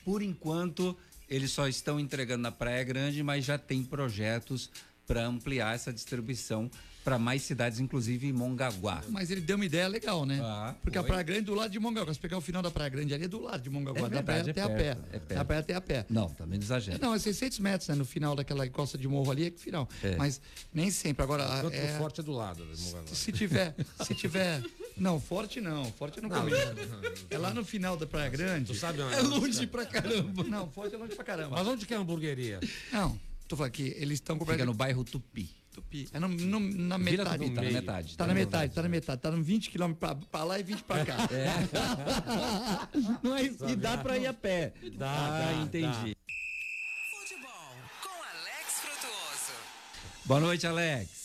Por 0.05 0.23
enquanto, 0.23 0.97
eles 1.29 1.51
só 1.51 1.69
estão 1.69 2.01
entregando 2.01 2.43
na 2.43 2.53
Praia 2.53 2.83
Grande, 2.83 3.23
mas 3.23 3.45
já 3.45 3.59
tem 3.59 3.85
projetos 3.85 4.71
para 5.07 5.27
ampliar 5.27 5.75
essa 5.75 5.93
distribuição 5.93 6.71
para 7.05 7.19
mais 7.19 7.43
cidades, 7.43 7.81
inclusive 7.81 8.27
em 8.27 8.33
Mongaguá. 8.33 9.03
Mas 9.09 9.31
ele 9.31 9.41
deu 9.41 9.57
uma 9.57 9.65
ideia 9.65 9.89
legal, 9.89 10.27
né? 10.27 10.39
Ah, 10.43 10.75
Porque 10.83 10.99
a 10.99 11.01
foi. 11.01 11.09
Praia 11.09 11.23
Grande 11.23 11.41
é 11.41 11.45
do 11.45 11.55
lado 11.55 11.71
de 11.71 11.79
Mongaguá. 11.79 12.13
Se 12.13 12.21
pegar 12.21 12.37
o 12.37 12.41
final 12.41 12.61
da 12.63 12.71
Praia 12.71 12.91
Grande 12.91 13.15
ali, 13.15 13.25
é 13.25 13.29
do 13.29 13.41
lado 13.41 13.63
de 13.63 13.71
Mongaguá. 13.71 14.07
É 14.07 14.11
da 14.11 14.23
praia 14.23 14.43
verdade, 14.45 14.51
até 14.51 14.61
é 14.61 14.65
a 14.65 14.69
pé. 14.69 14.75
perto, 14.95 15.05
é 15.07 15.19
perto. 15.19 15.35
Da 15.39 15.45
praia 15.45 15.61
até 15.61 15.75
a 15.75 15.81
pé. 15.81 16.07
Não, 16.11 16.29
também 16.29 16.59
exagera. 16.61 16.99
Não, 17.01 17.15
é 17.15 17.19
600 17.19 17.59
metros, 17.61 17.89
né? 17.89 17.95
No 17.95 18.05
final 18.05 18.35
daquela 18.37 18.69
costa 18.69 18.99
de 18.99 19.09
morro 19.09 19.31
ali 19.31 19.47
é 19.47 19.51
que 19.51 19.61
final. 19.61 19.89
É. 20.03 20.17
Mas 20.17 20.41
nem 20.73 20.91
sempre. 20.91 21.23
Agora, 21.23 21.45
Enquanto 21.59 21.75
é, 21.75 21.95
o 21.95 21.99
forte 21.99 22.21
é 22.21 22.23
do 22.23 22.33
lado. 22.33 22.65
do 22.65 22.79
Mongaguá. 22.83 23.07
se 23.15 23.33
tiver, 23.33 23.75
se 24.05 24.15
tiver... 24.15 24.63
Não, 24.97 25.19
forte 25.19 25.61
não. 25.61 25.85
Forte 25.93 26.21
não, 26.21 26.29
Não. 26.29 26.47
É 27.31 27.39
lá 27.39 27.55
no 27.55 27.65
final 27.65 27.97
da 27.97 28.07
Praia 28.07 28.29
Grande. 28.29 28.67
Tu 28.67 28.75
sabe 28.75 29.01
onde 29.01 29.15
É 29.15 29.21
longe 29.23 29.67
pra 29.67 29.87
caramba. 29.87 30.45
Não, 30.45 30.71
forte 30.71 30.95
é 30.95 30.99
longe 30.99 31.15
pra 31.15 31.25
caramba. 31.25 31.57
Mas 31.57 31.67
onde 31.67 31.87
que 31.87 31.95
é 31.95 31.97
a 31.97 32.01
hamburgueria? 32.01 32.61
Não, 32.93 33.19
tô 33.49 33.57
falando 33.57 33.73
que 33.73 33.95
eles 33.97 34.15
estão 34.19 34.37
com 34.39 34.45
Fica 34.45 34.65
no 34.65 34.75
bairro 34.75 35.03
Tupi. 35.03 35.49
Tupi. 35.73 36.09
É 36.13 36.19
no, 36.19 36.29
no- 36.29 36.61
na 36.61 36.99
Vila 36.99 37.25
metade. 37.25 37.45
Tupi, 37.45 37.55
tá 37.55 37.63
na 37.63 37.71
metade, 37.71 38.17
Tá 38.17 38.27
na 38.27 38.35
metade, 38.35 38.75
tá 38.75 38.83
na 38.83 38.89
metade. 38.89 39.21
Tá 39.23 39.31
no 39.31 39.43
20 39.43 39.71
km 39.71 39.93
pra, 39.93 40.15
pra 40.15 40.45
lá 40.45 40.59
e 40.59 40.63
20 40.63 40.83
pra 40.83 41.05
cá. 41.07 41.17
Não 43.23 43.37
é 43.37 43.43
isso. 43.43 43.69
E 43.69 43.77
dá 43.77 43.97
pra 43.99 44.19
ir 44.19 44.27
a 44.27 44.33
pé. 44.33 44.73
Dá, 44.95 45.11
ah, 45.11 45.53
dá, 45.55 45.63
entendi. 45.63 46.17
Com 48.03 48.09
Alex 48.09 48.81
Frutuoso. 48.81 49.53
Boa 50.25 50.41
noite, 50.41 50.67
Alex. 50.67 51.21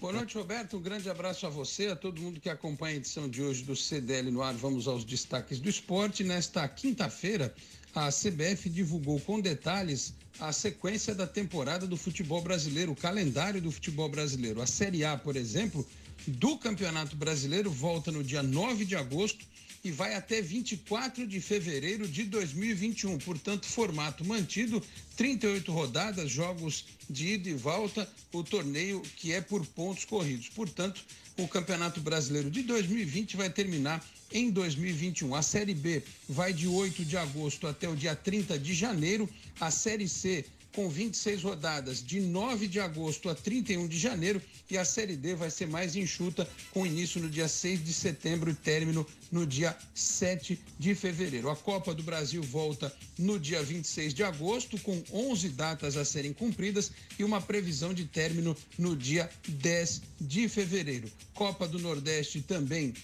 Boa 0.00 0.12
noite, 0.12 0.36
Roberto. 0.38 0.76
Um 0.76 0.80
grande 0.80 1.10
abraço 1.10 1.44
a 1.46 1.50
você, 1.50 1.88
a 1.88 1.96
todo 1.96 2.20
mundo 2.22 2.40
que 2.40 2.48
acompanha 2.48 2.94
a 2.94 2.96
edição 2.98 3.28
de 3.28 3.42
hoje 3.42 3.64
do 3.64 3.74
CDL 3.74 4.30
no 4.30 4.42
ar. 4.42 4.54
Vamos 4.54 4.86
aos 4.86 5.04
destaques 5.04 5.58
do 5.58 5.68
esporte. 5.68 6.22
Nesta 6.22 6.66
quinta-feira, 6.68 7.52
a 7.94 8.08
CBF 8.10 8.70
divulgou 8.70 9.18
com 9.20 9.40
detalhes 9.40 10.14
a 10.40 10.52
sequência 10.52 11.14
da 11.14 11.26
temporada 11.26 11.86
do 11.86 11.96
futebol 11.96 12.40
brasileiro, 12.40 12.92
o 12.92 12.96
calendário 12.96 13.60
do 13.60 13.70
futebol 13.70 14.08
brasileiro. 14.08 14.62
A 14.62 14.66
Série 14.66 15.04
A, 15.04 15.16
por 15.16 15.36
exemplo, 15.36 15.86
do 16.26 16.56
Campeonato 16.58 17.16
Brasileiro 17.16 17.70
volta 17.70 18.12
no 18.12 18.22
dia 18.22 18.42
9 18.42 18.84
de 18.84 18.94
agosto 18.94 19.44
e 19.84 19.90
vai 19.90 20.14
até 20.14 20.42
24 20.42 21.26
de 21.26 21.40
fevereiro 21.40 22.06
de 22.06 22.24
2021. 22.24 23.18
Portanto, 23.18 23.66
formato 23.66 24.24
mantido, 24.24 24.82
38 25.16 25.72
rodadas, 25.72 26.30
jogos 26.30 26.84
de 27.08 27.34
ida 27.34 27.48
e 27.48 27.54
volta, 27.54 28.08
o 28.32 28.42
torneio 28.42 29.00
que 29.16 29.32
é 29.32 29.40
por 29.40 29.64
pontos 29.66 30.04
corridos. 30.04 30.48
Portanto, 30.48 31.04
o 31.38 31.46
Campeonato 31.46 32.00
Brasileiro 32.00 32.50
de 32.50 32.62
2020 32.62 33.36
vai 33.36 33.48
terminar 33.48 34.04
em 34.32 34.50
2021. 34.50 35.34
A 35.34 35.42
Série 35.42 35.72
B 35.72 36.02
vai 36.28 36.52
de 36.52 36.66
8 36.66 37.04
de 37.04 37.16
agosto 37.16 37.66
até 37.66 37.88
o 37.88 37.94
dia 37.94 38.14
30 38.14 38.58
de 38.58 38.74
janeiro. 38.74 39.28
A 39.60 39.70
Série 39.70 40.08
C 40.08 40.44
com 40.78 40.88
26 40.88 41.42
rodadas 41.42 42.00
de 42.00 42.20
9 42.20 42.68
de 42.68 42.78
agosto 42.78 43.28
a 43.28 43.34
31 43.34 43.88
de 43.88 43.98
janeiro 43.98 44.40
e 44.70 44.78
a 44.78 44.84
Série 44.84 45.16
D 45.16 45.34
vai 45.34 45.50
ser 45.50 45.66
mais 45.66 45.96
enxuta 45.96 46.48
com 46.72 46.86
início 46.86 47.20
no 47.20 47.28
dia 47.28 47.48
6 47.48 47.84
de 47.84 47.92
setembro 47.92 48.48
e 48.48 48.54
término 48.54 49.04
no 49.32 49.44
dia 49.44 49.76
7 49.92 50.56
de 50.78 50.94
fevereiro. 50.94 51.50
A 51.50 51.56
Copa 51.56 51.92
do 51.92 52.04
Brasil 52.04 52.44
volta 52.44 52.94
no 53.18 53.40
dia 53.40 53.60
26 53.60 54.14
de 54.14 54.22
agosto 54.22 54.78
com 54.82 55.02
11 55.12 55.48
datas 55.48 55.96
a 55.96 56.04
serem 56.04 56.32
cumpridas 56.32 56.92
e 57.18 57.24
uma 57.24 57.40
previsão 57.40 57.92
de 57.92 58.04
término 58.04 58.56
no 58.78 58.94
dia 58.94 59.28
10 59.48 60.02
de 60.20 60.48
fevereiro. 60.48 61.10
Copa 61.34 61.66
do 61.66 61.80
Nordeste 61.80 62.40
também 62.40 62.94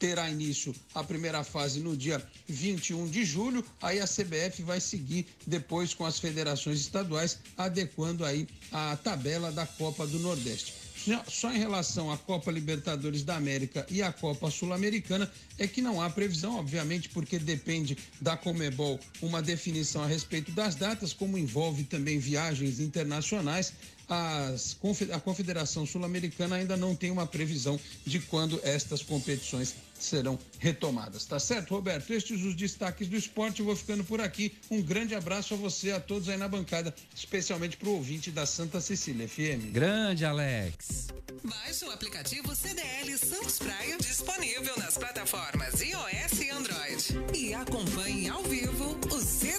terá 0.00 0.28
início 0.30 0.74
a 0.94 1.04
primeira 1.04 1.44
fase 1.44 1.78
no 1.78 1.94
dia 1.96 2.20
21 2.48 3.06
de 3.06 3.22
julho. 3.24 3.64
Aí 3.80 4.00
a 4.00 4.06
CBF 4.06 4.62
vai 4.62 4.80
seguir 4.80 5.26
depois 5.46 5.94
com 5.94 6.06
as 6.06 6.18
federações 6.18 6.80
estaduais, 6.80 7.38
adequando 7.56 8.24
aí 8.24 8.48
a 8.72 8.96
tabela 8.96 9.52
da 9.52 9.66
Copa 9.66 10.06
do 10.06 10.18
Nordeste. 10.18 10.90
Só 11.28 11.50
em 11.50 11.58
relação 11.58 12.12
à 12.12 12.18
Copa 12.18 12.50
Libertadores 12.50 13.22
da 13.22 13.36
América 13.36 13.86
e 13.88 14.02
à 14.02 14.12
Copa 14.12 14.50
Sul-Americana 14.50 15.30
é 15.58 15.66
que 15.66 15.80
não 15.80 16.00
há 16.00 16.10
previsão, 16.10 16.56
obviamente, 16.58 17.08
porque 17.08 17.38
depende 17.38 17.96
da 18.20 18.36
Comebol 18.36 19.00
uma 19.22 19.40
definição 19.40 20.02
a 20.02 20.06
respeito 20.06 20.52
das 20.52 20.74
datas, 20.74 21.14
como 21.14 21.38
envolve 21.38 21.84
também 21.84 22.18
viagens 22.18 22.80
internacionais. 22.80 23.72
As 24.10 24.76
a 25.12 25.20
Confederação 25.20 25.86
Sul-Americana 25.86 26.56
ainda 26.56 26.76
não 26.76 26.96
tem 26.96 27.12
uma 27.12 27.26
previsão 27.26 27.78
de 28.04 28.18
quando 28.18 28.60
estas 28.64 29.02
competições 29.02 29.76
serão 30.00 30.36
retomadas. 30.58 31.24
Tá 31.24 31.38
certo, 31.38 31.74
Roberto? 31.74 32.12
Estes 32.12 32.42
os 32.42 32.56
destaques 32.56 33.06
do 33.06 33.16
esporte. 33.16 33.60
Eu 33.60 33.66
vou 33.66 33.76
ficando 33.76 34.02
por 34.02 34.20
aqui. 34.20 34.52
Um 34.68 34.82
grande 34.82 35.14
abraço 35.14 35.54
a 35.54 35.56
você, 35.56 35.92
a 35.92 36.00
todos 36.00 36.28
aí 36.28 36.36
na 36.36 36.48
bancada, 36.48 36.92
especialmente 37.14 37.76
para 37.76 37.88
o 37.88 37.94
ouvinte 37.94 38.32
da 38.32 38.46
Santa 38.46 38.80
Cecília 38.80 39.28
FM. 39.28 39.70
Grande 39.72 40.24
Alex. 40.24 41.08
Baixe 41.44 41.84
o 41.84 41.90
aplicativo 41.90 42.54
CDL 42.54 43.16
Santos 43.16 43.58
Praia, 43.58 43.96
disponível 43.98 44.76
nas 44.76 44.98
plataformas 44.98 45.80
iOS 45.80 46.40
e 46.40 46.50
Android. 46.50 47.36
E 47.36 47.54
acompanhe 47.54 48.28
ao 48.28 48.42
vivo 48.42 48.98
o 49.10 49.16
ar. 49.16 49.49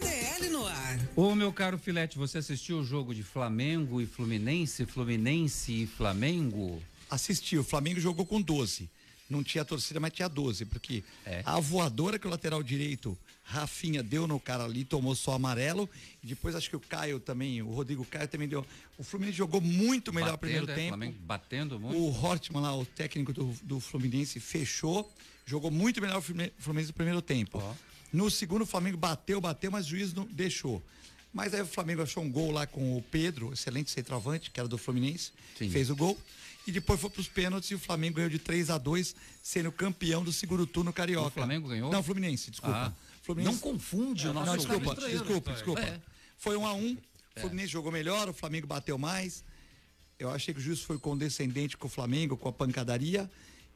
Ô, 1.23 1.35
meu 1.35 1.53
caro 1.53 1.77
Filete, 1.77 2.17
você 2.17 2.39
assistiu 2.39 2.79
o 2.79 2.83
jogo 2.83 3.13
de 3.13 3.21
Flamengo 3.21 4.01
e 4.01 4.07
Fluminense, 4.07 4.87
Fluminense 4.87 5.83
e 5.83 5.85
Flamengo? 5.85 6.81
Assisti, 7.11 7.59
o 7.59 7.63
Flamengo 7.63 7.99
jogou 7.99 8.25
com 8.25 8.41
12. 8.41 8.89
Não 9.29 9.43
tinha 9.43 9.63
torcida, 9.63 9.99
mas 9.99 10.13
tinha 10.13 10.27
12, 10.27 10.65
porque 10.65 11.03
É. 11.23 11.43
a 11.45 11.59
voadora 11.59 12.17
que 12.17 12.25
o 12.25 12.29
lateral 12.29 12.63
direito, 12.63 13.15
Rafinha, 13.43 14.01
deu 14.01 14.25
no 14.25 14.39
cara 14.39 14.63
ali, 14.63 14.83
tomou 14.83 15.13
só 15.13 15.33
amarelo. 15.33 15.87
E 16.23 16.27
depois 16.27 16.55
acho 16.55 16.67
que 16.67 16.75
o 16.75 16.79
Caio 16.79 17.19
também, 17.19 17.61
o 17.61 17.69
Rodrigo 17.69 18.03
Caio 18.03 18.27
também 18.27 18.47
deu. 18.47 18.65
O 18.97 19.03
Fluminense 19.03 19.37
jogou 19.37 19.61
muito 19.61 20.11
melhor 20.11 20.33
o 20.33 20.39
primeiro 20.39 20.71
é, 20.71 20.73
tempo. 20.73 20.87
Flamengo 20.87 21.17
batendo 21.19 21.79
muito. 21.79 21.99
O 21.99 22.09
Hortman 22.09 22.63
lá, 22.63 22.75
o 22.75 22.83
técnico 22.83 23.31
do, 23.31 23.55
do 23.61 23.79
Fluminense, 23.79 24.39
fechou, 24.39 25.07
jogou 25.45 25.69
muito 25.69 26.01
melhor 26.01 26.17
o 26.17 26.21
Fluminense 26.23 26.87
no 26.87 26.93
primeiro 26.95 27.21
tempo. 27.21 27.61
No 28.11 28.31
segundo, 28.31 28.63
o 28.63 28.65
Flamengo 28.65 28.97
bateu, 28.97 29.39
bateu, 29.39 29.69
mas 29.69 29.85
o 29.85 29.89
juiz 29.89 30.15
não 30.15 30.25
deixou. 30.25 30.81
Mas 31.33 31.53
aí 31.53 31.61
o 31.61 31.65
Flamengo 31.65 32.01
achou 32.01 32.23
um 32.23 32.29
gol 32.29 32.51
lá 32.51 32.67
com 32.67 32.97
o 32.97 33.01
Pedro, 33.01 33.53
excelente 33.53 33.89
centroavante, 33.89 34.51
que 34.51 34.59
era 34.59 34.67
do 34.67 34.77
Fluminense, 34.77 35.31
fez 35.55 35.89
o 35.89 35.95
gol. 35.95 36.17
E 36.67 36.71
depois 36.71 36.99
foi 36.99 37.09
para 37.09 37.21
os 37.21 37.27
pênaltis 37.27 37.71
e 37.71 37.75
o 37.75 37.79
Flamengo 37.79 38.17
ganhou 38.17 38.29
de 38.29 38.37
3 38.37 38.69
a 38.69 38.77
2 38.77 39.15
sendo 39.41 39.71
campeão 39.71 40.23
do 40.23 40.31
segundo 40.31 40.67
turno 40.67 40.93
carioca. 40.93 41.29
O 41.29 41.31
Flamengo 41.31 41.67
ganhou? 41.67 41.91
Não, 41.91 42.03
Fluminense, 42.03 42.51
desculpa. 42.51 42.77
Ah. 42.77 42.93
Fluminense... 43.23 43.53
Não 43.55 43.59
confunde 43.59 44.27
o 44.27 44.33
Não, 44.33 44.45
nosso 44.45 44.67
desculpa, 44.67 44.89
ouvinte. 44.91 45.11
desculpa, 45.11 45.53
desculpa. 45.53 45.81
É. 45.81 45.99
Foi 46.37 46.55
um 46.57 46.65
a 46.65 46.73
um, 46.73 46.97
o 47.35 47.39
Fluminense 47.39 47.71
jogou 47.71 47.91
melhor, 47.91 48.29
o 48.29 48.33
Flamengo 48.33 48.67
bateu 48.67 48.97
mais. 48.97 49.43
Eu 50.19 50.29
achei 50.29 50.53
que 50.53 50.59
o 50.59 50.63
juiz 50.63 50.81
foi 50.81 50.99
condescendente 50.99 51.75
com 51.75 51.87
o 51.87 51.89
Flamengo, 51.89 52.37
com 52.37 52.49
a 52.49 52.53
pancadaria. 52.53 53.29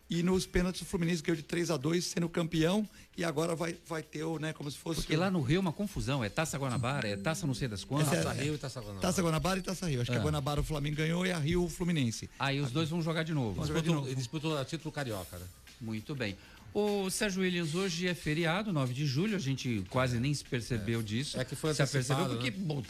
E 0.09 0.21
nos 0.21 0.45
pênaltis 0.45 0.81
o 0.81 0.85
Fluminense 0.85 1.21
ganhou 1.23 1.35
de 1.37 1.41
3 1.43 1.71
a 1.71 1.77
2 1.77 2.05
sendo 2.05 2.29
campeão. 2.29 2.87
E 3.17 3.23
agora 3.23 3.55
vai, 3.55 3.75
vai 3.87 4.03
ter 4.03 4.23
o, 4.23 4.37
né, 4.37 4.51
como 4.53 4.69
se 4.69 4.77
fosse. 4.77 4.99
Porque 5.01 5.15
o- 5.15 5.19
lá 5.19 5.31
no 5.31 5.41
Rio 5.41 5.57
é 5.57 5.59
uma 5.59 5.71
confusão, 5.71 6.23
é 6.23 6.29
Taça 6.29 6.57
Guanabara, 6.57 7.07
é 7.07 7.15
Taça 7.15 7.47
não 7.47 7.53
sei 7.53 7.67
das 7.67 7.83
quantas. 7.83 8.13
É- 8.13 8.57
Taça 9.01 9.21
Guanabara 9.21 9.59
e 9.59 9.61
Taça 9.63 9.87
Rio. 9.87 10.01
Acho 10.01 10.11
que 10.11 10.17
É. 10.17 10.19
a 10.19 10.23
Guanabara 10.23 10.59
o 10.61 10.63
Flamengo 10.63 10.97
ganhou 10.97 11.25
e 11.25 11.31
a 11.31 11.39
Rio 11.39 11.63
o 11.63 11.69
Fluminense. 11.69 12.29
Aí 12.37 12.59
os 12.59 12.71
dois 12.71 12.89
vão 12.89 13.01
jogar 13.01 13.23
de 13.23 13.33
novo. 13.33 13.53
Vão 13.53 13.65
jogar 13.65 13.81
de 13.81 13.89
novo. 13.89 14.07
Ele 14.07 14.15
disputou 14.15 14.59
o 14.59 14.65
título 14.65 14.91
carioca, 14.91 15.37
né? 15.37 15.45
Muito 15.81 16.13
bem. 16.15 16.37
O 16.77 17.09
Sérgio 17.09 17.41
Williams 17.41 17.73
hoje 17.73 18.05
é 18.05 18.13
feriado, 18.13 18.73
9 18.73 18.93
de 18.93 19.05
julho, 19.05 19.37
a 19.37 19.39
gente 19.39 19.81
quase 19.89 20.19
nem 20.19 20.33
se 20.33 20.43
percebeu 20.43 21.01
disso. 21.01 21.39
É 21.39 21.45
que 21.45 21.55
foi 21.55 21.73
se 21.73 21.81
antecipado, 21.81 22.35
porque 22.35 22.51
né? 22.51 22.57
bom, 22.59 22.83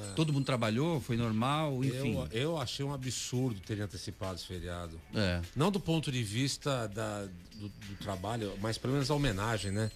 É. 0.00 0.12
todo 0.14 0.32
mundo 0.32 0.44
trabalhou, 0.44 1.00
foi 1.00 1.16
normal, 1.16 1.82
enfim. 1.84 2.14
Eu, 2.14 2.28
eu 2.30 2.58
achei 2.60 2.86
um 2.86 2.94
absurdo 2.94 3.58
terem 3.58 3.82
antecipado 3.82 4.36
esse 4.36 4.46
feriado. 4.46 5.00
É. 5.12 5.42
Não 5.56 5.72
do 5.72 5.80
ponto 5.80 6.12
de 6.12 6.22
vista 6.22 6.86
da, 6.86 7.24
do, 7.56 7.68
do 7.68 7.96
trabalho, 8.00 8.52
mas 8.60 8.78
pelo 8.78 8.92
menos 8.92 9.10
a 9.10 9.14
homenagem, 9.16 9.72
né? 9.72 9.90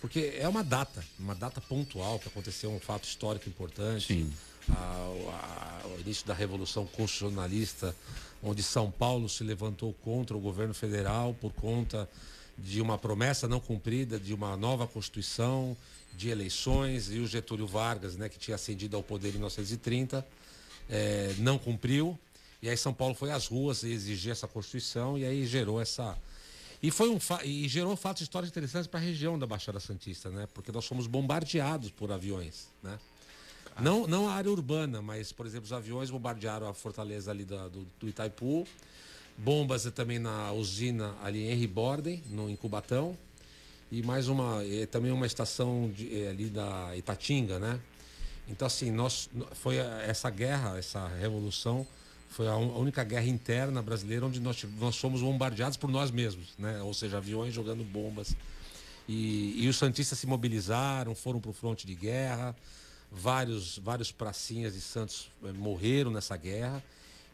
Porque 0.00 0.32
é 0.38 0.46
uma 0.48 0.62
data, 0.62 1.02
uma 1.18 1.34
data 1.34 1.60
pontual 1.60 2.20
que 2.20 2.28
aconteceu 2.28 2.70
um 2.70 2.78
fato 2.78 3.08
histórico 3.08 3.48
importante. 3.48 4.06
Sim. 4.06 4.32
A- 4.70 5.82
a- 5.82 5.86
o 5.96 6.00
início 6.00 6.24
da 6.28 6.32
Revolução 6.34 6.86
Constitucionalista, 6.86 7.92
onde 8.40 8.62
São 8.62 8.88
Paulo 8.88 9.28
se 9.28 9.42
levantou 9.42 9.92
contra 9.94 10.36
o 10.36 10.40
governo 10.40 10.72
federal 10.74 11.34
por 11.40 11.52
conta 11.54 12.08
de 12.56 12.80
uma 12.80 12.96
promessa 12.98 13.48
não 13.48 13.60
cumprida, 13.60 14.18
de 14.18 14.32
uma 14.32 14.56
nova 14.56 14.86
Constituição, 14.86 15.76
de 16.16 16.28
eleições, 16.28 17.10
e 17.10 17.18
o 17.18 17.26
Getúlio 17.26 17.66
Vargas, 17.66 18.16
né, 18.16 18.28
que 18.28 18.38
tinha 18.38 18.54
ascendido 18.54 18.96
ao 18.96 19.02
poder 19.02 19.30
em 19.30 19.32
1930, 19.32 20.24
eh, 20.88 21.34
não 21.38 21.58
cumpriu. 21.58 22.18
E 22.62 22.68
aí 22.68 22.76
São 22.76 22.94
Paulo 22.94 23.14
foi 23.14 23.30
às 23.30 23.46
ruas 23.46 23.82
exigir 23.84 24.32
essa 24.32 24.46
Constituição 24.46 25.18
e 25.18 25.24
aí 25.24 25.44
gerou 25.46 25.80
essa. 25.80 26.16
E 26.82 26.90
foi 26.90 27.10
um 27.10 27.18
fa... 27.18 27.44
e 27.44 27.66
gerou 27.68 27.96
fatos 27.96 28.22
históricos 28.22 28.50
interessantes 28.50 28.86
para 28.86 29.00
a 29.00 29.02
região 29.02 29.38
da 29.38 29.46
Baixada 29.46 29.80
Santista, 29.80 30.30
né? 30.30 30.46
Porque 30.54 30.70
nós 30.70 30.86
fomos 30.86 31.06
bombardeados 31.06 31.90
por 31.90 32.12
aviões, 32.12 32.68
né? 32.82 32.98
Não, 33.80 34.06
não 34.06 34.28
a 34.28 34.34
área 34.34 34.50
urbana, 34.50 35.02
mas, 35.02 35.32
por 35.32 35.46
exemplo, 35.46 35.64
os 35.66 35.72
aviões 35.72 36.08
bombardearam 36.08 36.68
a 36.68 36.74
fortaleza 36.74 37.30
ali 37.30 37.44
da- 37.44 37.66
do, 37.68 37.84
do 37.98 38.08
Itaipu, 38.08 38.66
bombas 39.36 39.84
também 39.94 40.18
na 40.18 40.52
usina 40.52 41.14
ali 41.22 41.50
em 41.50 41.66
Borden, 41.66 42.22
no, 42.30 42.48
em 42.48 42.56
Cubatão, 42.56 43.16
e 43.90 44.02
mais 44.02 44.28
uma, 44.28 44.60
também 44.90 45.12
uma 45.12 45.26
estação 45.26 45.90
de, 45.94 46.22
eh, 46.22 46.28
ali 46.28 46.50
da 46.50 46.96
Itatinga, 46.96 47.58
né? 47.58 47.80
Então, 48.48 48.66
assim, 48.66 48.90
nós, 48.90 49.30
foi 49.52 49.76
essa 49.76 50.28
guerra, 50.28 50.76
essa 50.78 51.06
revolução, 51.08 51.86
foi 52.28 52.48
a, 52.48 52.56
única 52.56 53.04
guerra 53.04 53.26
interna 53.26 53.80
brasileira 53.80 54.26
onde 54.26 54.40
nós, 54.40 54.64
nós 54.78 54.96
fomos 54.96 55.22
bombardeados 55.22 55.76
por 55.76 55.88
nós 55.88 56.10
mesmos, 56.10 56.48
né? 56.58 56.82
Ou 56.82 56.92
seja, 56.92 57.18
aviões 57.18 57.54
jogando 57.54 57.84
bombas. 57.84 58.36
E, 59.08 59.54
e 59.64 59.68
os 59.68 59.76
Santistas 59.76 60.18
se 60.18 60.26
mobilizaram, 60.26 61.14
foram 61.14 61.40
para 61.40 61.50
o 61.50 61.54
fronte 61.54 61.86
de 61.86 61.94
guerra. 61.94 62.54
Vários, 63.10 63.78
vários 63.78 64.10
pracinhas 64.10 64.74
de 64.74 64.80
Santos 64.80 65.30
eh, 65.44 65.52
morreram 65.52 66.10
nessa 66.10 66.36
guerra. 66.36 66.82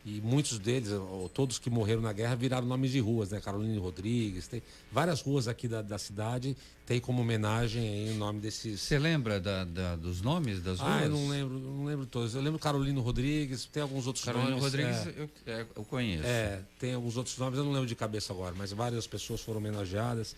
E 0.02 0.18
muitos 0.22 0.58
deles, 0.58 0.90
ou 0.92 1.28
todos 1.28 1.58
que 1.58 1.68
morreram 1.68 2.00
na 2.00 2.10
guerra, 2.12 2.34
viraram 2.34 2.66
nomes 2.66 2.90
de 2.90 2.98
ruas, 3.00 3.28
né? 3.30 3.38
Carolina 3.38 3.78
Rodrigues, 3.78 4.48
tem 4.48 4.62
várias 4.90 5.20
ruas 5.20 5.46
aqui 5.46 5.68
da, 5.68 5.82
da 5.82 5.98
cidade, 5.98 6.56
tem 6.86 6.98
como 6.98 7.20
homenagem 7.20 8.10
o 8.10 8.14
nome 8.14 8.40
desses. 8.40 8.80
Você 8.80 8.98
lembra 8.98 9.38
da- 9.38 9.64
da- 9.64 9.96
dos 9.96 10.22
nomes 10.22 10.62
das 10.62 10.80
ruas? 10.80 10.92
Ah, 11.02 11.02
eu 11.04 11.10
não 11.10 11.28
lembro, 11.28 11.58
não 11.58 11.84
lembro 11.84 12.06
todos. 12.06 12.34
Eu 12.34 12.40
lembro 12.40 12.58
Carolino 12.58 13.02
Rodrigues, 13.02 13.66
tem 13.66 13.82
alguns 13.82 14.06
outros 14.06 14.24
Carolina 14.24 14.52
nomes. 14.52 14.64
Rodrigues 14.64 15.06
é. 15.06 15.14
eu, 15.18 15.30
é, 15.46 15.66
eu 15.76 15.84
conheço. 15.84 16.24
É, 16.26 16.62
tem 16.78 16.94
alguns 16.94 17.18
outros 17.18 17.36
nomes, 17.36 17.58
eu 17.58 17.64
não 17.66 17.72
lembro 17.72 17.86
de 17.86 17.94
cabeça 17.94 18.32
agora, 18.32 18.54
mas 18.56 18.72
várias 18.72 19.06
pessoas 19.06 19.42
foram 19.42 19.58
homenageadas. 19.58 20.34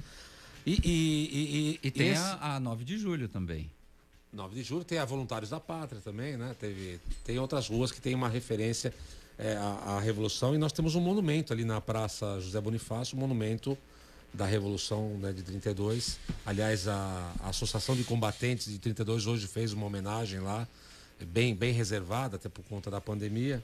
E, 0.67 0.73
e, 0.85 1.79
e, 1.83 1.87
E 1.87 1.91
tem 1.93 2.09
esse- 2.09 2.21
a, 2.21 2.57
a 2.57 2.61
9 2.61 2.85
de 2.85 2.99
julho 2.99 3.29
também. 3.29 3.71
9 4.33 4.57
de 4.57 4.63
julho 4.65 4.83
tem 4.85 4.99
a 4.99 5.05
Voluntários 5.05 5.51
da 5.51 5.61
Pátria 5.61 6.01
também, 6.01 6.37
né? 6.37 6.57
Teve, 6.59 6.99
tem 7.23 7.39
outras 7.39 7.69
ruas 7.69 7.93
que 7.93 8.01
tem 8.01 8.13
uma 8.15 8.29
referência 8.29 8.93
é, 9.39 9.55
à, 9.57 9.97
à 9.97 10.01
Revolução 10.01 10.55
e 10.55 10.59
nós 10.59 10.73
temos 10.73 10.95
um 10.95 11.01
monumento 11.01 11.53
ali 11.53 11.65
na 11.65 11.81
Praça 11.81 12.39
José 12.41 12.61
Bonifácio, 12.61 13.17
um 13.17 13.21
monumento 13.21 13.77
da 14.33 14.47
Revolução 14.47 15.19
né, 15.19 15.33
de 15.33 15.43
32. 15.43 16.19
Aliás, 16.47 16.89
a, 16.89 17.33
a 17.41 17.49
Associação 17.51 17.95
de 17.95 18.05
Combatentes 18.05 18.67
de 18.73 18.79
32 18.79 19.27
hoje 19.27 19.47
fez 19.47 19.73
uma 19.73 19.87
homenagem 19.87 20.41
lá, 20.41 20.67
bem, 21.27 21.55
bem 21.55 21.73
reservada, 21.73 22.37
até 22.37 22.49
por 22.49 22.65
conta 22.65 22.91
da 22.91 23.01
pandemia. 23.01 23.63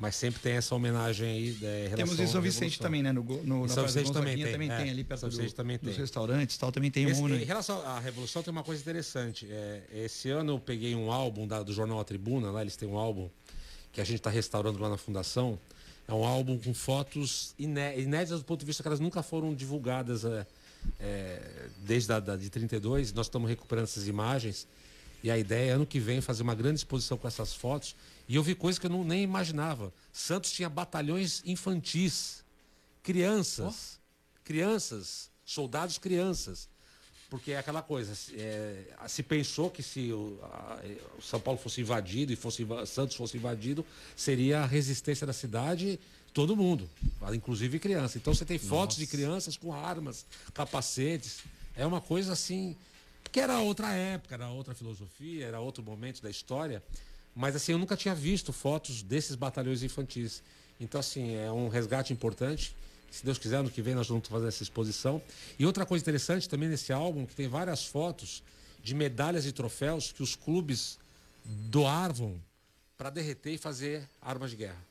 Mas 0.00 0.14
sempre 0.14 0.40
tem 0.40 0.52
essa 0.52 0.72
homenagem 0.76 1.28
aí 1.28 1.58
é, 1.60 1.92
Temos 1.96 2.20
em 2.20 2.26
São 2.28 2.40
Vicente 2.40 2.78
também, 2.78 3.02
né? 3.02 3.10
No, 3.10 3.20
no, 3.24 3.58
Em 3.58 3.62
na 3.62 3.68
São 3.68 3.84
Vicente 3.84 4.12
também 4.12 4.36
tem. 4.40 4.52
também 4.52 4.70
é. 4.70 4.76
tem 4.76 4.90
ali 4.90 5.02
perto 5.02 5.20
São 5.22 5.28
do- 5.28 5.36
Vicente 5.36 5.52
também 5.56 5.76
dos 5.76 5.90
tem. 5.90 5.98
restaurantes 6.00 6.56
tal, 6.56 6.70
também 6.70 6.88
tem 6.88 7.04
um 7.06 7.10
Esse- 7.10 7.20
monumento. 7.20 7.42
Em 7.42 7.46
relação 7.46 7.84
à 7.84 7.98
Revolução, 7.98 8.40
tem 8.40 8.52
uma 8.52 8.62
coisa 8.62 8.80
interessante. 8.80 9.48
É, 9.50 9.82
esse 9.92 10.30
ano 10.30 10.52
eu 10.52 10.60
peguei 10.60 10.94
um 10.94 11.10
álbum 11.10 11.48
da- 11.48 11.64
do 11.64 11.72
jornal 11.72 11.98
A 11.98 12.04
Tribuna, 12.04 12.48
lá 12.52 12.60
eles 12.62 12.76
têm 12.76 12.88
um 12.88 12.96
álbum 12.96 13.28
que 13.92 14.00
a 14.00 14.04
gente 14.04 14.16
está 14.16 14.30
restaurando 14.30 14.78
lá 14.78 14.88
na 14.88 14.96
Fundação. 14.96 15.58
É 16.06 16.12
um 16.12 16.24
álbum 16.24 16.58
com 16.58 16.72
fotos 16.72 17.54
iné- 17.58 17.98
inéditas 18.00 18.38
do 18.40 18.44
ponto 18.44 18.60
de 18.60 18.66
vista 18.66 18.82
que 18.82 18.88
elas 18.88 19.00
nunca 19.00 19.22
foram 19.22 19.54
divulgadas 19.54 20.24
é, 20.24 20.46
é, 20.98 21.68
desde 21.78 22.12
a 22.12 22.20
da, 22.20 22.36
de 22.36 22.48
32. 22.48 23.12
Nós 23.12 23.26
estamos 23.26 23.48
recuperando 23.48 23.84
essas 23.84 24.08
imagens. 24.08 24.66
E 25.22 25.30
a 25.30 25.36
ideia 25.36 25.70
é 25.70 25.74
ano 25.74 25.84
que 25.84 25.98
vem 25.98 26.20
fazer 26.20 26.42
uma 26.42 26.54
grande 26.54 26.78
exposição 26.78 27.18
com 27.18 27.26
essas 27.26 27.52
fotos. 27.54 27.94
E 28.28 28.36
eu 28.36 28.42
vi 28.42 28.54
coisas 28.54 28.78
que 28.78 28.86
eu 28.86 28.90
não, 28.90 29.04
nem 29.04 29.22
imaginava. 29.22 29.92
Santos 30.12 30.52
tinha 30.52 30.68
batalhões 30.68 31.42
infantis, 31.44 32.44
crianças, 33.02 33.98
crianças, 34.44 35.30
soldados 35.44 35.98
crianças. 35.98 36.68
Porque 37.30 37.52
é 37.52 37.58
aquela 37.58 37.82
coisa, 37.82 38.14
se- 38.14 38.34
é, 38.36 38.84
se 39.06 39.22
pensou 39.22 39.70
que 39.70 39.82
se 39.82 40.10
o, 40.12 40.38
a- 40.42 40.80
o 41.18 41.22
São 41.22 41.38
Paulo 41.38 41.60
fosse 41.60 41.80
invadido 41.80 42.32
e 42.32 42.36
fosse 42.36 42.66
Santos 42.86 43.16
fosse 43.16 43.36
invadido, 43.36 43.84
seria 44.16 44.60
a 44.60 44.66
resistência 44.66 45.26
da 45.26 45.32
cidade, 45.34 46.00
todo 46.32 46.56
mundo, 46.56 46.88
inclusive 47.34 47.78
criança. 47.78 48.16
Então 48.16 48.32
você 48.34 48.44
tem 48.46 48.58
fotos 48.58 48.96
de 48.96 49.06
crianças 49.06 49.56
com 49.58 49.74
armas, 49.74 50.24
capacetes. 50.54 51.40
É 51.76 51.84
uma 51.86 52.00
coisa 52.00 52.32
assim, 52.32 52.74
que 53.30 53.40
era 53.40 53.58
outra 53.60 53.92
época, 53.92 54.34
era 54.34 54.48
outra 54.48 54.74
filosofia, 54.74 55.46
era 55.46 55.60
outro 55.60 55.82
momento 55.82 56.22
da 56.22 56.30
história. 56.30 56.82
Mas 57.34 57.54
assim, 57.54 57.72
eu 57.72 57.78
nunca 57.78 57.96
tinha 57.96 58.14
visto 58.14 58.52
fotos 58.52 59.02
desses 59.02 59.36
batalhões 59.36 59.82
infantis. 59.82 60.42
Então, 60.80 60.98
assim, 60.98 61.34
é 61.36 61.50
um 61.52 61.68
resgate 61.68 62.12
importante. 62.12 62.74
Se 63.10 63.24
Deus 63.24 63.38
quiser, 63.38 63.56
ano 63.56 63.70
que 63.70 63.82
vem 63.82 63.94
nós 63.94 64.08
vamos 64.08 64.28
fazer 64.28 64.48
essa 64.48 64.62
exposição. 64.62 65.20
E 65.58 65.66
outra 65.66 65.84
coisa 65.86 66.02
interessante 66.02 66.48
também 66.48 66.68
nesse 66.68 66.92
álbum, 66.92 67.26
que 67.26 67.34
tem 67.34 67.48
várias 67.48 67.84
fotos 67.84 68.42
de 68.82 68.94
medalhas 68.94 69.46
e 69.46 69.52
troféus 69.52 70.12
que 70.12 70.22
os 70.22 70.36
clubes 70.36 70.98
doavam 71.44 72.40
para 72.96 73.10
derreter 73.10 73.54
e 73.54 73.58
fazer 73.58 74.08
armas 74.20 74.50
de 74.50 74.56
guerra. 74.56 74.82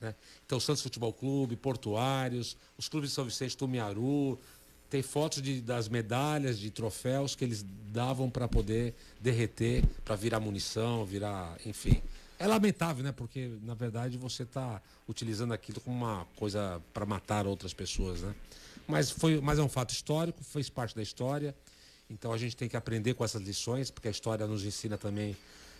né? 0.00 0.14
Então, 0.44 0.58
Santos 0.60 0.82
Futebol 0.82 1.12
Clube, 1.12 1.56
Portuários, 1.56 2.56
os 2.76 2.88
clubes 2.88 3.10
de 3.10 3.14
São 3.14 3.24
Vicente, 3.24 3.56
Tumiaru, 3.56 4.38
tem 4.90 5.02
fotos 5.02 5.42
de, 5.42 5.60
das 5.60 5.88
medalhas, 5.88 6.58
de 6.58 6.70
troféus 6.70 7.34
que 7.34 7.44
eles 7.44 7.64
davam 7.92 8.30
para 8.30 8.46
poder 8.46 8.94
derreter, 9.20 9.84
para 10.04 10.14
virar 10.14 10.40
munição, 10.40 11.04
virar, 11.04 11.56
enfim. 11.64 12.00
É 12.38 12.46
lamentável, 12.46 13.04
né? 13.04 13.12
Porque, 13.12 13.56
na 13.62 13.74
verdade, 13.74 14.18
você 14.18 14.42
está 14.42 14.82
utilizando 15.08 15.52
aquilo 15.52 15.80
como 15.80 15.96
uma 16.04 16.26
coisa 16.36 16.82
para 16.92 17.06
matar 17.06 17.46
outras 17.46 17.72
pessoas, 17.72 18.20
né? 18.22 18.34
Mas, 18.86 19.10
foi, 19.10 19.40
mas 19.40 19.58
é 19.58 19.62
um 19.62 19.68
fato 19.68 19.90
histórico, 19.90 20.42
fez 20.42 20.68
parte 20.68 20.94
da 20.94 21.02
história. 21.02 21.54
Então 22.08 22.32
a 22.32 22.38
gente 22.38 22.56
tem 22.56 22.68
que 22.68 22.76
aprender 22.76 23.14
com 23.14 23.24
essas 23.24 23.42
lições, 23.42 23.90
porque 23.90 24.08
a 24.08 24.10
história 24.10 24.46
nos 24.46 24.64
ensina 24.64 24.98
também 24.98 25.36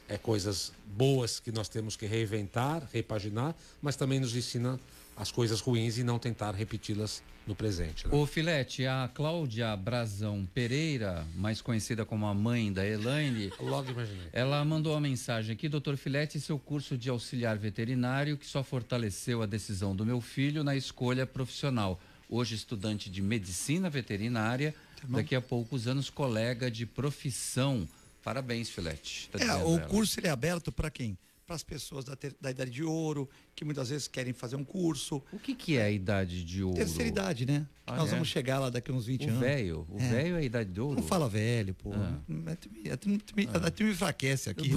é, 0.08 0.16
coisas 0.16 0.72
boas 0.86 1.38
que 1.38 1.52
nós 1.52 1.68
temos 1.68 1.96
que 1.96 2.06
reinventar, 2.06 2.88
repaginar, 2.92 3.54
mas 3.82 3.96
também 3.96 4.20
nos 4.20 4.34
ensina 4.34 4.80
as 5.16 5.30
coisas 5.30 5.60
ruins 5.60 5.96
e 5.98 6.02
não 6.04 6.18
tentar 6.18 6.54
repeti-las 6.54 7.22
no 7.46 7.54
presente. 7.54 8.06
né? 8.08 8.14
Ô 8.14 8.24
Filete, 8.26 8.86
a 8.86 9.08
Cláudia 9.12 9.76
Brazão 9.76 10.48
Pereira, 10.54 11.26
mais 11.36 11.60
conhecida 11.60 12.04
como 12.04 12.26
a 12.26 12.32
mãe 12.34 12.72
da 12.72 12.86
Elaine, 12.86 13.52
Logo 13.60 13.90
imaginei. 13.90 14.28
ela 14.32 14.64
mandou 14.64 14.92
uma 14.94 15.00
mensagem 15.00 15.52
aqui, 15.52 15.68
doutor 15.68 15.96
Filete, 15.96 16.40
seu 16.40 16.58
curso 16.58 16.96
de 16.96 17.10
auxiliar 17.10 17.56
veterinário 17.58 18.36
que 18.38 18.46
só 18.46 18.62
fortaleceu 18.64 19.42
a 19.42 19.46
decisão 19.46 19.94
do 19.94 20.06
meu 20.06 20.20
filho 20.20 20.64
na 20.64 20.74
escolha 20.74 21.26
profissional. 21.26 22.00
Hoje 22.28 22.54
estudante 22.54 23.10
de 23.10 23.20
medicina 23.20 23.90
veterinária, 23.90 24.74
bom. 25.04 25.18
daqui 25.18 25.34
a 25.36 25.40
poucos 25.40 25.86
anos 25.86 26.08
colega 26.08 26.70
de 26.70 26.86
profissão. 26.86 27.86
Parabéns, 28.22 28.70
Filete. 28.70 29.28
tá 29.30 29.38
É, 29.44 29.54
o 29.64 29.76
ela. 29.76 29.80
curso 29.86 30.18
ele 30.18 30.28
é 30.28 30.30
aberto 30.30 30.72
para 30.72 30.90
quem? 30.90 31.16
Para 31.46 31.56
as 31.56 31.62
pessoas 31.62 32.06
da, 32.06 32.16
ter- 32.16 32.34
da 32.40 32.50
idade 32.50 32.70
de 32.70 32.82
ouro, 32.82 33.28
que 33.54 33.66
muitas 33.66 33.90
vezes 33.90 34.08
querem 34.08 34.32
fazer 34.32 34.56
um 34.56 34.64
curso. 34.64 35.22
O 35.30 35.38
que, 35.38 35.54
que 35.54 35.76
é 35.76 35.82
a 35.82 35.90
idade 35.90 36.42
de 36.42 36.62
ouro? 36.62 36.74
Terceira 36.76 37.06
idade, 37.06 37.44
né? 37.44 37.66
Ah, 37.86 37.96
Nós 37.96 38.08
é? 38.08 38.12
vamos 38.12 38.28
chegar 38.28 38.58
lá 38.58 38.70
daqui 38.70 38.90
a 38.90 38.94
uns 38.94 39.04
20 39.04 39.26
O 39.26 39.28
anos. 39.28 39.40
velho? 39.40 39.86
O 39.90 39.98
É. 40.00 40.08
velho 40.08 40.36
é 40.36 40.38
a 40.38 40.42
idade 40.42 40.70
de 40.72 40.80
ouro? 40.80 40.98
Não 41.00 41.06
fala 41.06 41.28
velho, 41.28 41.74
pô. 41.74 41.92
Ah. 41.92 42.18
É, 42.46 42.54
tu 42.56 42.70
me- 42.70 42.88
é, 42.88 42.96
tu 42.96 43.08
me- 43.10 43.18
tu 43.18 43.34
me- 43.36 43.90
enfraquece 43.90 44.48
aqui. 44.48 44.70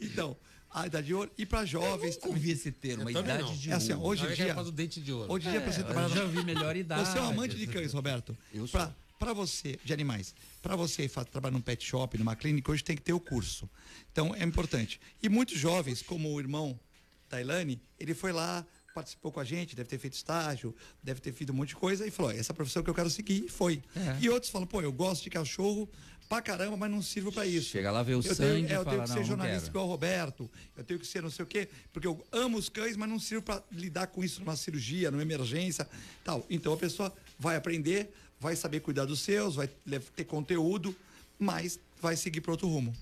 então, 0.00 0.36
a 0.70 0.86
idade 0.86 1.06
de 1.08 1.14
ouro. 1.14 1.30
E 1.36 1.44
para 1.44 1.64
jovens. 1.66 2.14
nunca 2.16 2.28
ouvi 2.28 2.50
esse 2.52 2.72
termo, 2.72 3.02
Eu 3.10 3.18
a 3.18 3.20
idade 3.20 3.42
não. 3.42 3.54
de 3.54 3.70
é 3.70 3.74
assim, 3.74 3.92
ouro. 3.92 4.06
hoje 4.06 4.24
Eu 4.24 4.32
em 4.32 4.34
querer 4.34 4.44
dia. 4.46 4.54
falar 4.54 4.64
do 4.64 4.72
dente 4.72 5.00
de 5.00 5.12
ouro. 5.12 5.32
Hoje 5.32 5.46
em 5.46 5.50
dia, 5.50 5.60
É, 5.60 5.62
pra 5.62 5.72
você 5.72 5.80
eu 5.80 5.84
trabalhar. 5.84 6.08
já 6.08 6.24
vi 6.24 6.44
melhor 6.44 6.76
idade. 6.76 7.08
Você 7.08 7.18
é 7.18 7.20
um 7.20 7.28
amante 7.28 7.56
de 7.56 7.66
cães, 7.66 7.92
Roberto. 7.92 8.36
Eu 8.52 8.66
sou. 8.66 8.80
Pra, 8.80 8.94
para 9.22 9.32
você, 9.32 9.78
de 9.84 9.92
animais, 9.92 10.34
para 10.60 10.74
você 10.74 11.08
trabalhar 11.08 11.52
num 11.52 11.60
pet 11.60 11.84
shop, 11.84 12.18
numa 12.18 12.34
clínica, 12.34 12.72
hoje 12.72 12.82
tem 12.82 12.96
que 12.96 13.02
ter 13.02 13.12
o 13.12 13.20
curso. 13.20 13.70
Então 14.10 14.34
é 14.34 14.42
importante. 14.42 15.00
E 15.22 15.28
muitos 15.28 15.56
jovens, 15.56 16.02
como 16.02 16.28
o 16.28 16.40
irmão 16.40 16.78
da 17.30 17.40
Ilane, 17.40 17.80
ele 18.00 18.14
foi 18.14 18.32
lá, 18.32 18.66
participou 18.92 19.30
com 19.30 19.38
a 19.38 19.44
gente, 19.44 19.76
deve 19.76 19.88
ter 19.88 19.98
feito 19.98 20.14
estágio, 20.14 20.74
deve 21.00 21.20
ter 21.20 21.32
feito 21.32 21.52
um 21.52 21.56
monte 21.56 21.68
de 21.68 21.76
coisa 21.76 22.04
e 22.04 22.10
falou: 22.10 22.32
"Ó, 22.32 22.34
essa 22.34 22.52
profissão 22.52 22.82
que 22.82 22.90
eu 22.90 22.94
quero 22.94 23.08
seguir 23.08 23.44
e 23.44 23.48
foi. 23.48 23.80
É. 23.94 24.18
E 24.22 24.28
outros 24.28 24.50
falam: 24.50 24.66
pô, 24.66 24.82
eu 24.82 24.92
gosto 24.92 25.22
de 25.22 25.30
cachorro 25.30 25.88
pra 26.28 26.42
caramba, 26.42 26.76
mas 26.76 26.90
não 26.90 27.00
sirvo 27.00 27.30
para 27.30 27.46
isso. 27.46 27.70
Chega 27.70 27.92
lá, 27.92 28.02
vê 28.02 28.14
o 28.14 28.16
eu 28.16 28.22
sangue 28.22 28.66
tenho, 28.66 28.72
é, 28.72 28.76
eu 28.76 28.84
tenho 28.84 29.02
que 29.02 29.08
ser 29.08 29.14
"Não, 29.14 29.20
não 29.20 29.28
jornalista 29.28 29.60
quero." 29.60 29.70
igual 29.70 29.86
o 29.86 29.88
Roberto, 29.88 30.50
eu 30.76 30.82
tenho 30.82 30.98
que 30.98 31.06
ser 31.06 31.22
não 31.22 31.30
sei 31.30 31.44
o 31.44 31.46
quê, 31.46 31.68
porque 31.92 32.08
eu 32.08 32.26
amo 32.32 32.58
os 32.58 32.68
cães, 32.68 32.96
mas 32.96 33.08
não 33.08 33.20
sirvo 33.20 33.44
para 33.44 33.62
lidar 33.70 34.08
com 34.08 34.24
isso 34.24 34.40
numa 34.40 34.56
cirurgia, 34.56 35.12
numa 35.12 35.22
emergência, 35.22 35.88
tal. 36.24 36.44
Então 36.50 36.72
a 36.72 36.76
pessoa 36.76 37.14
vai 37.38 37.54
aprender, 37.54 38.12
vai 38.42 38.56
saber 38.56 38.80
cuidar 38.80 39.04
dos 39.04 39.20
seus, 39.20 39.54
vai 39.54 39.68
ter 39.68 40.24
conteúdo, 40.24 40.94
mas 41.38 41.78
vai 42.00 42.16
seguir 42.16 42.40
para 42.40 42.50
outro 42.50 42.66
rumo. 42.66 42.92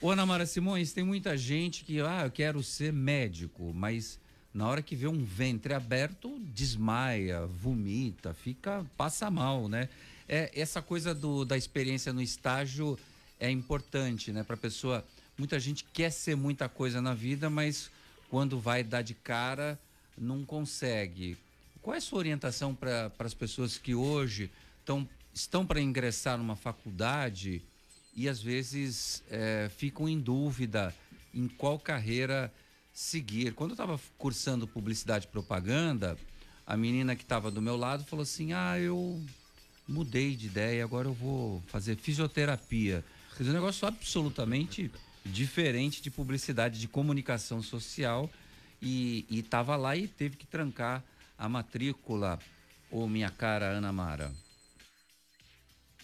Ô, 0.00 0.10
Ana 0.10 0.26
Mara 0.26 0.44
Simões, 0.44 0.92
tem 0.92 1.04
muita 1.04 1.36
gente 1.36 1.84
que, 1.84 2.00
ah, 2.00 2.22
eu 2.24 2.30
quero 2.32 2.62
ser 2.64 2.92
médico, 2.92 3.72
mas 3.72 4.18
na 4.52 4.66
hora 4.66 4.82
que 4.82 4.96
vê 4.96 5.06
um 5.06 5.24
ventre 5.24 5.72
aberto, 5.72 6.40
desmaia, 6.52 7.46
vomita, 7.46 8.34
fica, 8.34 8.84
passa 8.96 9.30
mal, 9.30 9.68
né? 9.68 9.88
É, 10.28 10.50
essa 10.52 10.82
coisa 10.82 11.14
do, 11.14 11.44
da 11.44 11.56
experiência 11.56 12.12
no 12.12 12.20
estágio 12.20 12.98
é 13.38 13.48
importante, 13.48 14.32
né? 14.32 14.42
Pra 14.42 14.56
pessoa, 14.56 15.04
muita 15.38 15.60
gente 15.60 15.84
quer 15.92 16.10
ser 16.10 16.34
muita 16.34 16.68
coisa 16.68 17.00
na 17.00 17.14
vida, 17.14 17.48
mas 17.48 17.88
quando 18.28 18.58
vai 18.58 18.82
dar 18.82 19.02
de 19.02 19.14
cara, 19.14 19.78
não 20.16 20.44
consegue. 20.44 21.38
Qual 21.80 21.94
é 21.94 21.98
a 21.98 22.00
sua 22.00 22.18
orientação 22.18 22.74
para 22.74 23.12
as 23.20 23.34
pessoas 23.34 23.78
que 23.78 23.94
hoje 23.94 24.50
tão, 24.88 25.06
estão 25.34 25.66
para 25.66 25.82
ingressar 25.82 26.38
numa 26.38 26.56
faculdade 26.56 27.62
e 28.16 28.26
às 28.26 28.40
vezes 28.40 29.22
é, 29.30 29.70
ficam 29.76 30.08
em 30.08 30.18
dúvida 30.18 30.94
em 31.34 31.46
qual 31.46 31.78
carreira 31.78 32.50
seguir? 32.90 33.52
Quando 33.52 33.72
eu 33.72 33.74
estava 33.74 34.00
cursando 34.16 34.66
publicidade 34.66 35.26
e 35.26 35.28
propaganda, 35.28 36.16
a 36.66 36.74
menina 36.74 37.14
que 37.14 37.22
estava 37.22 37.50
do 37.50 37.60
meu 37.60 37.76
lado 37.76 38.02
falou 38.04 38.22
assim: 38.22 38.54
Ah, 38.54 38.80
eu 38.80 39.22
mudei 39.86 40.34
de 40.34 40.46
ideia, 40.46 40.82
agora 40.82 41.06
eu 41.06 41.12
vou 41.12 41.62
fazer 41.66 41.94
fisioterapia. 41.96 43.04
Quer 43.36 43.42
dizer, 43.42 43.50
um 43.50 43.60
negócio 43.60 43.86
absolutamente 43.86 44.90
diferente 45.22 46.00
de 46.00 46.10
publicidade, 46.10 46.80
de 46.80 46.88
comunicação 46.88 47.62
social. 47.62 48.30
E 48.80 49.26
estava 49.28 49.76
lá 49.76 49.96
e 49.96 50.08
teve 50.08 50.36
que 50.36 50.46
trancar 50.46 51.04
a 51.36 51.48
matrícula, 51.48 52.38
ô 52.90 53.06
minha 53.06 53.28
cara 53.28 53.66
Ana 53.66 53.92
Mara. 53.92 54.32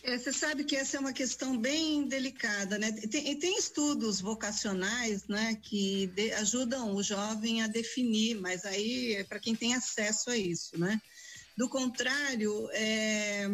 É, 0.07 0.19
você 0.19 0.31
sabe 0.31 0.65
que 0.65 0.77
essa 0.77 0.99
é 0.99 1.01
uma 1.01 1.15
questão 1.15 1.57
bem 1.57 2.07
delicada, 2.07 2.79
né? 2.79 2.93
Tem, 2.93 3.39
tem 3.39 3.59
estudos 3.59 4.21
vocacionais, 4.21 5.27
né, 5.27 5.59
que 5.63 6.09
de, 6.09 6.31
ajudam 6.33 6.95
o 6.95 7.03
jovem 7.03 7.63
a 7.63 7.67
definir, 7.67 8.39
mas 8.39 8.67
aí 8.67 9.15
é 9.15 9.25
para 9.25 9.41
quem 9.41 9.57
tem 9.57 9.75
acesso 9.75 10.29
a 10.29 10.37
isso, 10.37 10.79
né? 10.79 11.01
Do 11.57 11.71
contrário, 11.71 12.69
é, 12.73 13.49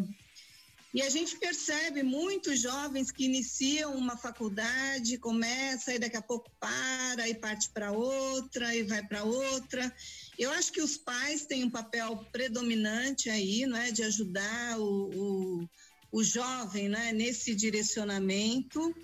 e 0.93 1.01
a 1.03 1.09
gente 1.09 1.37
percebe 1.37 2.03
muitos 2.03 2.61
jovens 2.61 3.13
que 3.13 3.25
iniciam 3.25 3.95
uma 3.95 4.17
faculdade, 4.17 5.19
começa 5.19 5.95
e 5.95 6.01
daqui 6.01 6.17
a 6.17 6.23
pouco 6.23 6.51
para 6.59 7.29
e 7.29 7.35
parte 7.35 7.71
para 7.71 7.93
outra 7.93 8.75
e 8.75 8.83
vai 8.83 9.07
para 9.07 9.23
outra. 9.23 9.95
Eu 10.37 10.51
acho 10.51 10.73
que 10.73 10.83
os 10.83 10.97
pais 10.97 11.47
têm 11.47 11.63
um 11.63 11.71
papel 11.71 12.27
predominante 12.33 13.31
aí, 13.31 13.67
não 13.67 13.77
é, 13.77 13.93
de 13.93 14.03
ajudar 14.03 14.81
o, 14.81 15.11
o, 15.15 15.69
o 16.13 16.23
jovem, 16.23 16.89
né, 16.89 17.13
nesse 17.13 17.55
direcionamento. 17.55 18.95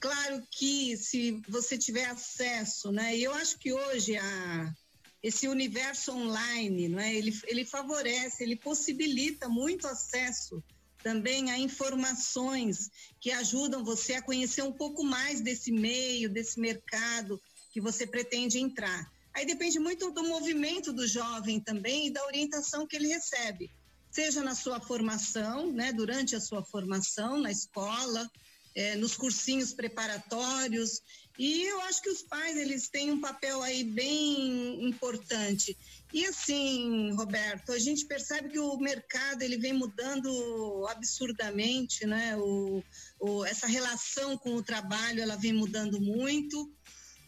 Claro 0.00 0.46
que 0.50 0.96
se 0.96 1.40
você 1.48 1.78
tiver 1.78 2.06
acesso, 2.06 2.92
né, 2.92 3.16
e 3.16 3.24
eu 3.24 3.32
acho 3.34 3.58
que 3.58 3.72
hoje 3.72 4.16
a 4.16 4.74
esse 5.22 5.48
universo 5.48 6.12
online, 6.12 6.86
não 6.86 7.00
é? 7.00 7.14
Ele, 7.14 7.34
ele 7.46 7.64
favorece, 7.64 8.42
ele 8.42 8.56
possibilita 8.56 9.48
muito 9.48 9.86
acesso 9.86 10.62
também 11.02 11.50
a 11.50 11.58
informações 11.58 12.90
que 13.18 13.30
ajudam 13.30 13.82
você 13.82 14.14
a 14.14 14.22
conhecer 14.22 14.62
um 14.62 14.72
pouco 14.72 15.02
mais 15.02 15.40
desse 15.40 15.72
meio, 15.72 16.28
desse 16.28 16.60
mercado 16.60 17.40
que 17.72 17.80
você 17.80 18.06
pretende 18.06 18.58
entrar. 18.58 19.10
Aí 19.32 19.46
depende 19.46 19.78
muito 19.78 20.10
do 20.10 20.22
movimento 20.24 20.92
do 20.92 21.06
jovem 21.06 21.58
também 21.58 22.06
e 22.06 22.10
da 22.10 22.24
orientação 22.26 22.86
que 22.86 22.94
ele 22.94 23.08
recebe, 23.08 23.70
seja 24.14 24.42
na 24.42 24.54
sua 24.54 24.80
formação, 24.80 25.72
né, 25.72 25.92
durante 25.92 26.36
a 26.36 26.40
sua 26.40 26.62
formação 26.62 27.40
na 27.40 27.50
escola, 27.50 28.30
é, 28.74 28.94
nos 28.96 29.16
cursinhos 29.16 29.72
preparatórios. 29.72 31.02
E 31.38 31.62
eu 31.62 31.80
acho 31.82 32.00
que 32.00 32.10
os 32.10 32.22
pais 32.22 32.56
eles 32.56 32.88
têm 32.88 33.10
um 33.10 33.20
papel 33.20 33.60
aí 33.62 33.82
bem 33.82 34.86
importante 34.86 35.76
e 36.14 36.24
assim, 36.26 37.12
Roberto, 37.16 37.72
a 37.72 37.78
gente 37.80 38.06
percebe 38.06 38.48
que 38.50 38.58
o 38.60 38.76
mercado 38.76 39.42
ele 39.42 39.58
vem 39.58 39.72
mudando 39.72 40.86
absurdamente, 40.88 42.06
né? 42.06 42.36
O, 42.36 42.84
o, 43.18 43.44
essa 43.44 43.66
relação 43.66 44.38
com 44.38 44.54
o 44.54 44.62
trabalho 44.62 45.20
ela 45.20 45.34
vem 45.34 45.52
mudando 45.52 46.00
muito. 46.00 46.72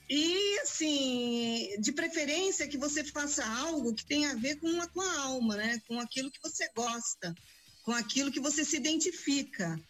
E 0.08 0.58
assim, 0.60 1.80
de 1.80 1.92
preferência 1.92 2.68
que 2.68 2.78
você 2.78 3.02
faça 3.02 3.44
algo 3.44 3.94
que 3.94 4.04
tenha 4.04 4.30
a 4.30 4.34
ver 4.34 4.56
com 4.56 4.80
a 4.80 4.86
tua 4.86 5.12
alma, 5.22 5.56
né? 5.56 5.80
Com 5.88 5.98
aquilo 5.98 6.30
que 6.30 6.40
você 6.40 6.68
gosta, 6.74 7.34
com 7.82 7.92
aquilo 7.92 8.30
que 8.30 8.40
você 8.40 8.64
se 8.64 8.76
identifica. 8.76 9.80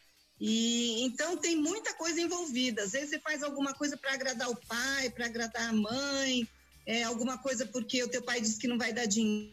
E 0.41 1.03
então 1.03 1.37
tem 1.37 1.57
muita 1.57 1.93
coisa 1.95 2.21
envolvida. 2.21 2.83
Às 2.83 2.93
vezes 2.93 3.11
você 3.11 3.21
faz 3.21 3.43
alguma 3.43 3.75
coisa 3.75 3.97
para 3.97 4.15
agradar 4.15 4.51
o 4.51 4.57
pai, 4.67 5.11
para 5.11 5.27
agradar 5.27 5.69
a 5.69 5.73
mãe, 5.73 6.49
é, 6.87 7.03
alguma 7.03 7.37
coisa 7.39 7.67
porque 7.67 8.03
o 8.03 8.09
teu 8.09 8.23
pai 8.23 8.41
disse 8.41 8.59
que 8.59 8.69
não 8.69 8.79
vai 8.79 8.93
dar 8.93 9.07
dinheiro, 9.07 9.53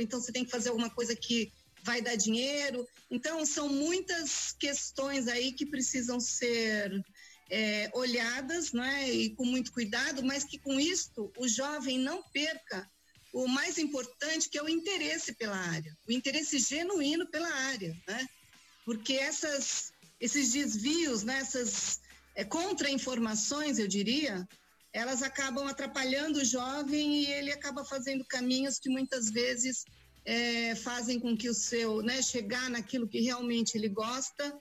então 0.00 0.20
você 0.20 0.32
tem 0.32 0.44
que 0.44 0.50
fazer 0.50 0.70
alguma 0.70 0.90
coisa 0.90 1.14
que 1.14 1.52
vai 1.84 2.00
dar 2.00 2.16
dinheiro. 2.16 2.88
Então, 3.10 3.44
são 3.44 3.68
muitas 3.68 4.52
questões 4.58 5.28
aí 5.28 5.52
que 5.52 5.66
precisam 5.66 6.18
ser 6.18 7.04
é, 7.50 7.90
olhadas, 7.92 8.72
né, 8.72 9.10
e 9.10 9.30
com 9.30 9.44
muito 9.44 9.72
cuidado, 9.72 10.24
mas 10.24 10.44
que 10.44 10.58
com 10.58 10.80
isto 10.80 11.32
o 11.36 11.46
jovem 11.46 11.98
não 11.98 12.22
perca 12.32 12.88
o 13.32 13.48
mais 13.48 13.78
importante, 13.78 14.48
que 14.48 14.56
é 14.56 14.62
o 14.62 14.68
interesse 14.68 15.34
pela 15.34 15.56
área, 15.56 15.96
o 16.08 16.12
interesse 16.12 16.58
genuíno 16.58 17.26
pela 17.26 17.52
área, 17.52 17.94
né? 18.06 18.26
Porque 18.84 19.14
essas, 19.14 19.92
esses 20.20 20.52
desvios, 20.52 21.24
né, 21.24 21.38
essas 21.38 22.00
é, 22.36 22.44
contra-informações, 22.44 23.78
eu 23.78 23.88
diria, 23.88 24.46
elas 24.92 25.22
acabam 25.22 25.66
atrapalhando 25.66 26.38
o 26.38 26.44
jovem 26.44 27.24
e 27.24 27.26
ele 27.26 27.50
acaba 27.50 27.84
fazendo 27.84 28.24
caminhos 28.24 28.78
que 28.78 28.88
muitas 28.88 29.30
vezes 29.30 29.84
é, 30.24 30.76
fazem 30.76 31.18
com 31.18 31.36
que 31.36 31.48
o 31.48 31.54
seu, 31.54 32.02
né, 32.02 32.22
chegar 32.22 32.70
naquilo 32.70 33.08
que 33.08 33.20
realmente 33.20 33.76
ele 33.76 33.88
gosta, 33.88 34.56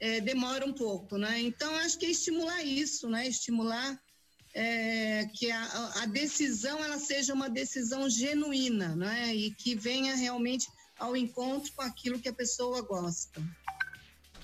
é, 0.00 0.20
demora 0.20 0.64
um 0.64 0.72
pouco, 0.72 1.16
né? 1.18 1.40
Então 1.40 1.74
acho 1.76 1.98
que 1.98 2.06
é 2.06 2.10
estimular 2.10 2.62
isso, 2.62 3.08
né? 3.08 3.26
Estimular 3.26 3.98
é, 4.54 5.26
que 5.34 5.50
a, 5.50 6.02
a, 6.02 6.06
decisão 6.06 6.82
ela 6.82 6.98
seja 6.98 7.34
uma 7.34 7.48
decisão 7.48 8.08
genuína, 8.08 8.94
né? 8.94 9.34
E 9.34 9.50
que 9.50 9.74
venha 9.74 10.14
realmente 10.16 10.66
ao 10.98 11.16
encontro 11.16 11.72
com 11.72 11.82
aquilo 11.82 12.18
que 12.18 12.28
a 12.28 12.32
pessoa 12.32 12.82
gosta. 12.82 13.42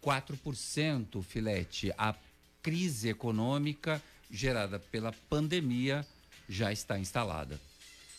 4%, 0.03 1.23
filete. 1.23 1.93
A 1.97 2.15
crise 2.63 3.09
econômica 3.09 4.03
gerada 4.31 4.79
pela 4.79 5.13
pandemia 5.29 6.07
já 6.49 6.73
está 6.73 6.99
instalada. 6.99 7.61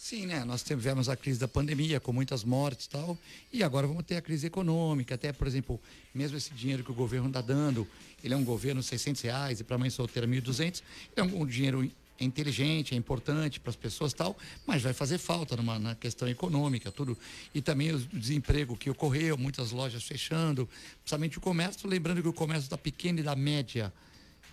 Sim, 0.02 0.26
né? 0.26 0.44
Nós 0.44 0.64
tivemos 0.64 1.08
a 1.10 1.16
crise 1.16 1.40
da 1.40 1.48
pandemia 1.48 2.00
com 2.00 2.12
muitas 2.12 2.44
mortes 2.44 2.88
e 2.88 2.90
tal, 2.90 3.18
e 3.54 3.62
agora 3.62 3.86
vamos 3.86 4.04
ter 4.04 4.16
a 4.16 4.22
crise 4.22 4.48
econômica. 4.48 5.14
Até, 5.14 5.32
por 5.32 5.46
exemplo, 5.46 5.80
mesmo 6.14 6.36
esse 6.36 6.52
dinheiro 6.54 6.84
que 6.84 6.92
o 6.92 6.94
governo 6.94 7.28
está 7.28 7.40
dando, 7.40 7.88
ele 8.24 8.34
é 8.34 8.38
um 8.38 8.44
governo 8.44 8.82
600 8.82 9.22
reais 9.22 9.60
e 9.60 9.64
para 9.64 9.78
mãe 9.78 9.92
solteira 9.92 10.28
1.200, 10.28 10.82
é 11.16 11.22
um, 11.22 11.46
dinheiro 11.46 11.90
inteligente, 12.20 12.96
é 12.96 12.98
importante 12.98 13.60
para 13.60 13.70
as 13.70 13.76
pessoas 13.76 14.12
tal, 14.12 14.36
mas 14.66 14.82
vai 14.82 14.92
fazer 14.92 15.20
falta 15.20 15.56
numa, 15.56 15.78
na 15.78 15.94
questão 15.94 16.28
econômica, 16.28 16.92
tudo. 16.92 17.16
E 17.54 17.62
também 17.62 17.92
o 17.92 18.00
desemprego 18.00 18.76
que 18.76 18.90
ocorreu, 18.90 19.38
muitas 19.38 19.72
lojas 19.72 20.04
fechando, 20.04 20.68
principalmente 21.04 21.38
o 21.38 21.42
comércio, 21.42 21.88
lembrando 21.88 22.24
que 22.24 22.28
o 22.28 22.34
comércio 22.34 22.70
da 22.70 22.78
pequena 22.78 23.20
e 23.20 23.24
da 23.24 23.36
média 23.36 23.94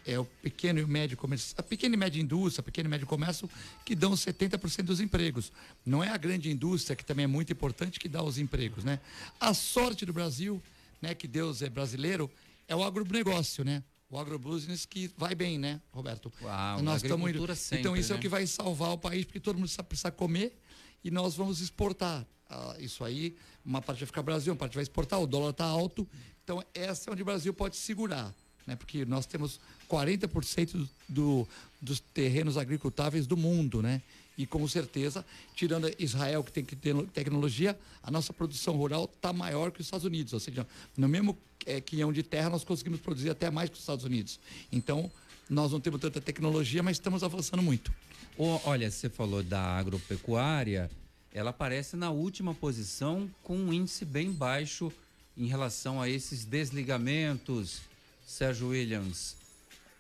é 0.09 0.19
o 0.19 0.25
pequeno 0.25 0.79
e 0.79 0.83
o 0.83 0.89
médio 0.89 1.17
comércio, 1.17 1.55
a 1.59 1.63
pequena 1.63 1.95
e 1.95 1.99
média 1.99 2.21
indústria, 2.21 2.63
pequeno 2.63 2.89
e 2.89 2.91
médio 2.91 3.07
comércio 3.07 3.49
que 3.85 3.95
dão 3.95 4.13
70% 4.13 4.83
dos 4.83 5.01
empregos. 5.01 5.53
Não 5.85 6.03
é 6.03 6.09
a 6.09 6.17
grande 6.17 6.51
indústria 6.51 6.97
que 6.97 7.05
também 7.05 7.25
é 7.25 7.27
muito 7.27 7.53
importante 7.53 8.01
que 8.01 8.09
dá 8.09 8.23
os 8.23 8.39
empregos, 8.39 8.85
né? 8.85 9.01
A 9.39 9.53
sorte 9.53 10.07
do 10.07 10.13
Brasil, 10.13 10.63
né, 11.03 11.15
que 11.15 11.29
Deus 11.29 11.61
é 11.61 11.69
brasileiro, 11.69 12.31
é 12.67 12.75
o 12.75 12.83
agronegócio, 12.83 13.63
né? 13.65 13.85
O 14.11 14.19
agrobusiness 14.19 14.87
que 14.87 15.11
vai 15.19 15.35
bem, 15.35 15.59
né, 15.59 15.83
Roberto? 15.93 16.33
Uau, 16.41 16.83
nós 16.83 17.03
estamos 17.03 17.29
indo. 17.29 17.55
sempre, 17.55 17.81
então 17.81 17.95
isso 17.95 18.11
é 18.11 18.15
né? 18.15 18.19
o 18.19 18.23
que 18.23 18.29
vai 18.29 18.47
salvar 18.47 18.93
o 18.93 18.99
país, 18.99 19.27
porque 19.27 19.39
todo 19.39 19.59
mundo 19.59 19.71
precisa 19.85 20.11
comer 20.11 20.59
e 21.05 21.11
nós 21.11 21.35
vamos 21.35 21.61
exportar. 21.61 22.27
Ah, 22.49 22.75
isso 22.79 23.05
aí, 23.05 23.37
uma 23.63 23.83
parte 23.83 23.99
vai 23.99 24.07
ficar 24.07 24.23
Brasil, 24.23 24.51
uma 24.51 24.59
parte 24.59 24.75
vai 24.75 24.83
exportar, 24.83 25.21
o 25.21 25.27
dólar 25.27 25.51
está 25.51 25.67
alto. 25.67 26.09
Então, 26.43 26.65
essa 26.73 27.11
é 27.11 27.13
onde 27.13 27.21
o 27.21 27.25
Brasil 27.27 27.53
pode 27.53 27.77
segurar, 27.77 28.35
né? 28.67 28.75
Porque 28.75 29.05
nós 29.05 29.27
temos 29.27 29.61
40% 29.89 30.89
do, 31.09 31.47
dos 31.81 32.01
terrenos 32.01 32.57
agricultáveis 32.57 33.27
do 33.27 33.37
mundo, 33.37 33.83
né? 33.83 34.03
E 34.37 34.47
com 34.47 34.67
certeza, 34.69 35.25
tirando 35.57 35.93
Israel, 35.99 36.45
que 36.45 36.53
tem 36.53 36.65
que 36.65 36.77
ter 36.77 36.95
tecnologia, 37.09 37.77
a 38.01 38.11
nossa 38.11 38.33
produção 38.33 38.77
rural 38.77 39.11
está 39.13 39.33
maior 39.33 39.73
que 39.73 39.81
os 39.81 39.87
Estados 39.87 40.07
Unidos. 40.07 40.33
Ou 40.33 40.39
seja, 40.39 40.65
no 40.97 41.09
mesmo 41.09 41.37
é, 41.67 41.81
quinhão 41.81 42.13
de 42.13 42.23
terra, 42.23 42.49
nós 42.49 42.63
conseguimos 42.63 43.01
produzir 43.01 43.31
até 43.31 43.51
mais 43.51 43.69
que 43.69 43.75
os 43.75 43.81
Estados 43.81 44.05
Unidos. 44.05 44.39
Então, 44.71 45.11
nós 45.51 45.73
não 45.73 45.81
temos 45.81 46.01
tanta 46.01 46.21
tecnologia, 46.21 46.85
mas 46.85 46.99
estamos 46.99 47.25
avançando 47.25 47.63
muito. 47.63 47.93
Olha, 48.39 48.89
você 48.89 49.09
falou 49.09 49.43
da 49.43 49.61
agropecuária, 49.61 50.89
ela 51.33 51.51
aparece 51.51 51.97
na 51.97 52.11
última 52.11 52.55
posição 52.55 53.29
com 53.43 53.57
um 53.57 53.73
índice 53.73 54.05
bem 54.05 54.31
baixo 54.31 54.93
em 55.37 55.47
relação 55.47 56.01
a 56.01 56.09
esses 56.09 56.45
desligamentos. 56.45 57.81
Sérgio 58.25 58.69
Williams, 58.69 59.35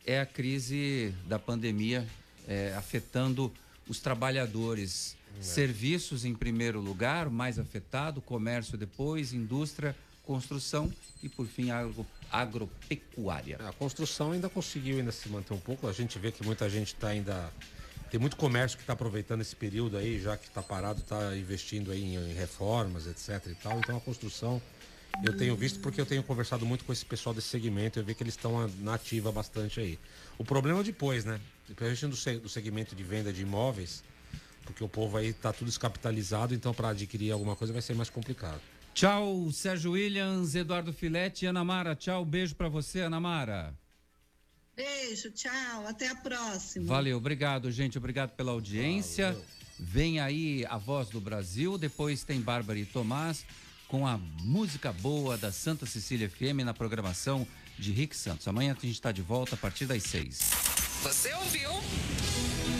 é 0.09 0.19
a 0.21 0.27
crise 0.27 1.15
da 1.27 1.39
pandemia 1.39 2.07
é, 2.49 2.75
afetando 2.75 3.53
os 3.87 4.01
trabalhadores. 4.01 5.17
Serviços 5.41 6.25
em 6.25 6.35
primeiro 6.35 6.81
lugar, 6.81 7.31
mais 7.31 7.61
afetado, 7.61 8.21
comércio 8.21 8.77
depois, 8.77 9.33
indústria, 9.33 9.95
construção 10.25 10.93
e, 11.23 11.29
por 11.29 11.47
fim, 11.47 11.71
agro, 11.71 12.05
agropecuária. 12.33 13.57
A 13.61 13.73
construção 13.73 14.33
ainda 14.33 14.49
conseguiu 14.49 14.99
ainda 14.99 15.13
se 15.13 15.29
manter 15.29 15.55
um 15.55 15.61
pouco. 15.61 15.87
A 15.87 15.93
gente 15.93 16.19
vê 16.19 16.33
que 16.33 16.45
muita 16.45 16.69
gente 16.69 16.89
está 16.89 17.09
ainda. 17.09 17.53
Tem 18.11 18.19
muito 18.19 18.37
comércio 18.37 18.77
que 18.77 18.83
está 18.83 18.95
aproveitando 18.95 19.43
esse 19.43 19.55
período 19.55 19.97
aí, 19.97 20.19
já 20.19 20.37
que 20.37 20.49
está 20.49 20.63
parado, 20.63 21.03
está 21.03 21.37
investindo 21.37 21.93
aí 21.93 22.03
em, 22.03 22.17
em 22.17 22.35
reformas, 22.35 23.07
etc. 23.07 23.53
e 23.53 23.55
tal. 23.55 23.79
Então 23.79 23.99
a 23.99 24.01
construção 24.01 24.61
eu 25.25 25.37
tenho 25.37 25.57
visto 25.57 25.81
porque 25.81 26.01
eu 26.01 26.07
tenho 26.07 26.23
conversado 26.23 26.65
muito 26.65 26.85
com 26.85 26.93
esse 26.93 27.05
pessoal 27.05 27.35
desse 27.35 27.49
segmento, 27.49 27.99
eu 27.99 28.05
vejo 28.05 28.17
que 28.17 28.23
eles 28.23 28.35
estão 28.35 28.69
na 28.81 28.95
ativa 28.95 29.33
bastante 29.33 29.81
aí. 29.81 29.99
O 30.37 30.45
problema 30.45 30.81
é 30.81 30.83
depois, 30.85 31.25
né? 31.25 31.41
Principalmente 31.67 32.07
do, 32.07 32.17
se- 32.17 32.39
do 32.39 32.49
segmento 32.49 32.95
de 32.95 33.03
venda 33.03 33.33
de 33.33 33.43
imóveis, 33.43 34.03
porque 34.65 34.83
o 34.85 34.89
povo 34.89 35.17
aí 35.17 35.33
tá 35.33 35.53
tudo 35.53 35.69
descapitalizado, 35.69 36.55
então 36.55 36.73
para 36.73 36.91
adquirir 36.91 37.33
alguma 37.33 37.57
coisa 37.57 37.73
vai 37.73 37.83
ser 37.83 37.95
mais 37.95 38.09
complicado. 38.11 38.61
Tchau, 38.95 39.51
Sérgio 39.53 39.93
Williams, 39.93 40.55
Eduardo 40.55 40.93
Filete 40.93 41.45
e 41.45 41.49
Ana 41.49 41.65
Mara. 41.65 41.95
Tchau, 41.95 42.25
beijo 42.25 42.55
pra 42.55 42.69
você, 42.69 43.01
Ana 43.01 43.21
Mara. 43.21 43.75
Beijo, 44.77 45.31
tchau, 45.33 45.87
até 45.87 46.09
a 46.09 46.15
próxima. 46.15 46.87
Valeu, 46.87 47.17
obrigado, 47.17 47.71
gente. 47.71 47.99
Obrigado 47.99 48.31
pela 48.31 48.53
audiência. 48.53 49.37
Vem 49.79 50.21
aí 50.21 50.65
a 50.69 50.77
voz 50.79 51.09
do 51.09 51.21
Brasil. 51.21 51.77
Depois 51.79 52.23
tem 52.25 52.41
Bárbara 52.41 52.79
e 52.79 52.85
Tomás 52.87 53.45
com 53.89 54.07
a 54.07 54.19
música 54.43 54.93
boa 54.93 55.37
da 55.37 55.51
Santa 55.51 55.87
Cecília 55.87 56.29
FM 56.29 56.65
na 56.65 56.75
programação 56.75 57.47
de 57.79 57.91
Rick 57.91 58.17
Santos. 58.17 58.47
Amanhã 58.47 58.73
a 58.73 58.75
gente 58.75 58.95
está 58.95 59.11
de 59.11 59.23
volta 59.23 59.55
a 59.55 59.59
partir 59.59 59.87
das 59.87 60.03
seis. 60.03 60.39
Você 61.03 61.33
ouviu? 61.35 61.71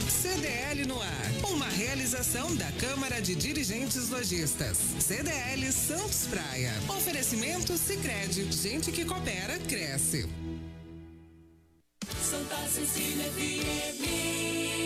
CDL 0.09 0.87
no 0.87 1.01
ar. 1.01 1.51
Uma 1.51 1.69
realização 1.69 2.55
da 2.57 2.71
Câmara 2.73 3.21
de 3.23 3.35
Dirigentes 3.35 4.11
Lojistas. 4.11 4.79
CDL 5.01 5.73
Santos 5.73 6.27
Praia. 6.27 6.73
Oferecimento 6.89 7.77
Sicredi. 7.79 8.51
Gente 8.53 8.93
que 8.93 9.05
coopera, 9.05 9.59
cresce. 9.61 10.29
Santa 12.23 12.57
Cecília 12.69 13.25
FM. 13.33 14.79